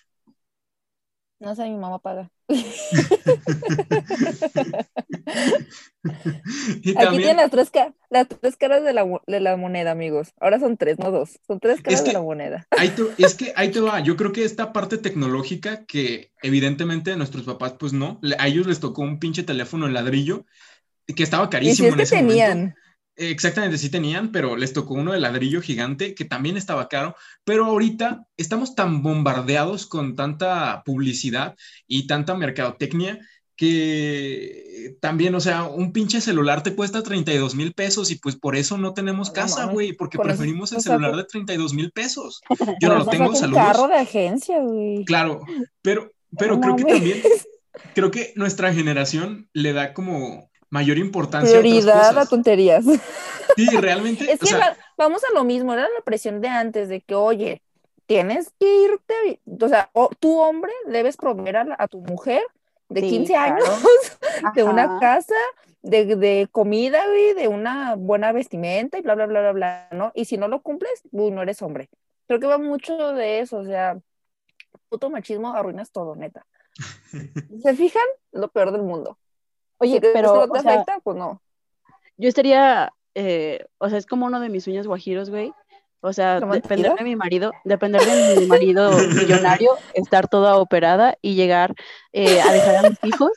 No 1.40 1.56
sé, 1.56 1.70
mi 1.70 1.78
mamá 1.78 2.00
paga. 2.00 2.32
Y 6.84 6.94
Aquí 6.94 7.00
también, 7.00 7.22
tienen 7.22 7.38
las 7.38 7.52
tres, 7.52 7.72
las 8.10 8.28
tres 8.28 8.58
caras 8.58 8.84
de 8.84 8.94
la, 8.94 9.06
de 9.28 9.40
la 9.40 9.58
moneda, 9.58 9.92
amigos. 9.92 10.34
Ahora 10.40 10.60
son 10.60 10.78
tres, 10.78 11.00
no 11.00 11.12
dos. 11.12 11.40
Son 11.48 11.60
tres 11.60 11.82
caras 11.82 12.04
que- 12.04 12.12
de 12.12 12.14
la 12.14 12.22
moneda. 12.22 12.68
ahí 12.76 12.90
te- 12.96 13.04
es 13.18 13.36
que 13.36 13.54
ahí 13.56 13.72
te 13.72 13.80
va, 13.82 14.00
yo 14.02 14.16
creo 14.18 14.32
que 14.32 14.44
esta 14.46 14.74
parte 14.74 14.98
tecnológica 14.98 15.86
que 15.86 16.32
evidentemente 16.42 17.16
nuestros 17.18 17.44
papás 17.46 17.74
pues 17.80 17.94
no, 17.94 18.20
a 18.40 18.48
ellos 18.48 18.68
les 18.68 18.80
tocó 18.80 19.02
un 19.04 19.20
pinche 19.20 19.44
teléfono 19.44 19.88
en 19.88 19.94
ladrillo 19.94 20.46
que 21.16 21.24
estaba 21.24 21.50
Y 21.60 21.76
si 21.78 21.86
carísimo 21.86 21.88
es 21.88 21.96
en 21.96 22.00
que 22.00 22.06
ese 22.06 22.18
momento. 22.18 22.58
tenían. 22.58 22.76
Exactamente, 23.18 23.78
sí 23.78 23.90
tenían, 23.92 24.32
pero 24.32 24.58
les 24.58 24.74
tocó 24.74 24.96
uno 24.96 25.14
de 25.14 25.20
ladrillo 25.20 25.62
gigante 25.62 26.16
que 26.16 26.26
también 26.26 26.58
estaba 26.58 26.90
caro. 26.90 27.16
Pero 27.46 27.66
ahorita 27.66 28.28
estamos 28.38 28.76
tan 28.76 29.04
bombardeados 29.04 29.86
con 29.88 30.16
tanta 30.16 30.84
publicidad 30.86 31.56
y 31.88 32.08
tanta 32.08 32.36
mercadotecnia 32.36 33.20
que 33.56 34.96
también, 35.00 35.36
o 35.36 35.40
sea, 35.40 35.64
un 35.64 35.92
pinche 35.94 36.22
celular 36.22 36.64
te 36.64 36.76
cuesta 36.76 37.04
32 37.04 37.56
mil 37.56 37.74
pesos 37.74 38.12
y 38.12 38.16
pues 38.16 38.36
por 38.36 38.56
eso 38.56 38.78
no 38.78 38.94
tenemos 38.94 39.30
No 39.30 39.34
casa, 39.34 39.66
güey, 39.66 39.94
porque 39.94 40.18
preferimos 40.18 40.72
el 40.72 40.82
celular 40.82 41.16
de 41.16 41.24
32 41.26 41.74
mil 41.74 41.92
pesos. 41.92 42.42
Yo 42.82 42.90
no 42.90 42.96
lo 43.00 43.06
tengo, 43.06 43.26
saco 43.26 43.30
un 43.32 43.36
saludos. 43.36 43.64
carro 43.64 43.88
de 43.88 43.96
agencia, 43.96 44.60
güey. 44.60 45.06
Claro, 45.06 45.42
pero, 45.82 46.12
pero 46.38 46.56
No 46.56 46.62
creo 46.62 46.76
que 46.76 46.86
también, 46.86 47.22
creo 47.94 48.12
que 48.12 48.34
nuestra 48.36 48.74
generación 48.74 49.50
le 49.54 49.74
da 49.74 49.94
como 49.94 50.50
mayor 50.70 50.98
importancia 50.98 51.58
a 51.58 51.62
Prioridad 51.62 51.96
otras 51.96 52.08
a 52.10 52.14
cosas. 52.14 52.30
tonterías. 52.30 52.86
Sí, 53.58 53.68
realmente, 53.68 54.32
Es 54.32 54.38
o 54.42 54.46
que 54.46 54.46
sea, 54.48 54.60
va- 54.60 54.78
vamos 54.98 55.24
a 55.26 55.34
lo 55.34 55.44
mismo, 55.44 55.74
era 55.74 55.82
la 55.84 56.02
presión 56.06 56.40
de 56.40 56.48
antes, 56.48 56.88
de 56.88 57.02
que, 57.02 57.16
oye, 57.16 57.62
tienes 58.06 58.54
que 58.58 58.84
irte, 58.86 59.42
o 59.60 59.68
sea, 59.68 59.90
o, 59.92 60.10
tú 60.18 60.40
hombre 60.40 60.72
debes 60.88 61.18
proveer 61.18 61.58
a, 61.58 61.64
la- 61.66 61.76
a 61.78 61.90
tu 61.90 62.00
mujer 62.00 62.42
de 62.92 63.02
Sí, 63.02 63.10
15 63.10 63.34
claro. 63.34 63.56
años, 63.56 64.18
de 64.56 64.64
una 64.64 65.00
casa, 65.00 65.36
de, 65.82 66.16
de 66.16 66.48
comida, 66.52 67.06
güey, 67.08 67.34
de 67.34 67.48
una 67.48 67.96
buena 67.96 68.32
vestimenta 68.32 68.98
y 69.00 69.02
bla, 69.02 69.16
bla, 69.16 69.26
bla, 69.28 69.42
bla, 69.42 69.52
bla, 69.54 69.88
¿no? 69.92 70.12
Y 70.14 70.26
si 70.26 70.38
no 70.38 70.48
lo 70.48 70.62
cumples, 70.62 71.02
uy, 71.12 71.32
no 71.32 71.42
eres 71.42 71.62
hombre. 71.62 71.90
Creo 72.28 72.40
que 72.40 72.48
va 72.48 72.58
mucho 72.58 73.14
de 73.14 73.40
eso, 73.40 73.58
o 73.58 73.66
sea, 73.66 73.98
puto 74.90 75.10
machismo 75.10 75.54
arruinas 75.54 75.92
todo, 75.92 76.16
neta. 76.16 76.46
¿Se 77.64 77.76
fijan? 77.76 78.04
Lo 78.32 78.50
peor 78.50 78.72
del 78.72 78.84
mundo. 78.84 79.18
Oye, 79.78 79.96
Si 79.96 80.00
pero, 80.14 80.36
no 80.36 80.50
te 80.50 80.60
o 80.60 80.62
sea, 80.62 80.74
afecta, 80.74 81.00
pues 81.04 81.18
no. 81.18 81.42
yo 82.18 82.30
estaría, 82.30 82.94
eh, 83.16 83.66
o 83.80 83.90
sea, 83.90 83.98
es 83.98 84.06
como 84.06 84.26
uno 84.28 84.40
de 84.40 84.50
mis 84.50 84.64
sueños 84.64 84.88
guajiros, 84.88 85.30
güey. 85.30 85.54
O 86.02 86.14
sea, 86.14 86.40
¿Lo 86.40 86.48
depender 86.48 86.96
de 86.96 87.04
mi 87.04 87.16
marido, 87.16 87.52
depender 87.64 88.02
de 88.02 88.40
mi 88.40 88.46
marido 88.48 88.92
millonario, 89.16 89.78
estar 89.94 90.28
toda 90.28 90.58
operada 90.58 91.16
y 91.22 91.36
llegar 91.36 91.76
eh, 92.12 92.42
a 92.42 92.52
dejar 92.52 92.86
a 92.86 92.90
mis 92.90 93.04
hijos 93.04 93.32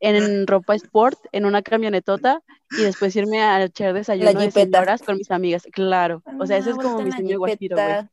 en 0.00 0.46
ropa 0.46 0.74
sport, 0.74 1.18
en 1.32 1.46
una 1.46 1.62
camionetota 1.62 2.42
y 2.70 2.82
después 2.82 3.16
irme 3.16 3.42
a 3.42 3.64
echar 3.64 3.92
desayuno 3.94 4.38
de 4.38 4.50
señoras 4.50 5.02
con 5.02 5.16
mis 5.16 5.30
amigas. 5.30 5.64
Claro, 5.72 6.22
o 6.38 6.46
sea, 6.46 6.58
ese 6.58 6.70
es 6.70 6.76
Una 6.76 6.84
como 6.84 7.00
mi 7.00 7.12
sueño 7.12 7.38
guajiro, 7.38 7.76
güey. 7.76 8.06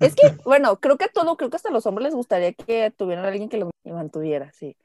Es 0.00 0.14
que, 0.14 0.22
bueno, 0.44 0.80
creo 0.80 0.96
que 0.96 1.08
todo, 1.08 1.36
creo 1.36 1.50
que 1.50 1.56
hasta 1.56 1.70
los 1.70 1.84
hombres 1.84 2.04
les 2.06 2.14
gustaría 2.14 2.52
que 2.54 2.90
tuvieran 2.96 3.24
a 3.24 3.28
alguien 3.28 3.48
que 3.48 3.58
los 3.58 3.70
mantuviera, 3.84 4.50
sí. 4.52 4.76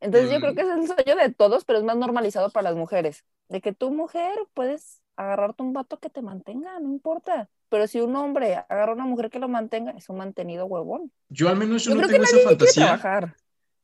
Entonces 0.00 0.30
yo 0.30 0.40
creo 0.40 0.52
Mm. 0.52 0.56
que 0.56 0.62
ese 0.62 0.70
es 0.72 0.76
el 0.78 0.86
sueño 0.94 1.16
de 1.16 1.32
todos, 1.32 1.64
pero 1.64 1.78
es 1.78 1.84
más 1.84 1.96
normalizado 1.96 2.50
para 2.50 2.64
las 2.64 2.76
mujeres. 2.76 3.24
De 3.48 3.62
que 3.62 3.72
tu 3.72 3.90
mujer 3.90 4.36
puedes 4.52 5.00
agarrarte 5.16 5.62
un 5.62 5.72
vato 5.72 5.98
que 5.98 6.10
te 6.10 6.22
mantenga, 6.22 6.78
no 6.80 6.88
importa. 6.90 7.48
Pero 7.68 7.86
si 7.88 8.00
un 8.00 8.14
hombre 8.16 8.56
agarra 8.56 8.92
a 8.92 8.94
una 8.94 9.06
mujer 9.06 9.30
que 9.30 9.38
lo 9.40 9.48
mantenga, 9.48 9.92
es 9.92 10.08
un 10.08 10.18
mantenido 10.18 10.66
huevón. 10.66 11.12
yo 11.28 11.48
al 11.48 11.56
menos 11.56 11.84
yo, 11.84 11.92
Yo, 11.92 11.96
no 11.96 12.02
creo 12.02 12.08
que 12.10 12.12
tengo 12.12 12.24
esa 12.24 12.36
nadie 12.36 12.56
quiere 12.58 12.72
fantasía. 12.74 12.84
trabajar. 12.84 13.36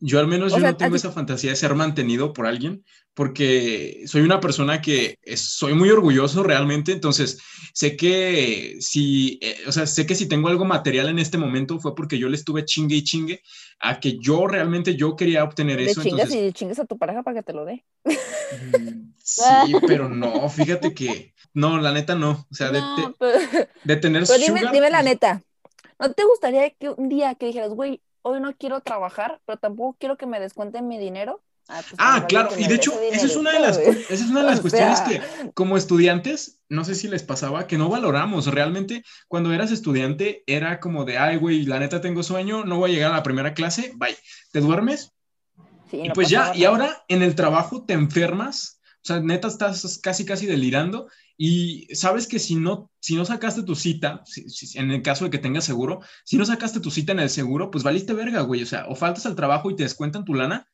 Yo 0.05 0.19
al 0.19 0.27
menos 0.27 0.53
O 0.53 0.57
yo 0.57 0.61
sea, 0.63 0.73
no 0.73 0.77
tengo 0.77 0.97
esa 0.97 1.13
fantasía 1.13 1.51
de 1.51 1.57
ser 1.57 1.77
mantenido 1.77 2.33
por 2.33 2.47
alguien, 2.49 2.85
porque 3.15 4.03
soy 4.07 4.23
una 4.23 4.41
persona 4.41 4.81
que 4.81 5.17
es- 5.23 5.53
soy 5.55 5.75
muy 5.75 5.91
orgulloso 5.91 6.43
realmente, 6.43 6.91
entonces 6.91 7.39
sé 7.73 7.97
que 7.97 8.79
si, 8.81 9.39
eh, 9.41 9.59
o 9.69 9.71
sea, 9.71 9.87
sé 9.87 10.05
que 10.05 10.17
si 10.17 10.27
tengo 10.27 10.49
algo 10.49 10.65
material 10.65 11.09
en 11.09 11.21
este 11.21 11.39
momento 11.39 11.79
fue 11.79 11.95
porque 11.95 12.19
yo 12.19 12.29
le 12.29 12.35
estuve 12.37 12.65
chingue 12.65 12.97
y 12.97 13.05
chingue 13.05 13.43
a 13.79 14.01
que 14.01 14.19
yo 14.19 14.49
realmente 14.49 14.97
yo 14.97 15.15
quería 15.15 15.45
obtener 15.45 15.79
Le 15.79 15.93
eso, 15.93 16.03
chingas 16.03 16.23
entonces 16.31 16.49
y 16.51 16.53
chingas 16.53 16.81
a 16.81 16.85
tu 16.85 16.99
pareja 16.99 17.23
para 17.23 17.37
que 17.37 17.43
te 17.45 17.53
lo 17.53 17.65
dé. 17.65 17.85
mm, 18.05 19.13
sí, 19.23 19.75
pero 19.87 20.09
no, 20.09 20.49
fíjate 20.49 20.95
que 20.95 21.33
no, 21.55 21.79
la 21.81 21.93
neta 21.93 22.17
no, 22.17 22.47
o 22.51 22.55
sea, 22.55 22.71
de, 22.73 22.81
No, 22.81 22.97
de- 22.97 23.15
pero- 23.19 23.39
de 23.85 23.97
tener 23.97 24.25
Pero 24.27 24.39
dime, 24.39 24.59
sugar, 24.61 24.73
dime 24.75 24.91
la 24.91 24.99
pues, 24.99 25.05
neta, 25.11 25.43
¿no 26.01 26.13
te 26.13 26.25
gustaría 26.25 26.71
que 26.71 26.89
un 26.91 27.09
día 27.09 27.37
que 27.37 27.47
dijeras, 27.47 27.71
güey, 27.71 28.01
hoy 28.23 28.41
no 28.41 28.55
quiero 28.57 28.81
trabajar, 28.81 29.41
pero 29.47 29.59
tampoco 29.59 29.97
quiero 29.99 30.17
que 30.17 30.27
me 30.27 30.41
descuenten 30.41 30.89
mi 30.89 30.99
dinero? 30.99 31.43
Ah, 31.69 31.81
pues, 31.89 31.95
Ah, 31.99 32.27
claro, 32.29 32.51
y 32.59 32.67
de 32.67 32.75
hecho, 32.75 32.93
esa 33.13 33.27
es 33.27 33.37
una 33.37 33.53
de 33.53 33.61
las, 33.61 33.79
esa 33.79 34.13
es 34.15 34.31
una 34.31 34.41
de 34.41 34.47
las 34.51 34.59
O 34.59 34.63
cuestiones 34.63 34.99
sea, 34.99 35.07
que 35.09 35.23
como 35.55 35.77
estudiantes, 35.77 36.61
no 36.69 36.85
sé 36.85 36.95
si 36.95 37.07
les 37.09 37.23
pasaba, 37.23 37.67
que 37.67 37.79
no 37.79 37.89
valoramos. 37.89 38.47
Realmente, 38.47 39.05
cuando 39.29 39.53
eras 39.53 39.71
estudiante, 39.71 40.43
era 40.47 40.81
como 40.81 41.05
de, 41.05 41.19
ay, 41.19 41.37
güey, 41.37 41.65
la 41.65 41.79
neta 41.79 42.01
tengo 42.01 42.23
sueño, 42.23 42.65
no 42.65 42.79
voy 42.79 42.91
a 42.91 42.95
llegar 42.95 43.13
a 43.13 43.17
la 43.17 43.23
primera 43.23 43.55
clase, 43.55 43.93
bye. 43.97 44.17
Te 44.51 44.61
duermes 44.61 45.13
sí, 45.91 45.99
y 45.99 46.09
no 46.09 46.15
pues 46.15 46.29
ya, 46.29 46.41
pasaba 46.41 46.57
y 46.57 46.61
nada. 46.61 46.71
ahora 46.71 47.05
en 47.09 47.23
el 47.23 47.35
trabajo 47.35 47.85
te 47.85 47.93
enfermas, 47.95 48.81
o 48.97 49.05
sea, 49.05 49.21
neta 49.21 49.49
estás 49.49 49.99
casi, 50.03 50.25
casi 50.25 50.47
delirando 50.47 51.09
y 51.45 51.89
sabes 51.97 52.29
que 52.29 52.39
si 52.39 52.55
no, 52.55 52.89
si 53.01 53.17
no 53.17 53.25
sacaste 53.25 53.65
tu 53.65 53.75
cita, 53.75 54.23
si- 54.25 54.49
si- 54.49 54.79
en 54.79 54.93
el 54.93 55.03
caso 55.03 55.25
de 55.25 55.31
que 55.33 55.39
tengas 55.39 55.65
seguro, 55.65 55.99
si 56.25 56.37
no 56.37 56.45
sacaste 56.45 56.79
tu 56.79 56.93
cita 56.93 57.11
en 57.11 57.19
el 57.19 57.31
seguro, 57.31 57.69
pues 57.73 57.83
valiste 57.83 58.15
verga, 58.15 58.43
güey, 58.43 58.63
o 58.63 58.67
sea, 58.67 58.87
o 58.89 58.95
faltas 58.95 59.27
al 59.27 59.35
trabajo 59.35 59.69
y 59.69 59.75
te 59.75 59.83
descuentan 59.83 60.25
tu 60.25 60.35
lana, 60.35 60.69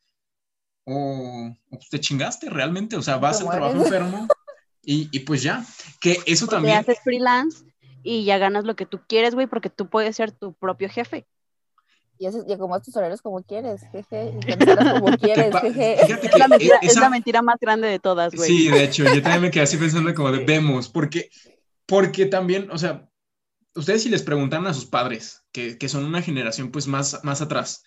o, 0.85 1.49
o 1.71 1.77
pues, 1.79 1.89
te 1.89 2.01
chingaste 2.01 2.51
realmente, 2.51 2.97
o 2.97 3.03
sea, 3.03 3.17
vas 3.17 3.41
al 3.41 3.51
trabajo 3.51 3.79
enfermo 3.79 4.29
y, 4.83 5.09
y 5.11 5.21
pues 5.21 5.43
ya, 5.43 5.65
que 6.03 6.19
eso 6.27 6.45
O 6.45 6.49
te 6.49 6.55
también, 6.57 6.77
haces 6.79 6.99
freelance 7.03 7.65
y 8.03 8.27
ya 8.27 8.37
ganas 8.37 8.65
lo 8.65 8.77
que 8.77 8.85
tú 8.85 9.01
quieres, 9.09 9.35
güey, 9.35 9.47
porque 9.47 9.71
tú 9.71 9.89
puedes 9.89 10.17
ser 10.17 10.33
tu 10.33 10.53
propio 10.53 10.91
jefe. 10.91 11.27
Y, 12.19 12.27
y 12.27 12.53
acomodas 12.53 12.83
tus 12.83 12.97
horarios 12.97 13.23
como 13.23 13.43
quieres, 13.43 13.81
jeje, 13.93 14.33
y 14.35 14.55
como 14.93 15.17
quieres, 15.17 15.55
jeje. 15.61 15.97
fíjate 16.05 16.27
Es 16.27 16.39
la 16.39 16.45
que 16.45 16.49
mentira, 16.49 16.77
e- 16.83 16.87
es 16.87 16.97
la 16.97 17.11
mentira 17.11 17.43
más 17.43 17.57
grande 17.61 17.89
de 17.89 17.99
todas, 17.99 18.35
güey. 18.35 18.51
Sí, 18.51 18.69
de 18.69 18.85
hecho, 18.85 19.05
yo 19.05 19.23
también 19.23 19.43
me 19.43 19.51
quedé 19.51 19.63
así 19.63 19.77
pensando 19.81 20.15
como 20.15 20.33
de 20.33 20.45
vemos, 20.45 20.89
porque, 20.89 21.31
porque 21.87 22.27
también, 22.27 22.71
o 22.71 22.79
sea, 22.79 23.09
ustedes 23.75 24.03
si 24.03 24.09
les 24.09 24.23
preguntan 24.23 24.67
a 24.67 24.75
sus 24.75 24.87
padres, 24.87 25.45
que, 25.53 25.79
que 25.79 25.89
son 25.89 26.05
una 26.05 26.23
generación 26.23 26.71
pues 26.71 26.87
más, 26.89 27.21
más 27.25 27.41
atrás, 27.41 27.85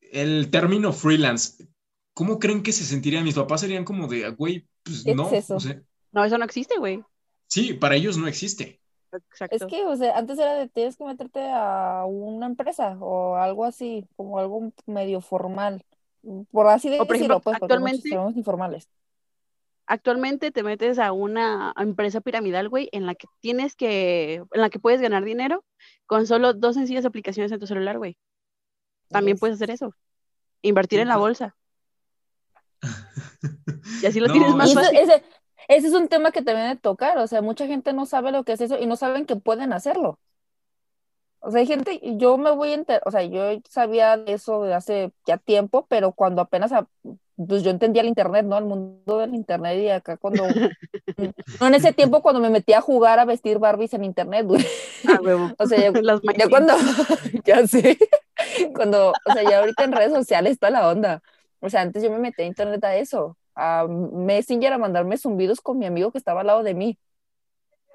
el 0.00 0.50
término 0.50 0.92
freelance, 0.92 1.68
¿cómo 2.14 2.38
creen 2.38 2.62
que 2.62 2.72
se 2.72 2.84
sentirían? 2.84 3.24
Mis 3.24 3.34
papás 3.34 3.60
serían 3.60 3.84
como 3.84 4.08
de, 4.08 4.28
güey, 4.30 4.66
pues 4.82 5.04
¿Qué 5.04 5.12
no, 5.12 5.26
es 5.26 5.44
eso? 5.44 5.56
o 5.56 5.60
sea, 5.60 5.80
No, 6.12 6.24
eso 6.24 6.38
no 6.38 6.44
existe, 6.44 6.78
güey. 6.78 7.02
sí, 7.46 7.74
para 7.74 7.96
ellos 7.96 8.16
no 8.16 8.26
existe. 8.26 8.80
Exacto. 9.12 9.56
Es 9.56 9.64
que, 9.66 9.84
o 9.84 9.96
sea, 9.96 10.16
antes 10.16 10.38
era 10.38 10.54
de 10.54 10.68
tienes 10.68 10.96
que 10.96 11.04
meterte 11.04 11.40
a 11.50 12.04
una 12.06 12.46
empresa 12.46 12.96
o 13.00 13.36
algo 13.36 13.64
así, 13.64 14.06
como 14.16 14.38
algo 14.38 14.72
medio 14.86 15.20
formal. 15.20 15.82
Por 16.50 16.66
así 16.66 16.88
decirlo, 16.88 17.06
por 17.06 17.16
ejemplo, 17.16 17.40
pues, 17.40 17.56
actualmente, 17.60 18.08
informales. 18.34 18.88
Actualmente 19.86 20.50
te 20.50 20.62
metes 20.62 20.98
a 20.98 21.12
una 21.12 21.72
empresa 21.78 22.20
piramidal, 22.20 22.68
güey, 22.68 22.90
en 22.92 23.06
la 23.06 23.14
que 23.14 23.26
tienes 23.40 23.74
que, 23.74 24.34
en 24.34 24.60
la 24.60 24.68
que 24.68 24.78
puedes 24.78 25.00
ganar 25.00 25.24
dinero 25.24 25.64
con 26.06 26.26
solo 26.26 26.52
dos 26.52 26.74
sencillas 26.74 27.06
aplicaciones 27.06 27.52
en 27.52 27.60
tu 27.60 27.66
celular, 27.66 27.96
güey. 27.96 28.18
También 29.08 29.38
puedes 29.38 29.54
hacer 29.54 29.70
eso. 29.70 29.94
Invertir 30.60 31.00
en 31.00 31.08
la 31.08 31.16
bolsa. 31.16 31.56
y 34.02 34.06
así 34.06 34.20
lo 34.20 34.30
tienes 34.30 34.54
más 34.54 34.74
fácil. 34.74 34.98
Ese, 34.98 35.14
ese, 35.14 35.24
es 35.68 35.94
un 35.94 36.08
tema 36.08 36.32
que 36.32 36.42
te 36.42 36.52
viene 36.54 36.70
a 36.70 36.76
tocar. 36.76 37.18
O 37.18 37.26
sea, 37.26 37.42
mucha 37.42 37.66
gente 37.66 37.92
no 37.92 38.06
sabe 38.06 38.32
lo 38.32 38.44
que 38.44 38.52
es 38.52 38.60
eso 38.60 38.78
y 38.78 38.86
no 38.86 38.96
saben 38.96 39.26
que 39.26 39.36
pueden 39.36 39.72
hacerlo. 39.72 40.18
O 41.40 41.50
sea, 41.50 41.60
hay 41.60 41.66
gente, 41.66 42.00
yo 42.16 42.36
me 42.36 42.50
voy 42.50 42.70
a 42.70 42.74
enterar, 42.74 43.02
o 43.06 43.10
sea, 43.10 43.22
yo 43.22 43.42
sabía 43.68 44.16
de 44.16 44.32
eso 44.32 44.62
de 44.64 44.74
hace 44.74 45.12
ya 45.24 45.38
tiempo, 45.38 45.86
pero 45.88 46.12
cuando 46.12 46.42
apenas, 46.42 46.72
pues 47.36 47.62
yo 47.62 47.70
entendía 47.70 48.02
el 48.02 48.08
internet, 48.08 48.44
¿no? 48.44 48.58
El 48.58 48.64
mundo 48.64 49.18
del 49.18 49.34
internet 49.34 49.78
y 49.80 49.88
acá 49.88 50.16
cuando, 50.16 50.44
no 51.60 51.66
en 51.66 51.74
ese 51.74 51.92
tiempo 51.92 52.22
cuando 52.22 52.40
me 52.40 52.50
metí 52.50 52.72
a 52.72 52.80
jugar 52.80 53.20
a 53.20 53.24
vestir 53.24 53.60
Barbies 53.60 53.94
en 53.94 54.04
internet, 54.04 54.46
güey. 54.46 54.66
Ah, 55.06 55.18
huevo. 55.22 55.50
O 55.58 55.66
sea, 55.66 55.78
ya, 55.78 55.92
ya 56.38 56.48
cuando, 56.48 56.74
ya 57.44 57.66
sé, 57.68 57.96
cuando, 58.74 59.10
o 59.10 59.32
sea, 59.32 59.42
ya 59.48 59.60
ahorita 59.60 59.84
en 59.84 59.92
redes 59.92 60.12
sociales 60.12 60.52
está 60.52 60.70
la 60.70 60.88
onda. 60.88 61.22
O 61.60 61.70
sea, 61.70 61.82
antes 61.82 62.02
yo 62.02 62.10
me 62.10 62.18
metí 62.18 62.42
a 62.42 62.46
internet 62.46 62.82
a 62.84 62.96
eso, 62.96 63.36
a 63.58 63.86
Messenger 63.88 64.72
a 64.72 64.78
mandarme 64.78 65.18
zumbidos 65.18 65.60
con 65.60 65.78
mi 65.78 65.86
amigo 65.86 66.12
que 66.12 66.18
estaba 66.18 66.42
al 66.42 66.46
lado 66.46 66.62
de 66.62 66.74
mí. 66.74 66.98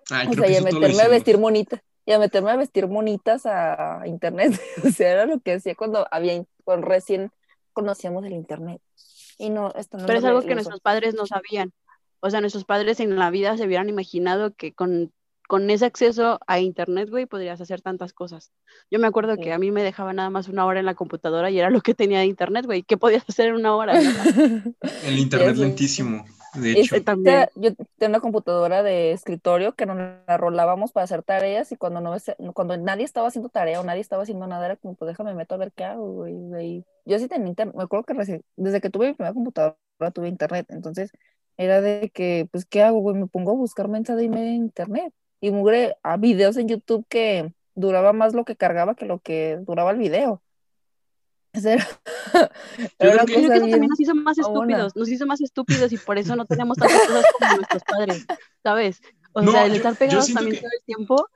Ay, 0.09 0.27
o 0.27 0.33
sea, 0.33 0.49
y 0.49 0.55
a 0.57 0.61
meterme 0.61 1.01
a 1.01 1.07
vestir 1.07 1.37
monita 1.37 1.81
y 2.05 2.11
a 2.11 2.19
meterme 2.19 2.51
a 2.51 2.57
vestir 2.57 2.87
monitas 2.87 3.45
a 3.45 4.03
internet. 4.05 4.59
o 4.85 4.89
sea, 4.89 5.11
era 5.11 5.25
lo 5.25 5.39
que 5.39 5.53
hacía 5.53 5.75
cuando 5.75 6.05
había, 6.11 6.43
cuando 6.65 6.87
recién 6.87 7.31
conocíamos 7.71 8.25
el 8.25 8.33
internet. 8.33 8.81
Y 9.37 9.49
no, 9.49 9.71
esto 9.75 9.97
no 9.97 10.05
Pero 10.05 10.19
es 10.19 10.25
algo 10.25 10.41
que 10.41 10.53
nuestros 10.53 10.81
padres 10.81 11.15
no 11.15 11.25
sabían. 11.25 11.73
O 12.19 12.29
sea, 12.29 12.41
nuestros 12.41 12.65
padres 12.65 12.99
en 12.99 13.17
la 13.17 13.29
vida 13.29 13.57
se 13.57 13.65
hubieran 13.65 13.89
imaginado 13.89 14.53
que 14.53 14.73
con, 14.73 15.11
con 15.47 15.69
ese 15.69 15.85
acceso 15.85 16.39
a 16.47 16.59
internet, 16.59 17.09
güey, 17.09 17.25
podrías 17.25 17.61
hacer 17.61 17.81
tantas 17.81 18.13
cosas. 18.13 18.51
Yo 18.89 18.99
me 18.99 19.07
acuerdo 19.07 19.37
que 19.37 19.53
a 19.53 19.59
mí 19.59 19.71
me 19.71 19.83
dejaba 19.83 20.13
nada 20.13 20.29
más 20.29 20.47
una 20.47 20.65
hora 20.65 20.79
en 20.79 20.85
la 20.85 20.95
computadora 20.95 21.49
y 21.51 21.59
era 21.59 21.69
lo 21.69 21.81
que 21.81 21.93
tenía 21.93 22.19
de 22.19 22.25
internet, 22.25 22.65
güey. 22.65 22.83
¿Qué 22.83 22.97
podías 22.97 23.23
hacer 23.27 23.47
en 23.47 23.55
una 23.55 23.75
hora? 23.75 23.93
el 25.05 25.19
internet 25.19 25.57
lentísimo. 25.57 26.25
De 26.53 26.71
hecho, 26.73 27.03
también. 27.03 27.47
yo 27.55 27.71
tenía 27.97 28.09
una 28.09 28.19
computadora 28.19 28.83
de 28.83 29.11
escritorio 29.11 29.73
que 29.73 29.87
nos 29.87 29.97
la 29.97 30.37
rolábamos 30.37 30.91
para 30.91 31.05
hacer 31.05 31.23
tareas 31.23 31.71
y 31.71 31.77
cuando 31.77 31.99
no 31.99 32.15
cuando 32.53 32.77
nadie 32.77 33.05
estaba 33.05 33.27
haciendo 33.27 33.49
tarea 33.49 33.81
o 33.81 33.83
nadie 33.83 34.01
estaba 34.01 34.21
haciendo 34.21 34.45
nada 34.45 34.65
era 34.65 34.75
como 34.75 34.93
pues 34.93 35.09
déjame 35.09 35.33
meto 35.33 35.55
a 35.55 35.57
ver 35.57 35.71
qué 35.71 35.83
hago 35.83 36.11
güey. 36.13 36.85
yo 37.05 37.17
sí 37.17 37.27
tenía 37.27 37.47
internet 37.47 37.75
me 37.75 37.83
acuerdo 37.83 38.05
que 38.05 38.43
desde 38.55 38.81
que 38.81 38.89
tuve 38.91 39.07
mi 39.07 39.13
primera 39.13 39.33
computadora 39.33 39.77
tuve 40.13 40.27
internet 40.27 40.67
entonces 40.69 41.11
era 41.57 41.81
de 41.81 42.11
que 42.13 42.47
pues 42.51 42.65
qué 42.65 42.83
hago 42.83 42.99
güey 42.99 43.15
me 43.15 43.27
pongo 43.27 43.51
a 43.51 43.55
buscar 43.55 43.87
mensaje 43.87 44.23
y 44.23 44.29
media 44.29 44.49
en 44.49 44.63
internet 44.63 45.11
y 45.43 45.51
mugre 45.51 45.97
a 46.03 46.15
videos 46.15 46.55
en 46.55 46.69
YouTube 46.69 47.05
que 47.09 47.53
duraba 47.75 48.13
más 48.13 48.33
lo 48.33 48.45
que 48.45 48.55
cargaba 48.55 48.95
que 48.95 49.05
lo 49.05 49.19
que 49.19 49.59
duraba 49.67 49.91
el 49.91 49.97
video 49.97 50.41
era, 51.53 51.85
creo 52.97 53.25
que, 53.25 53.35
eso 53.35 53.49
también 53.49 53.87
nos 53.87 53.99
hizo 53.99 54.15
más 54.15 54.37
estúpidos, 54.37 54.95
nos 54.95 55.09
hizo 55.09 55.25
más 55.27 55.41
estúpidos 55.41 55.91
y 55.91 55.97
por 55.97 56.17
eso 56.17 56.37
no 56.37 56.45
tenemos 56.45 56.77
tantas 56.77 57.05
cosas 57.05 57.25
como 57.37 57.55
nuestros 57.57 57.83
padres, 57.83 58.25
¿sabes? 58.63 59.01
O 59.33 59.43
sea, 59.43 59.65
el 59.65 59.75
estar 59.75 59.95
pegados 59.95 60.33
también 60.33 60.57
todo 60.57 60.69
el 60.71 60.85
tiempo. 60.85 61.27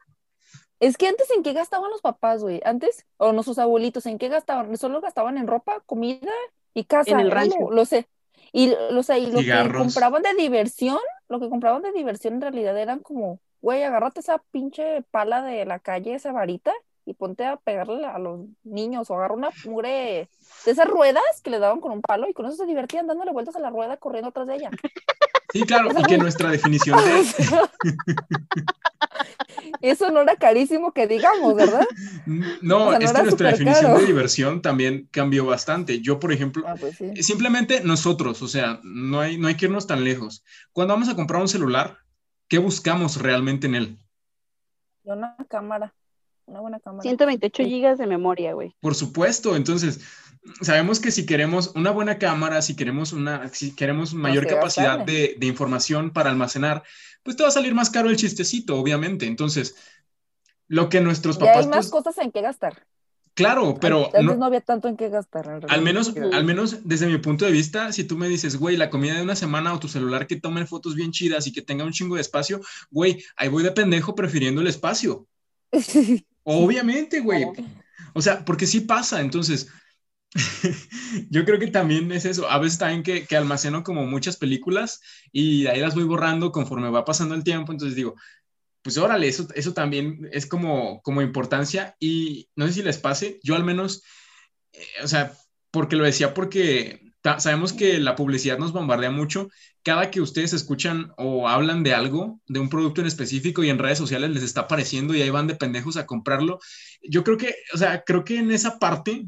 Es 0.80 0.98
que 0.98 1.08
antes 1.08 1.30
en 1.30 1.44
qué 1.44 1.54
gastaban 1.54 1.92
los 1.92 2.02
papás, 2.02 2.42
güey, 2.42 2.62
antes, 2.64 3.06
o 3.18 3.32
nuestros 3.32 3.60
abuelitos, 3.60 4.08
¿en 4.08 4.18
qué 4.18 4.30
gastaban? 4.30 4.76
Solo 4.78 5.02
gastaban 5.02 5.38
en 5.38 5.46
ropa, 5.46 5.84
comida 5.86 6.34
y 6.74 6.86
casa. 6.86 7.12
En 7.12 7.20
el 7.20 7.30
rancho. 7.30 7.70
Lo, 7.70 7.86
sé. 7.86 8.08
Y, 8.52 8.74
lo, 8.90 9.04
sé, 9.04 9.20
y 9.20 9.32
lo 9.32 9.40
que 9.40 9.72
compraban 9.78 10.24
de 10.24 10.34
diversión, 10.34 11.00
lo 11.28 11.40
que 11.40 11.50
compraban 11.50 11.84
de 11.84 11.92
diversión 11.92 12.36
en 12.36 12.42
realidad 12.42 12.78
eran 12.78 13.00
como, 13.00 13.40
güey, 13.62 13.84
agárrate 13.84 14.20
esa 14.20 14.42
pinche 14.52 15.04
pala 15.12 15.42
de 15.42 15.66
la 15.66 15.80
calle, 15.80 16.16
esa 16.16 16.32
varita, 16.32 16.74
y 17.06 17.14
ponte 17.14 17.46
a 17.46 17.56
pegarle 17.58 18.06
a 18.06 18.20
los 18.20 18.42
niños 18.64 19.10
o 19.10 19.16
agarra 19.16 19.34
una 19.34 19.50
mugre 19.66 20.30
de 20.66 20.72
esas 20.72 20.88
ruedas 20.88 21.24
que 21.42 21.50
le 21.50 21.60
daban 21.60 21.80
con 21.80 21.94
un 21.94 22.02
palo 22.02 22.28
y 22.30 22.34
con 22.34 22.46
eso 22.46 22.58
se 22.58 22.66
divertían 22.66 23.08
dándole 23.08 23.32
vueltas 23.32 23.56
a 23.56 23.60
la 23.60 23.70
rueda 23.70 23.96
corriendo 23.98 24.30
atrás 24.30 24.48
de 24.48 24.56
ella. 24.56 24.72
Sí, 25.54 25.62
claro, 25.62 25.90
y 25.98 26.04
que 26.04 26.18
nuestra 26.18 26.52
definición 26.52 27.00
de... 27.00 27.24
Eso 29.82 30.12
no 30.12 30.22
era 30.22 30.36
carísimo 30.36 30.92
que 30.92 31.08
digamos, 31.08 31.56
¿verdad? 31.56 31.86
No, 32.62 32.94
es 32.94 33.12
que 33.14 33.24
nuestra 33.24 33.52
definición 33.52 33.98
de 33.98 34.06
diversión 34.06 34.62
también 34.62 35.08
cambió 35.12 35.46
bastante. 35.46 36.02
Yo, 36.02 36.20
por 36.20 36.32
ejemplo, 36.32 36.64
ah, 36.68 36.76
pues 36.80 36.98
simplemente 37.26 37.82
nosotros, 37.82 38.42
o 38.42 38.48
sea, 38.48 38.80
no 38.84 39.20
hay, 39.20 39.38
no 39.38 39.48
hay 39.48 39.56
que 39.56 39.66
irnos 39.66 39.88
tan 39.88 40.04
lejos. 40.04 40.44
Cuando 40.74 40.94
vamos 40.94 41.10
a 41.10 41.16
comprar 41.16 41.42
un 41.42 41.48
celular, 41.48 41.98
¿qué 42.48 42.58
buscamos 42.58 43.22
realmente 43.22 43.68
en 43.68 43.76
él? 43.76 43.98
Una 45.04 45.36
cámara 45.48 45.94
una 46.48 46.62
buena 46.62 46.80
cámara. 46.80 47.02
128 47.02 47.64
gigas 47.64 47.98
de 47.98 48.08
memoria, 48.08 48.54
güey. 48.54 48.74
Por 48.80 48.96
supuesto, 48.96 49.56
entonces 49.56 50.00
sabemos 50.62 51.00
que 51.00 51.12
si 51.12 51.26
queremos 51.26 51.74
una 51.76 51.92
buena 51.92 52.18
cámara, 52.18 52.62
si 52.62 52.76
queremos 52.76 53.12
una, 53.12 53.50
si 53.50 53.76
queremos 53.76 54.14
mayor 54.14 54.48
capacidad 54.48 55.00
de, 55.00 55.36
de, 55.38 55.46
información 55.46 56.12
para 56.12 56.30
almacenar, 56.30 56.84
pues 57.22 57.36
te 57.36 57.44
va 57.44 57.50
a 57.50 57.52
salir 57.52 57.76
más 57.76 57.90
caro 57.90 58.10
el 58.10 58.16
chistecito, 58.16 58.78
obviamente. 58.78 59.26
Entonces, 59.26 59.76
lo 60.68 60.88
que 60.88 61.02
nuestros 61.02 61.38
papás. 61.38 61.58
hay 61.58 61.68
más 61.68 61.90
pues 61.90 61.92
cosas 61.92 62.18
en 62.20 62.32
que 62.32 62.42
gastar. 62.42 62.82
Claro, 63.38 63.78
pero 63.80 64.08
antes 64.08 64.24
no, 64.24 64.36
no, 64.36 64.46
había 64.46 64.62
tanto 64.62 64.88
en 64.88 64.98
qué 64.98 65.10
gastar. 65.10 65.64
al 65.70 65.82
menos, 65.84 66.12
al 66.34 66.44
menos 66.44 66.88
desde 66.88 67.06
mi 67.06 67.20
punto 67.20 67.46
de 67.46 67.52
vista, 67.52 67.92
si 67.92 68.04
tú 68.04 68.18
me 68.18 68.28
dices, 68.28 68.58
güey, 68.58 68.78
la 68.78 68.90
comida 68.90 69.14
de 69.14 69.22
una 69.22 69.36
semana 69.36 69.76
o 69.76 69.80
tu 69.80 69.88
celular 69.88 70.26
que 70.26 70.42
tome 70.42 70.66
fotos 70.66 70.96
bien 70.96 71.12
chidas 71.12 71.46
y 71.46 71.54
que 71.54 71.62
tenga 71.62 71.86
un 71.86 71.92
chingo 71.92 72.16
de 72.16 72.22
espacio, 72.22 72.62
güey, 72.90 73.24
ahí 73.36 73.48
voy 73.48 73.62
de 73.62 73.72
pendejo 73.72 74.16
prefiriendo 74.16 74.60
el 74.62 74.66
espacio. 74.66 75.28
Obviamente, 76.44 77.20
güey. 77.20 77.46
O 78.14 78.24
sea, 78.24 78.44
porque 78.44 78.66
sí 78.66 78.82
pasa, 78.82 79.22
entonces, 79.22 79.68
yo 81.30 81.46
creo 81.46 81.60
que 81.60 81.68
también 81.68 82.12
es 82.12 82.26
eso. 82.26 82.50
A 82.50 82.58
veces 82.58 82.80
también 82.80 83.04
que, 83.04 83.28
que, 83.28 83.38
almaceno 83.38 83.84
como 83.84 84.08
muchas 84.08 84.38
películas 84.38 85.00
y 85.32 85.68
ahí 85.68 85.80
las 85.80 85.94
voy 85.94 86.06
borrando 86.06 86.52
conforme 86.52 86.90
va 86.90 87.06
pasando 87.06 87.36
el 87.36 87.44
tiempo, 87.44 87.72
entonces 87.72 87.96
digo, 87.96 88.16
pues 88.88 88.98
órale, 89.00 89.28
eso, 89.28 89.46
eso 89.54 89.74
también 89.74 90.30
es 90.32 90.46
como, 90.46 91.02
como 91.02 91.22
importancia 91.22 91.98
y 92.00 92.48
no 92.56 92.68
sé 92.68 92.72
si 92.72 92.84
les 92.84 92.98
pase, 92.98 93.38
yo 93.44 93.58
al 93.58 93.66
menos, 93.66 94.02
eh, 94.72 94.86
o 95.04 95.08
sea, 95.10 95.34
porque 95.72 95.98
lo 95.98 96.06
decía 96.06 96.34
porque 96.34 97.02
sabemos 97.38 97.74
que 97.74 97.98
la 97.98 98.16
publicidad 98.16 98.58
nos 98.58 98.72
bombardea 98.72 99.12
mucho. 99.12 99.50
Cada 99.84 100.10
que 100.10 100.22
ustedes 100.22 100.54
escuchan 100.54 101.12
o 101.18 101.50
hablan 101.50 101.84
de 101.84 101.94
algo, 101.94 102.40
de 102.48 102.62
un 102.62 102.70
producto 102.70 103.02
en 103.02 103.08
específico 103.08 103.62
y 103.62 103.70
en 103.70 103.78
redes 103.78 103.98
sociales 103.98 104.30
les 104.30 104.44
está 104.44 104.62
apareciendo 104.62 105.14
y 105.14 105.22
ahí 105.22 105.30
van 105.32 105.48
de 105.48 105.56
pendejos 105.56 105.98
a 105.98 106.06
comprarlo. 106.06 106.60
Yo 107.02 107.26
creo 107.26 107.38
que, 107.38 107.56
o 107.74 107.78
sea, 107.78 108.06
creo 108.06 108.24
que 108.24 108.38
en 108.38 108.52
esa 108.52 108.80
parte 108.80 109.26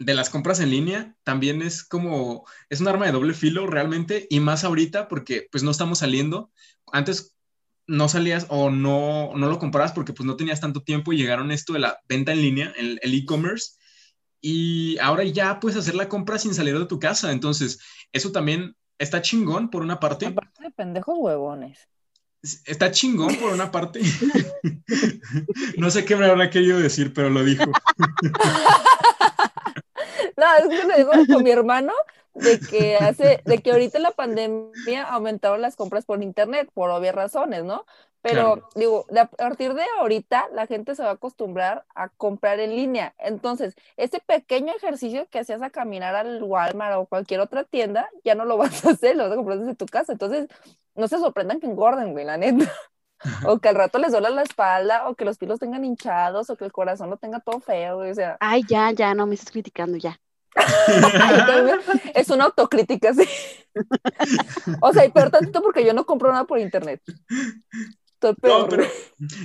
de 0.00 0.14
las 0.14 0.28
compras 0.28 0.58
en 0.58 0.70
línea 0.70 1.14
también 1.22 1.62
es 1.62 1.84
como, 1.84 2.44
es 2.68 2.80
un 2.80 2.88
arma 2.88 3.06
de 3.06 3.12
doble 3.12 3.32
filo 3.32 3.68
realmente 3.68 4.26
y 4.28 4.40
más 4.40 4.64
ahorita 4.64 5.06
porque 5.06 5.46
pues 5.52 5.62
no 5.62 5.70
estamos 5.70 6.00
saliendo. 6.00 6.50
Antes 6.90 7.36
no 7.90 8.08
salías 8.08 8.46
o 8.48 8.70
no, 8.70 9.32
no 9.36 9.48
lo 9.48 9.58
comprabas 9.58 9.92
porque 9.92 10.12
pues 10.12 10.26
no 10.26 10.36
tenías 10.36 10.60
tanto 10.60 10.82
tiempo 10.82 11.12
y 11.12 11.16
llegaron 11.16 11.50
esto 11.50 11.72
de 11.72 11.80
la 11.80 11.98
venta 12.08 12.32
en 12.32 12.40
línea, 12.40 12.72
el 12.76 13.14
e-commerce 13.14 13.80
y 14.40 14.96
ahora 14.98 15.24
ya 15.24 15.60
puedes 15.60 15.78
hacer 15.78 15.94
la 15.94 16.08
compra 16.08 16.38
sin 16.38 16.54
salir 16.54 16.78
de 16.78 16.86
tu 16.86 16.98
casa. 16.98 17.30
Entonces, 17.32 17.78
eso 18.12 18.32
también 18.32 18.74
está 18.98 19.20
chingón 19.20 19.68
por 19.70 19.82
una 19.82 20.00
parte. 20.00 20.24
Aparte 20.26 20.64
de 20.64 20.70
pendejos 20.70 21.16
huevones. 21.18 21.86
Está 22.64 22.90
chingón 22.90 23.36
por 23.36 23.52
una 23.52 23.70
parte. 23.70 24.00
no 25.76 25.90
sé 25.90 26.06
qué 26.06 26.16
me 26.16 26.24
habrá 26.24 26.48
querido 26.48 26.80
decir, 26.80 27.12
pero 27.12 27.28
lo 27.28 27.44
dijo. 27.44 27.64
no, 30.36 30.56
es 30.58 30.68
que 30.68 30.84
lo 30.86 30.96
digo 30.96 31.10
con 31.34 31.44
mi 31.44 31.50
hermano 31.50 31.92
de 32.34 32.60
que 32.60 32.96
hace, 32.96 33.42
de 33.44 33.58
que 33.58 33.72
ahorita 33.72 33.98
en 33.98 34.02
la 34.02 34.12
pandemia 34.12 35.04
aumentaron 35.08 35.60
las 35.60 35.76
compras 35.76 36.04
por 36.04 36.22
internet, 36.22 36.70
por 36.72 36.90
obvias 36.90 37.14
razones, 37.14 37.64
¿no? 37.64 37.84
Pero 38.22 38.68
digo, 38.74 39.06
a 39.18 39.26
partir 39.26 39.72
de 39.72 39.82
ahorita 39.98 40.48
la 40.52 40.66
gente 40.66 40.94
se 40.94 41.02
va 41.02 41.10
a 41.10 41.12
acostumbrar 41.12 41.86
a 41.94 42.10
comprar 42.10 42.60
en 42.60 42.76
línea. 42.76 43.14
Entonces, 43.18 43.74
ese 43.96 44.20
pequeño 44.20 44.74
ejercicio 44.76 45.26
que 45.30 45.38
hacías 45.38 45.62
a 45.62 45.70
caminar 45.70 46.14
al 46.14 46.42
Walmart 46.42 46.96
o 46.96 47.06
cualquier 47.06 47.40
otra 47.40 47.64
tienda, 47.64 48.10
ya 48.22 48.34
no 48.34 48.44
lo 48.44 48.56
vas 48.58 48.84
a 48.84 48.90
hacer, 48.90 49.16
lo 49.16 49.24
vas 49.24 49.32
a 49.32 49.36
comprar 49.36 49.58
desde 49.58 49.74
tu 49.74 49.86
casa. 49.86 50.12
Entonces, 50.12 50.48
no 50.94 51.08
se 51.08 51.18
sorprendan 51.18 51.60
que 51.60 51.66
engorden, 51.66 52.12
güey, 52.12 52.26
la 52.26 52.36
neta. 52.36 52.70
o 53.46 53.58
que 53.58 53.68
al 53.68 53.74
rato 53.74 53.98
les 53.98 54.12
duela 54.12 54.30
la 54.30 54.42
espalda, 54.42 55.08
o 55.08 55.14
que 55.14 55.24
los 55.24 55.38
pilos 55.38 55.58
tengan 55.58 55.84
hinchados, 55.84 56.50
o 56.50 56.56
que 56.56 56.64
el 56.64 56.72
corazón 56.72 57.08
lo 57.10 57.16
tenga 57.16 57.40
todo 57.40 57.60
feo, 57.60 57.96
güey, 57.96 58.10
o 58.10 58.14
sea. 58.14 58.36
Ay, 58.40 58.62
ya, 58.68 58.90
ya, 58.92 59.14
no 59.14 59.26
me 59.26 59.34
estás 59.34 59.50
criticando, 59.50 59.96
ya. 59.96 60.20
es 62.14 62.28
una 62.30 62.44
autocrítica, 62.44 63.14
sí. 63.14 63.24
o 64.80 64.92
sea, 64.92 65.04
y 65.04 65.10
peor 65.10 65.30
tanto 65.30 65.62
porque 65.62 65.84
yo 65.84 65.94
no 65.94 66.04
compro 66.04 66.30
nada 66.30 66.44
por 66.44 66.58
internet. 66.58 67.00
No, 68.22 68.34
pero, 68.68 68.84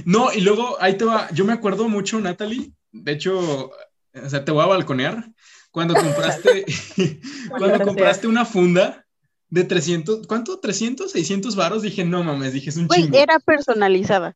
no, 0.03 0.33
y 0.33 0.41
luego 0.41 0.77
ahí 0.81 0.97
te 0.97 1.05
va, 1.05 1.29
yo 1.31 1.45
me 1.45 1.53
acuerdo 1.53 1.87
mucho, 1.87 2.19
Natalie, 2.19 2.73
de 2.91 3.11
hecho, 3.13 3.71
o 4.13 4.29
sea, 4.29 4.43
te 4.43 4.51
voy 4.51 4.63
a 4.63 4.67
balconear, 4.67 5.29
cuando 5.71 5.93
compraste, 5.93 6.65
cuando 7.49 7.85
compraste 7.85 8.27
una 8.27 8.45
funda 8.45 9.05
de 9.49 9.63
300, 9.63 10.27
¿cuánto? 10.27 10.59
¿300? 10.59 11.13
¿600 11.13 11.55
varos? 11.55 11.81
Dije, 11.81 12.03
no 12.03 12.23
mames, 12.23 12.53
dije, 12.53 12.69
es 12.69 12.77
un 12.77 12.87
chingo. 12.87 13.17
era 13.17 13.39
personalizada. 13.39 14.35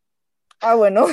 Ah, 0.61 0.75
bueno. 0.75 1.07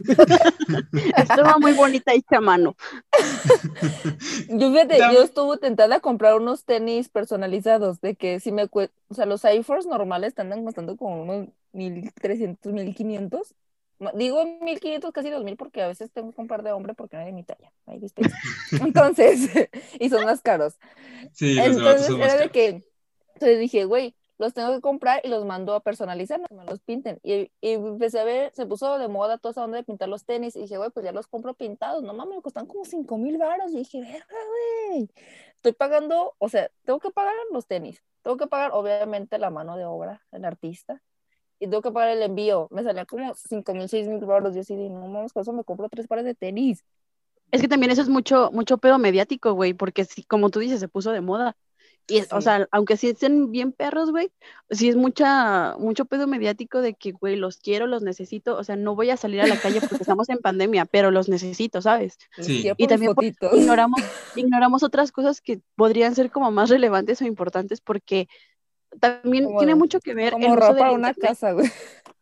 Estaba 1.16 1.58
muy 1.58 1.72
bonita 1.72 2.12
hecha 2.12 2.38
a 2.38 2.40
mano. 2.40 2.76
Yo, 4.48 4.70
fíjate, 4.70 4.98
yo 4.98 5.22
estuve 5.22 5.58
tentada 5.58 5.96
a 5.96 6.00
comprar 6.00 6.34
unos 6.36 6.64
tenis 6.64 7.08
personalizados, 7.08 8.00
de 8.00 8.14
que 8.14 8.40
si 8.40 8.52
me 8.52 8.64
o 8.64 9.14
sea, 9.14 9.26
los 9.26 9.44
iForce 9.44 9.88
normales 9.88 10.28
están 10.28 10.64
costando 10.64 10.96
como 10.96 11.22
unos 11.22 11.48
1300, 11.72 12.72
1500. 12.72 13.54
Digo 14.14 14.44
1500, 14.44 15.12
casi 15.12 15.30
2000, 15.30 15.56
porque 15.56 15.82
a 15.82 15.88
veces 15.88 16.10
tengo 16.10 16.30
que 16.30 16.36
comprar 16.36 16.62
de 16.62 16.72
hombre 16.72 16.94
porque 16.94 17.16
no 17.16 17.22
hay 17.22 17.26
de 17.26 17.32
mi 17.32 17.44
talla. 17.44 17.72
Ahí 17.86 17.98
viste. 17.98 18.22
Entonces, 18.80 19.50
y 19.98 20.08
son 20.08 20.24
más 20.24 20.42
caros. 20.42 20.74
Sí, 21.32 21.58
Entonces, 21.58 22.10
era 22.10 22.36
de 22.36 22.50
que, 22.50 22.84
entonces 23.34 23.58
dije, 23.60 23.84
güey, 23.84 24.14
los 24.42 24.54
tengo 24.54 24.72
que 24.74 24.80
comprar 24.80 25.20
y 25.24 25.28
los 25.28 25.44
mando 25.44 25.74
a 25.74 25.80
personalizar, 25.80 26.40
no 26.40 26.56
me 26.56 26.64
los 26.64 26.80
pinten. 26.80 27.18
Y, 27.22 27.50
y, 27.60 27.72
empecé 27.72 28.20
a 28.20 28.24
ver, 28.24 28.52
se 28.54 28.66
puso 28.66 28.98
de 28.98 29.08
moda 29.08 29.38
toda 29.38 29.52
esa 29.52 29.64
onda 29.64 29.78
de 29.78 29.84
pintar 29.84 30.08
los 30.08 30.24
tenis. 30.24 30.56
Y 30.56 30.62
dije, 30.62 30.76
güey, 30.76 30.90
pues 30.90 31.04
ya 31.04 31.12
los 31.12 31.28
compro 31.28 31.54
pintados. 31.54 32.02
No 32.02 32.12
mames, 32.12 32.36
me 32.36 32.42
costan 32.42 32.66
como 32.66 32.84
5 32.84 33.18
mil 33.18 33.38
baros. 33.38 33.72
Y 33.72 33.78
dije, 33.78 34.00
verga, 34.00 34.26
güey. 34.88 35.08
Estoy 35.54 35.72
pagando, 35.72 36.34
o 36.38 36.48
sea, 36.48 36.70
tengo 36.84 36.98
que 36.98 37.10
pagar 37.10 37.32
los 37.52 37.66
tenis. 37.66 38.02
Tengo 38.22 38.36
que 38.36 38.46
pagar, 38.48 38.72
obviamente, 38.74 39.38
la 39.38 39.50
mano 39.50 39.76
de 39.76 39.84
obra, 39.84 40.22
el 40.32 40.44
artista. 40.44 41.00
Y 41.58 41.66
tengo 41.68 41.82
que 41.82 41.92
pagar 41.92 42.10
el 42.10 42.22
envío. 42.22 42.68
Me 42.72 42.82
salía 42.82 43.06
como 43.06 43.34
5 43.34 43.74
mil, 43.74 43.88
6 43.88 44.08
mil 44.08 44.24
baros. 44.24 44.54
Yo 44.54 44.62
así, 44.62 44.74
no 44.74 45.06
mames, 45.06 45.32
con 45.32 45.42
eso 45.42 45.52
me 45.52 45.64
compro 45.64 45.88
tres 45.88 46.08
pares 46.08 46.24
de 46.24 46.34
tenis. 46.34 46.84
Es 47.52 47.60
que 47.60 47.68
también 47.68 47.92
eso 47.92 48.02
es 48.02 48.08
mucho, 48.08 48.50
mucho 48.52 48.78
pedo 48.78 48.98
mediático, 48.98 49.52
güey, 49.52 49.74
porque 49.74 50.04
si, 50.04 50.24
como 50.24 50.50
tú 50.50 50.58
dices, 50.58 50.80
se 50.80 50.88
puso 50.88 51.12
de 51.12 51.20
moda. 51.20 51.56
Y, 52.08 52.22
O 52.32 52.40
sea, 52.40 52.68
aunque 52.72 52.96
sí 52.96 53.08
estén 53.10 53.50
bien 53.52 53.72
perros, 53.72 54.10
güey, 54.10 54.30
sí 54.70 54.88
es 54.88 54.96
mucha, 54.96 55.76
mucho 55.78 56.04
pedo 56.04 56.26
mediático 56.26 56.80
de 56.80 56.94
que, 56.94 57.12
güey, 57.12 57.36
los 57.36 57.58
quiero, 57.58 57.86
los 57.86 58.02
necesito. 58.02 58.56
O 58.56 58.64
sea, 58.64 58.76
no 58.76 58.94
voy 58.94 59.10
a 59.10 59.16
salir 59.16 59.40
a 59.40 59.46
la 59.46 59.58
calle 59.58 59.80
porque 59.80 60.02
estamos 60.02 60.28
en 60.28 60.38
pandemia, 60.38 60.84
pero 60.84 61.10
los 61.10 61.28
necesito, 61.28 61.80
¿sabes? 61.80 62.18
Sí. 62.38 62.70
Y 62.76 62.86
también 62.86 63.14
ignoramos, 63.52 64.00
ignoramos 64.34 64.82
otras 64.82 65.12
cosas 65.12 65.40
que 65.40 65.60
podrían 65.76 66.14
ser 66.14 66.30
como 66.30 66.50
más 66.50 66.70
relevantes 66.70 67.22
o 67.22 67.24
importantes 67.24 67.80
porque 67.80 68.28
también 69.00 69.48
tiene 69.58 69.74
mucho 69.74 70.00
que 70.00 70.14
ver 70.14 70.32
como 70.32 70.52
el 70.52 70.58
uso 70.58 70.74
de 70.74 70.90
una 70.90 71.14
casa, 71.14 71.52
güey. 71.52 71.70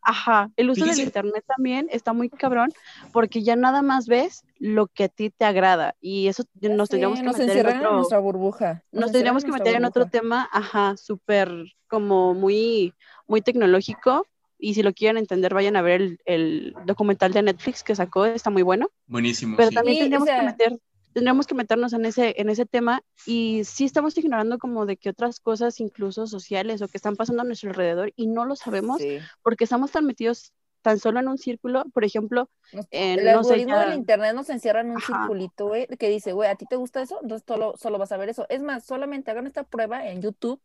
Ajá, 0.03 0.49
el 0.55 0.69
uso 0.69 0.85
del 0.85 0.99
internet 0.99 1.43
también 1.45 1.87
está 1.91 2.13
muy 2.13 2.29
cabrón 2.29 2.71
porque 3.11 3.43
ya 3.43 3.55
nada 3.55 3.81
más 3.81 4.07
ves 4.07 4.43
lo 4.57 4.87
que 4.87 5.05
a 5.05 5.09
ti 5.09 5.29
te 5.29 5.45
agrada 5.45 5.95
y 6.01 6.27
eso 6.27 6.43
nos 6.61 6.89
tendríamos 6.89 7.19
que 7.19 7.25
meter 7.27 7.67
en, 7.67 7.77
otro, 7.77 7.93
nuestra 7.93 8.19
burbuja. 8.19 8.83
Nos, 8.91 9.11
tendríamos 9.11 9.43
que 9.43 9.51
meter 9.51 9.75
en 9.75 9.85
otro 9.85 10.07
tema, 10.07 10.49
ajá, 10.51 10.97
súper 10.97 11.51
como 11.87 12.33
muy 12.33 12.93
muy 13.27 13.41
tecnológico 13.41 14.25
y 14.57 14.75
si 14.75 14.83
lo 14.83 14.93
quieren 14.93 15.17
entender 15.17 15.53
vayan 15.53 15.75
a 15.75 15.81
ver 15.81 16.19
el, 16.25 16.75
documental 16.85 17.33
de 17.33 17.41
Netflix 17.41 17.83
que 17.83 17.95
sacó, 17.95 18.25
está 18.25 18.49
muy 18.49 18.61
bueno. 18.61 18.89
Buenísimo. 19.07 19.57
Pero 19.57 19.71
también 19.71 19.99
tendríamos 19.99 20.29
que 20.29 20.41
meter 20.41 20.79
tendríamos 21.13 21.47
que 21.47 21.55
meternos 21.55 21.93
en 21.93 22.05
ese, 22.05 22.35
en 22.37 22.49
ese 22.49 22.65
tema 22.65 23.03
y 23.25 23.63
sí 23.65 23.85
estamos 23.85 24.17
ignorando 24.17 24.57
como 24.57 24.85
de 24.85 24.97
que 24.97 25.09
otras 25.09 25.39
cosas, 25.39 25.79
incluso 25.79 26.27
sociales 26.27 26.81
o 26.81 26.87
que 26.87 26.97
están 26.97 27.15
pasando 27.15 27.41
a 27.41 27.45
nuestro 27.45 27.69
alrededor 27.69 28.13
y 28.15 28.27
no 28.27 28.45
lo 28.45 28.55
sabemos 28.55 29.01
porque 29.41 29.65
estamos 29.65 29.91
tan 29.91 30.05
metidos 30.05 30.53
tan 30.81 30.99
solo 30.99 31.19
en 31.19 31.27
un 31.27 31.37
círculo, 31.37 31.85
por 31.93 32.03
ejemplo, 32.03 32.49
en, 32.89 33.19
el 33.19 33.27
algoritmo 33.27 33.77
del 33.77 33.93
internet 33.93 34.33
nos 34.33 34.49
encierra 34.49 34.81
en 34.81 34.91
un 34.91 34.99
circulito, 34.99 35.67
güey, 35.67 35.87
que 35.87 36.09
dice, 36.09 36.33
güey, 36.33 36.49
¿a 36.49 36.55
ti 36.55 36.65
te 36.65 36.75
gusta 36.75 37.01
eso? 37.01 37.19
Entonces 37.21 37.45
solo, 37.47 37.75
solo 37.77 37.97
vas 37.97 38.11
a 38.11 38.17
ver 38.17 38.29
eso. 38.29 38.47
Es 38.49 38.63
más, 38.63 38.83
solamente 38.83 39.29
hagan 39.31 39.47
esta 39.47 39.63
prueba 39.63 40.07
en 40.07 40.21
YouTube, 40.21 40.59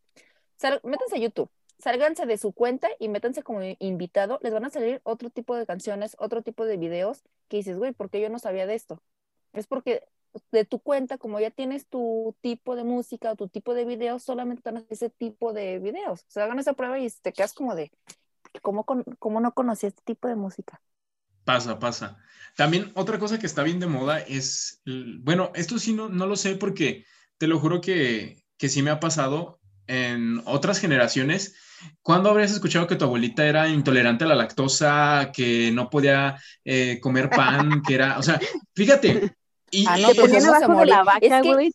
métanse 0.85 1.17
a 1.17 1.19
YouTube, 1.19 1.51
sálganse 1.79 2.25
de 2.25 2.39
su 2.39 2.53
cuenta 2.53 2.89
y 2.99 3.09
métanse 3.09 3.43
como 3.43 3.61
invitado, 3.79 4.39
les 4.43 4.53
van 4.53 4.65
a 4.65 4.71
salir 4.71 5.01
otro 5.05 5.29
tipo 5.31 5.55
de 5.55 5.67
canciones, 5.67 6.17
otro 6.19 6.43
tipo 6.43 6.65
de 6.65 6.79
videos 6.79 7.23
que 7.49 7.59
dices, 7.59 7.77
güey, 7.77 7.93
¿por 7.93 8.09
qué 8.09 8.21
yo 8.21 8.31
no 8.31 8.39
sabía 8.39 8.67
de 8.67 8.75
esto? 8.75 9.03
Es 9.53 9.67
porque 9.67 10.03
de 10.53 10.65
tu 10.65 10.81
cuenta, 10.81 11.19
como 11.19 11.41
ya 11.41 11.51
tienes 11.51 11.87
tu 11.87 12.35
tipo 12.41 12.77
de 12.77 12.85
música 12.85 13.33
o 13.33 13.37
tu 13.37 13.49
tipo 13.49 13.75
de 13.75 13.85
videos, 13.85 14.23
solamente 14.23 14.63
tienes 14.63 14.85
ese 14.91 15.11
tipo 15.11 15.53
de 15.53 15.79
videos. 15.79 16.21
O 16.23 16.31
sea, 16.31 16.45
hagan 16.45 16.59
esa 16.59 16.75
prueba 16.75 16.99
y 16.99 17.09
te 17.23 17.33
quedas 17.33 17.53
como 17.53 17.75
de, 17.75 17.91
¿cómo, 18.63 18.85
cómo 19.19 19.41
no 19.41 19.53
conocí 19.53 19.87
este 19.87 20.03
tipo 20.05 20.29
de 20.29 20.37
música? 20.37 20.81
Pasa, 21.45 21.79
pasa. 21.79 22.19
También 22.57 22.91
otra 22.95 23.19
cosa 23.19 23.39
que 23.39 23.47
está 23.47 23.63
bien 23.63 23.79
de 23.79 23.87
moda 23.87 24.19
es, 24.21 24.83
bueno, 25.21 25.53
esto 25.55 25.79
sí 25.79 25.93
no, 25.93 26.09
no 26.09 26.27
lo 26.27 26.37
sé 26.37 26.57
porque 26.57 27.05
te 27.39 27.47
lo 27.47 27.61
juro 27.61 27.81
que, 27.81 28.43
que 28.57 28.69
sí 28.69 28.83
me 28.83 28.91
ha 28.91 28.99
pasado 28.99 29.61
en 29.87 30.43
otras 30.47 30.81
generaciones. 30.81 31.55
¿Cuándo 32.03 32.31
habrías 32.31 32.53
escuchado 32.53 32.87
que 32.87 32.97
tu 32.97 33.05
abuelita 33.05 33.47
era 33.47 33.69
intolerante 33.69 34.25
a 34.25 34.29
la 34.29 34.35
lactosa, 34.35 35.31
que 35.33 35.71
no 35.73 35.91
podía 35.91 36.37
eh, 36.65 36.99
comer 37.01 37.31
pan, 37.31 37.83
que 37.83 37.95
era, 37.95 38.19
o 38.19 38.23
sea, 38.23 38.41
fíjate, 38.75 39.37
y, 39.71 39.85
ah, 39.87 39.99
no, 39.99 40.09
pues 40.15 40.33
debajo 40.33 40.81
de 40.81 40.87
la 40.87 41.03
vaca, 41.03 41.43
güey. 41.43 41.73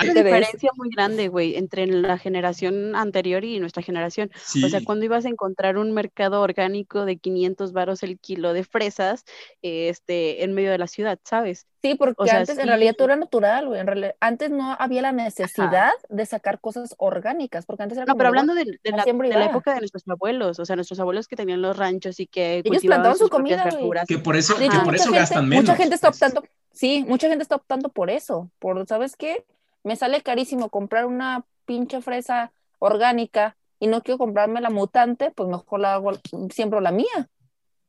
Hay 0.00 0.10
una 0.10 0.22
diferencia 0.22 0.70
muy 0.76 0.90
grande, 0.90 1.26
güey, 1.26 1.56
entre 1.56 1.86
la 1.86 2.18
generación 2.18 2.94
anterior 2.94 3.44
y 3.44 3.58
nuestra 3.58 3.82
generación. 3.82 4.30
O 4.64 4.68
sea, 4.68 4.80
cuando 4.84 5.04
ibas 5.04 5.24
a 5.24 5.28
encontrar 5.28 5.76
un 5.76 5.92
mercado 5.92 6.40
orgánico 6.40 7.04
de 7.04 7.16
500 7.16 7.72
varos 7.72 8.04
el 8.04 8.18
kilo 8.20 8.52
de 8.52 8.62
fresas 8.62 9.24
este, 9.60 10.44
en 10.44 10.54
medio 10.54 10.70
de 10.70 10.78
la 10.78 10.86
ciudad, 10.86 11.18
¿sabes? 11.24 11.66
Sí, 11.82 11.96
porque 11.96 12.30
antes 12.30 12.58
en 12.58 12.68
realidad 12.68 12.94
todo 12.96 13.08
era 13.08 13.16
natural, 13.16 13.68
güey. 13.68 13.80
Antes 14.20 14.50
no 14.50 14.76
había 14.78 15.02
la 15.02 15.12
necesidad 15.12 15.90
de 16.08 16.26
sacar 16.26 16.60
cosas 16.60 16.94
orgánicas, 16.98 17.66
porque 17.66 17.82
antes 17.82 17.98
era 17.98 18.06
No, 18.06 18.16
pero 18.16 18.28
hablando 18.28 18.54
de, 18.54 18.78
la, 18.84 19.46
época 19.46 19.74
de 19.74 19.80
nuestros 19.80 20.04
abuelos, 20.08 20.60
o 20.60 20.64
sea, 20.64 20.76
nuestros 20.76 21.00
abuelos 21.00 21.26
que 21.26 21.34
tenían 21.34 21.60
los 21.60 21.76
ranchos 21.76 22.20
y 22.20 22.28
que 22.28 22.62
Ellos 22.64 22.82
plantaban 22.82 23.18
su 23.18 23.28
comida. 23.28 23.68
Que 24.06 24.18
por 24.18 24.36
eso, 24.36 24.56
que 24.56 24.68
por 24.84 24.94
eso 24.94 25.10
gastan 25.10 25.48
menos. 25.48 25.64
Mucha 25.64 25.76
gente 25.76 25.96
está 25.96 26.08
optando 26.08 26.42
Sí, 26.78 27.04
mucha 27.08 27.28
gente 27.28 27.42
está 27.42 27.56
optando 27.56 27.88
por 27.88 28.08
eso, 28.08 28.52
por, 28.60 28.86
¿sabes 28.86 29.16
qué? 29.16 29.44
Me 29.82 29.96
sale 29.96 30.22
carísimo 30.22 30.68
comprar 30.68 31.06
una 31.06 31.44
pinche 31.64 32.00
fresa 32.00 32.52
orgánica 32.78 33.56
y 33.80 33.88
no 33.88 34.00
quiero 34.00 34.16
comprarme 34.16 34.60
la 34.60 34.70
mutante, 34.70 35.32
pues 35.32 35.48
mejor 35.48 35.80
la 35.80 35.94
hago, 35.94 36.12
siempre 36.50 36.80
la 36.80 36.92
mía. 36.92 37.28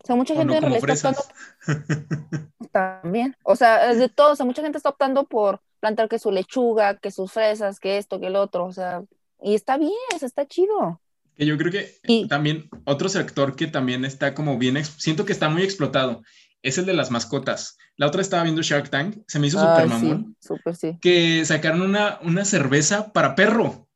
O 0.04 0.08
sea, 0.08 0.16
mucha 0.16 0.34
gente 0.34 0.58
en 0.58 0.74
está 0.74 1.10
optando 1.10 1.22
también. 2.72 3.38
O 3.44 3.56
sea, 3.56 3.94
de 3.94 4.10
todo, 4.10 4.32
o 4.32 4.36
sea, 4.36 4.48
mucha 4.48 4.64
gente 4.64 4.80
está 4.80 4.90
optando 4.90 5.28
por 5.28 5.62
plantar 5.80 6.10
que 6.10 6.18
su 6.18 6.32
lechuga, 6.32 6.96
que 6.96 7.12
sus 7.12 7.32
fresas, 7.32 7.80
que 7.80 8.00
esto, 8.00 8.20
que 8.20 8.26
el 8.26 8.36
otro, 8.36 8.66
o 8.66 8.74
sea, 8.74 9.04
y 9.40 9.54
está 9.54 9.78
bien, 9.78 9.94
o 10.20 10.26
está 10.26 10.48
chido. 10.48 11.00
Yo 11.38 11.60
creo 11.60 11.72
que 11.72 12.28
también 12.28 12.68
otro 12.86 13.08
sector 13.08 13.56
que 13.56 13.68
también 13.68 14.04
está 14.04 14.34
como 14.34 14.58
bien, 14.58 14.84
siento 14.84 15.26
que 15.26 15.34
está 15.34 15.48
muy 15.48 15.62
explotado 15.62 16.24
es 16.62 16.78
el 16.78 16.86
de 16.86 16.94
las 16.94 17.12
mascotas. 17.12 17.78
La 17.96 18.08
otra 18.08 18.22
estaba 18.22 18.44
viendo 18.44 18.62
Shark 18.62 18.90
Tank, 18.90 19.18
se 19.28 19.40
me 19.40 19.48
hizo 19.48 19.60
súper 19.60 19.88
mamón. 19.88 20.36
sí. 20.78 20.98
Que 21.02 21.44
sacaron 21.46 21.82
una, 21.82 22.20
una 22.22 22.46
cerveza 22.46 23.12
para 23.12 23.36
perro. 23.36 23.88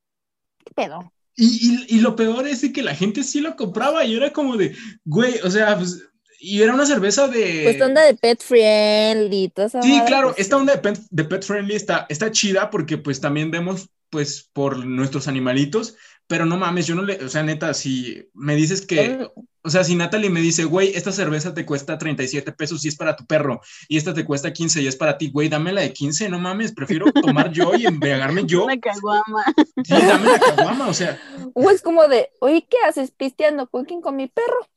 ¿Qué 0.65 0.73
pedo? 0.73 1.13
Y, 1.35 1.99
lo 1.99 2.15
peor 2.15 2.47
es 2.47 2.61
que 2.71 2.83
la 2.83 2.93
gente 2.93 3.23
sí 3.23 3.41
lo 3.41 3.55
compraba 3.55 4.05
y 4.05 4.15
era 4.15 4.31
como 4.31 4.55
de, 4.55 4.75
güey, 5.03 5.39
o 5.43 5.49
sea, 5.49 5.75
pues, 5.77 6.03
y 6.39 6.61
era 6.61 6.75
una 6.75 6.85
cerveza 6.85 7.27
de... 7.27 7.61
Pues 7.63 7.81
onda 7.81 8.03
de 8.03 8.13
pet 8.13 8.43
friendly, 8.43 9.49
toda 9.49 9.81
Sí, 9.81 9.99
claro, 10.05 10.29
pues 10.29 10.41
esta 10.41 10.57
onda 10.57 10.73
de 10.73 10.79
pet, 10.79 10.99
de 11.09 11.23
pet 11.23 11.43
friendly 11.43 11.73
está, 11.73 12.05
está 12.09 12.31
chida 12.31 12.69
porque 12.69 12.97
pues 12.97 13.19
también 13.19 13.49
vemos 13.49 13.89
pues 14.11 14.47
por 14.53 14.85
nuestros 14.85 15.27
animalitos, 15.27 15.95
pero 16.27 16.45
no 16.45 16.57
mames, 16.57 16.87
yo 16.87 16.95
no 16.95 17.03
le, 17.03 17.23
o 17.23 17.29
sea, 17.29 17.43
neta, 17.43 17.73
si 17.73 18.29
me 18.33 18.55
dices 18.55 18.85
que, 18.85 19.27
o 19.61 19.69
sea, 19.69 19.83
si 19.83 19.95
Natalie 19.95 20.29
me 20.29 20.41
dice, 20.41 20.65
güey, 20.65 20.93
esta 20.95 21.11
cerveza 21.11 21.53
te 21.53 21.65
cuesta 21.65 21.97
37 21.97 22.51
pesos 22.51 22.83
y 22.83 22.87
es 22.87 22.95
para 22.95 23.15
tu 23.15 23.25
perro, 23.25 23.61
y 23.87 23.97
esta 23.97 24.13
te 24.13 24.25
cuesta 24.25 24.53
15 24.53 24.81
y 24.81 24.87
es 24.87 24.95
para 24.95 25.17
ti, 25.17 25.29
güey, 25.29 25.49
dame 25.49 25.73
la 25.73 25.81
de 25.81 25.93
15, 25.93 26.29
no 26.29 26.39
mames, 26.39 26.73
prefiero 26.73 27.11
tomar 27.11 27.51
yo 27.51 27.75
y 27.75 27.85
embriagarme 27.85 28.43
yo. 28.45 28.67
La 28.67 28.79
caguama. 28.79 29.43
Sí, 29.83 29.93
dame 29.93 30.31
la 30.31 30.39
caguama, 30.39 30.87
o 30.87 30.93
sea. 30.93 31.19
O 31.53 31.69
es 31.69 31.81
como 31.81 32.07
de, 32.07 32.29
oye, 32.39 32.67
¿qué 32.69 32.77
haces 32.87 33.11
pisteando 33.11 33.67
cooking 33.67 34.01
con 34.01 34.15
mi 34.15 34.27
perro? 34.27 34.67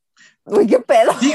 Uy, 0.45 0.67
qué 0.67 0.79
pedo. 0.79 1.13
Sí, 1.21 1.35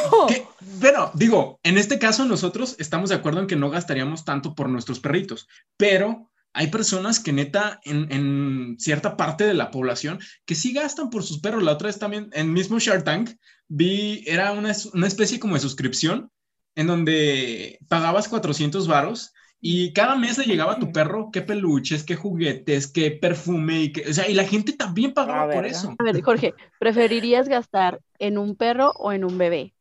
bueno, 0.80 1.12
digo, 1.14 1.60
en 1.64 1.78
este 1.78 2.00
caso 2.00 2.24
nosotros 2.26 2.76
estamos 2.80 3.10
de 3.10 3.16
acuerdo 3.16 3.42
en 3.42 3.48
que 3.48 3.58
no 3.58 3.70
gastaríamos 3.70 4.24
tanto 4.24 4.56
por 4.56 4.70
nuestros 4.70 5.02
perritos, 5.02 5.50
pero 5.76 6.31
hay 6.54 6.68
personas 6.68 7.20
que 7.20 7.34
neta 7.34 7.80
en, 7.84 8.76
cierta 8.80 9.16
parte 9.16 9.46
de 9.46 9.54
la 9.54 9.72
población 9.72 10.20
que 10.46 10.56
sí 10.56 10.74
gastan 10.74 11.10
por 11.10 11.24
sus 11.24 11.40
perros. 11.40 11.64
La 11.64 11.74
otra 11.74 11.88
vez 11.88 12.00
también, 12.00 12.30
en 12.34 12.52
mismo 12.52 12.80
Shark 12.80 13.04
Tank, 13.04 13.32
vi, 13.68 14.24
era 14.28 14.52
una, 14.52 14.72
especie 14.72 15.40
como 15.40 15.56
de 15.56 15.62
suscripción 15.62 16.30
en 16.76 16.88
donde 16.88 17.80
pagabas 17.90 18.30
400 18.30 18.88
varos 18.88 19.34
Y 19.60 19.94
cada 19.94 20.16
mes 20.16 20.38
le 20.38 20.46
llegaba 20.46 20.74
a 20.74 20.80
tu 20.80 20.92
perro 20.92 21.30
qué 21.32 21.42
peluches, 21.42 22.04
qué 22.04 22.16
juguetes, 22.16 22.88
qué 22.88 23.12
perfume, 23.12 23.84
y 23.84 23.94
o 24.10 24.14
sea, 24.14 24.28
y 24.30 24.34
la 24.34 24.46
gente 24.46 24.74
también 24.74 25.14
pagaba 25.14 25.54
por 25.54 25.66
eso. 25.66 25.96
A 26.00 26.04
ver, 26.04 26.22
Jorge, 26.22 26.54
¿preferirías 26.80 27.48
gastar 27.48 28.02
en 28.20 28.38
un 28.38 28.56
perro 28.56 28.92
o 28.98 29.12
en 29.12 29.24
un 29.24 29.38
bebé? 29.38 29.74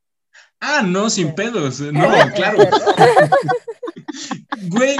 Ah, 0.60 0.82
no, 0.82 1.10
sin 1.10 1.34
pedos. 1.34 1.80
No, 1.92 2.08
claro. 2.34 2.58
Güey, 4.68 4.96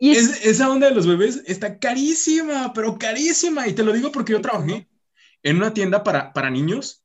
esa 0.00 0.70
onda 0.70 0.88
de 0.88 0.94
los 0.94 1.06
bebés 1.06 1.42
está 1.46 1.78
carísima, 1.78 2.72
pero 2.74 2.98
carísima. 2.98 3.66
Y 3.66 3.72
te 3.72 3.82
lo 3.82 3.92
digo 3.92 4.12
porque 4.12 4.32
yo 4.32 4.40
trabajé 4.42 4.86
en 5.42 5.56
una 5.56 5.72
tienda 5.72 6.02
para, 6.02 6.32
para 6.32 6.50
niños. 6.50 7.02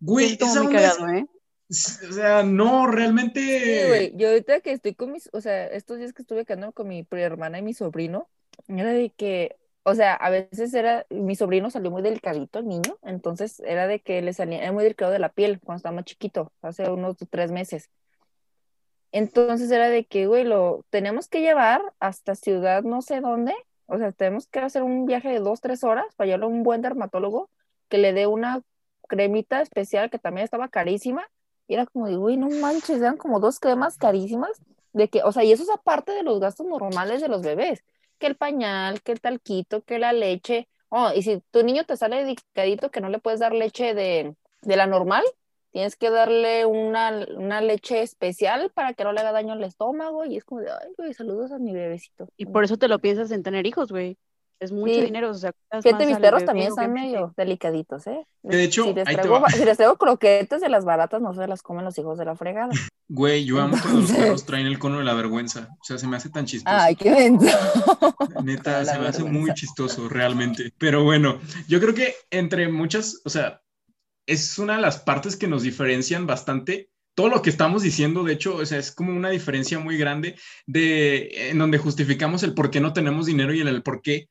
Güey, 0.00 0.36
esa 0.38 0.60
onda 0.60 1.16
¿eh? 1.16 1.26
O 1.70 2.12
sea, 2.12 2.42
no, 2.42 2.86
realmente. 2.88 3.40
Sí, 3.40 3.88
güey. 3.88 4.12
Yo 4.16 4.28
ahorita 4.28 4.60
que 4.60 4.72
estoy 4.72 4.94
con 4.94 5.12
mis, 5.12 5.30
o 5.32 5.40
sea, 5.40 5.66
estos 5.68 5.98
días 5.98 6.12
que 6.12 6.22
estuve 6.22 6.44
quedando 6.44 6.72
con 6.72 6.88
mi 6.88 7.06
hermana 7.12 7.58
y 7.58 7.62
mi 7.62 7.72
sobrino, 7.72 8.28
era 8.68 8.92
de 8.92 9.10
que, 9.10 9.56
o 9.90 9.94
sea, 9.94 10.14
a 10.14 10.30
veces 10.30 10.72
era, 10.74 11.06
mi 11.10 11.34
sobrino 11.36 11.70
salió 11.70 11.90
muy 11.90 12.02
delicadito, 12.02 12.60
el 12.60 12.68
niño, 12.68 12.98
entonces 13.02 13.60
era 13.60 13.86
de 13.86 14.00
que 14.00 14.22
le 14.22 14.32
salía, 14.32 14.60
era 14.62 14.72
muy 14.72 14.84
delicado 14.84 15.12
de 15.12 15.18
la 15.18 15.30
piel 15.30 15.60
cuando 15.60 15.78
estaba 15.78 16.04
chiquito, 16.04 16.52
hace 16.62 16.88
unos 16.90 17.16
tres 17.30 17.50
meses. 17.52 17.90
Entonces 19.12 19.70
era 19.70 19.88
de 19.88 20.04
que, 20.06 20.26
güey, 20.26 20.44
lo 20.44 20.84
tenemos 20.90 21.28
que 21.28 21.40
llevar 21.40 21.82
hasta 21.98 22.34
ciudad 22.34 22.82
no 22.84 23.02
sé 23.02 23.20
dónde, 23.20 23.54
o 23.86 23.98
sea, 23.98 24.12
tenemos 24.12 24.46
que 24.46 24.60
hacer 24.60 24.82
un 24.82 25.06
viaje 25.06 25.28
de 25.28 25.40
dos, 25.40 25.60
tres 25.60 25.82
horas 25.84 26.06
para 26.16 26.26
llevarlo 26.26 26.46
a 26.46 26.50
un 26.50 26.62
buen 26.62 26.82
dermatólogo 26.82 27.50
que 27.88 27.98
le 27.98 28.12
dé 28.12 28.26
una 28.26 28.62
cremita 29.08 29.60
especial 29.60 30.10
que 30.10 30.18
también 30.20 30.44
estaba 30.44 30.68
carísima 30.68 31.28
y 31.70 31.74
era 31.74 31.86
como 31.86 32.06
de, 32.06 32.16
güey, 32.16 32.36
no 32.36 32.48
manches, 32.48 32.98
eran 32.98 33.16
como 33.16 33.38
dos 33.40 33.60
cremas 33.60 33.96
carísimas. 33.96 34.60
De 34.92 35.08
que, 35.08 35.22
o 35.22 35.30
sea, 35.30 35.44
y 35.44 35.52
eso 35.52 35.62
es 35.62 35.70
aparte 35.70 36.10
de 36.10 36.24
los 36.24 36.40
gastos 36.40 36.66
normales 36.66 37.20
de 37.20 37.28
los 37.28 37.42
bebés. 37.42 37.84
Que 38.20 38.28
el 38.28 38.36
pañal, 38.36 39.02
que 39.02 39.10
el 39.10 39.20
talquito, 39.20 39.82
que 39.82 39.98
la 39.98 40.12
leche. 40.12 40.68
Oh, 40.90 41.10
y 41.14 41.22
si 41.22 41.42
tu 41.50 41.64
niño 41.64 41.84
te 41.84 41.96
sale 41.96 42.24
dedicadito 42.24 42.92
que 42.92 43.00
no 43.00 43.08
le 43.08 43.18
puedes 43.18 43.40
dar 43.40 43.52
leche 43.52 43.94
de, 43.94 44.36
de 44.62 44.76
la 44.76 44.86
normal, 44.86 45.24
tienes 45.72 45.96
que 45.96 46.10
darle 46.10 46.66
una, 46.66 47.26
una, 47.36 47.60
leche 47.60 48.02
especial 48.02 48.70
para 48.72 48.94
que 48.94 49.04
no 49.04 49.12
le 49.12 49.20
haga 49.20 49.32
daño 49.32 49.54
al 49.54 49.64
estómago. 49.64 50.24
Y 50.24 50.36
es 50.36 50.44
como 50.44 50.60
de, 50.60 50.70
ay, 50.70 50.92
güey, 50.96 51.14
saludos 51.14 51.50
a 51.50 51.58
mi 51.58 51.72
bebecito. 51.72 52.28
Y 52.36 52.46
por 52.46 52.64
eso 52.64 52.76
te 52.76 52.88
lo 52.88 52.98
piensas 52.98 53.30
en 53.32 53.42
tener 53.42 53.66
hijos, 53.66 53.90
güey. 53.90 54.18
Es 54.60 54.72
mucho 54.72 55.00
dinero, 55.00 55.30
o 55.30 55.34
sea, 55.34 55.54
Fíjate, 55.82 56.04
mis 56.04 56.18
perros 56.18 56.44
también 56.44 56.68
están 56.68 56.92
medio 56.92 57.32
delicaditos, 57.34 58.06
¿eh? 58.06 58.26
De 58.42 58.62
hecho, 58.62 58.84
si 58.84 58.92
les, 58.92 59.04
traigo, 59.04 59.42
si 59.48 59.64
les 59.64 59.76
traigo 59.78 59.96
croquetes 59.96 60.60
de 60.60 60.68
las 60.68 60.84
baratas, 60.84 61.22
no 61.22 61.32
se 61.32 61.46
las 61.46 61.62
comen 61.62 61.86
los 61.86 61.96
hijos 61.96 62.18
de 62.18 62.26
la 62.26 62.36
fregada. 62.36 62.70
Güey, 63.12 63.44
yo 63.44 63.60
amo 63.60 63.76
cuando 63.82 64.02
los 64.02 64.12
perros 64.12 64.46
traen 64.46 64.66
el 64.68 64.78
cono 64.78 64.98
de 64.98 65.04
la 65.04 65.14
vergüenza. 65.14 65.66
O 65.80 65.84
sea, 65.84 65.98
se 65.98 66.06
me 66.06 66.16
hace 66.16 66.30
tan 66.30 66.46
chistoso. 66.46 66.76
Ay, 66.78 66.94
qué 66.94 67.10
vento. 67.10 67.44
Neta, 68.44 68.84
se 68.84 68.98
me 69.00 69.08
hace 69.08 69.24
muy 69.24 69.52
chistoso, 69.54 70.08
realmente. 70.08 70.72
Pero 70.78 71.02
bueno, 71.02 71.40
yo 71.66 71.80
creo 71.80 71.92
que 71.92 72.14
entre 72.30 72.68
muchas, 72.68 73.20
o 73.24 73.28
sea, 73.28 73.62
es 74.26 74.56
una 74.60 74.76
de 74.76 74.82
las 74.82 74.98
partes 74.98 75.34
que 75.34 75.48
nos 75.48 75.62
diferencian 75.62 76.28
bastante 76.28 76.90
todo 77.16 77.28
lo 77.28 77.42
que 77.42 77.50
estamos 77.50 77.82
diciendo, 77.82 78.22
de 78.22 78.34
hecho, 78.34 78.54
o 78.54 78.64
sea, 78.64 78.78
es 78.78 78.92
como 78.92 79.12
una 79.12 79.30
diferencia 79.30 79.80
muy 79.80 79.98
grande 79.98 80.36
de 80.66 81.50
en 81.50 81.58
donde 81.58 81.78
justificamos 81.78 82.44
el 82.44 82.54
por 82.54 82.70
qué 82.70 82.80
no 82.80 82.92
tenemos 82.92 83.26
dinero 83.26 83.52
y 83.52 83.60
en 83.60 83.66
el 83.66 83.82
por 83.82 84.02
qué 84.02 84.28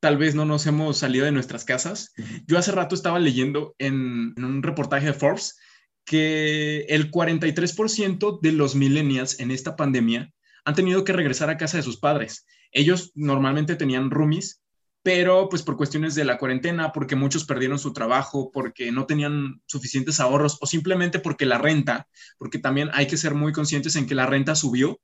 tal 0.00 0.16
vez 0.16 0.34
no 0.34 0.46
nos 0.46 0.66
hemos 0.66 0.98
salido 0.98 1.26
de 1.26 1.32
nuestras 1.32 1.64
casas. 1.64 2.12
Yo 2.46 2.58
hace 2.58 2.72
rato 2.72 2.94
estaba 2.94 3.18
leyendo 3.18 3.74
en, 3.78 4.34
un 4.36 4.62
reportaje 4.62 5.06
de 5.06 5.12
Forbes 5.12 5.58
que 6.04 6.86
el 6.88 7.10
43% 7.10 8.40
de 8.40 8.52
los 8.52 8.74
millennials 8.74 9.38
en 9.38 9.50
esta 9.50 9.76
pandemia 9.76 10.32
han 10.64 10.74
tenido 10.74 11.04
que 11.04 11.12
regresar 11.12 11.50
a 11.50 11.58
casa 11.58 11.76
de 11.76 11.82
sus 11.82 11.98
padres. 11.98 12.46
Ellos 12.72 13.12
normalmente 13.14 13.76
tenían 13.76 14.10
roomies, 14.10 14.62
pero 15.02 15.48
pues 15.48 15.62
por 15.62 15.76
cuestiones 15.76 16.14
de 16.14 16.24
la 16.24 16.38
cuarentena, 16.38 16.92
porque 16.92 17.16
muchos 17.16 17.44
perdieron 17.44 17.78
su 17.78 17.92
trabajo, 17.92 18.50
porque 18.52 18.92
no 18.92 19.06
tenían 19.06 19.62
suficientes 19.66 20.18
ahorros 20.20 20.58
o 20.60 20.66
simplemente 20.66 21.18
porque 21.18 21.46
la 21.46 21.58
renta, 21.58 22.08
porque 22.38 22.58
también 22.58 22.90
hay 22.92 23.06
que 23.06 23.16
ser 23.16 23.34
muy 23.34 23.52
conscientes 23.52 23.96
en 23.96 24.06
que 24.06 24.14
la 24.14 24.26
renta 24.26 24.54
subió, 24.54 24.98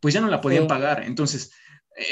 pues 0.00 0.14
ya 0.14 0.20
no 0.20 0.28
la 0.28 0.40
podían 0.40 0.66
pagar. 0.66 1.02
Entonces, 1.04 1.52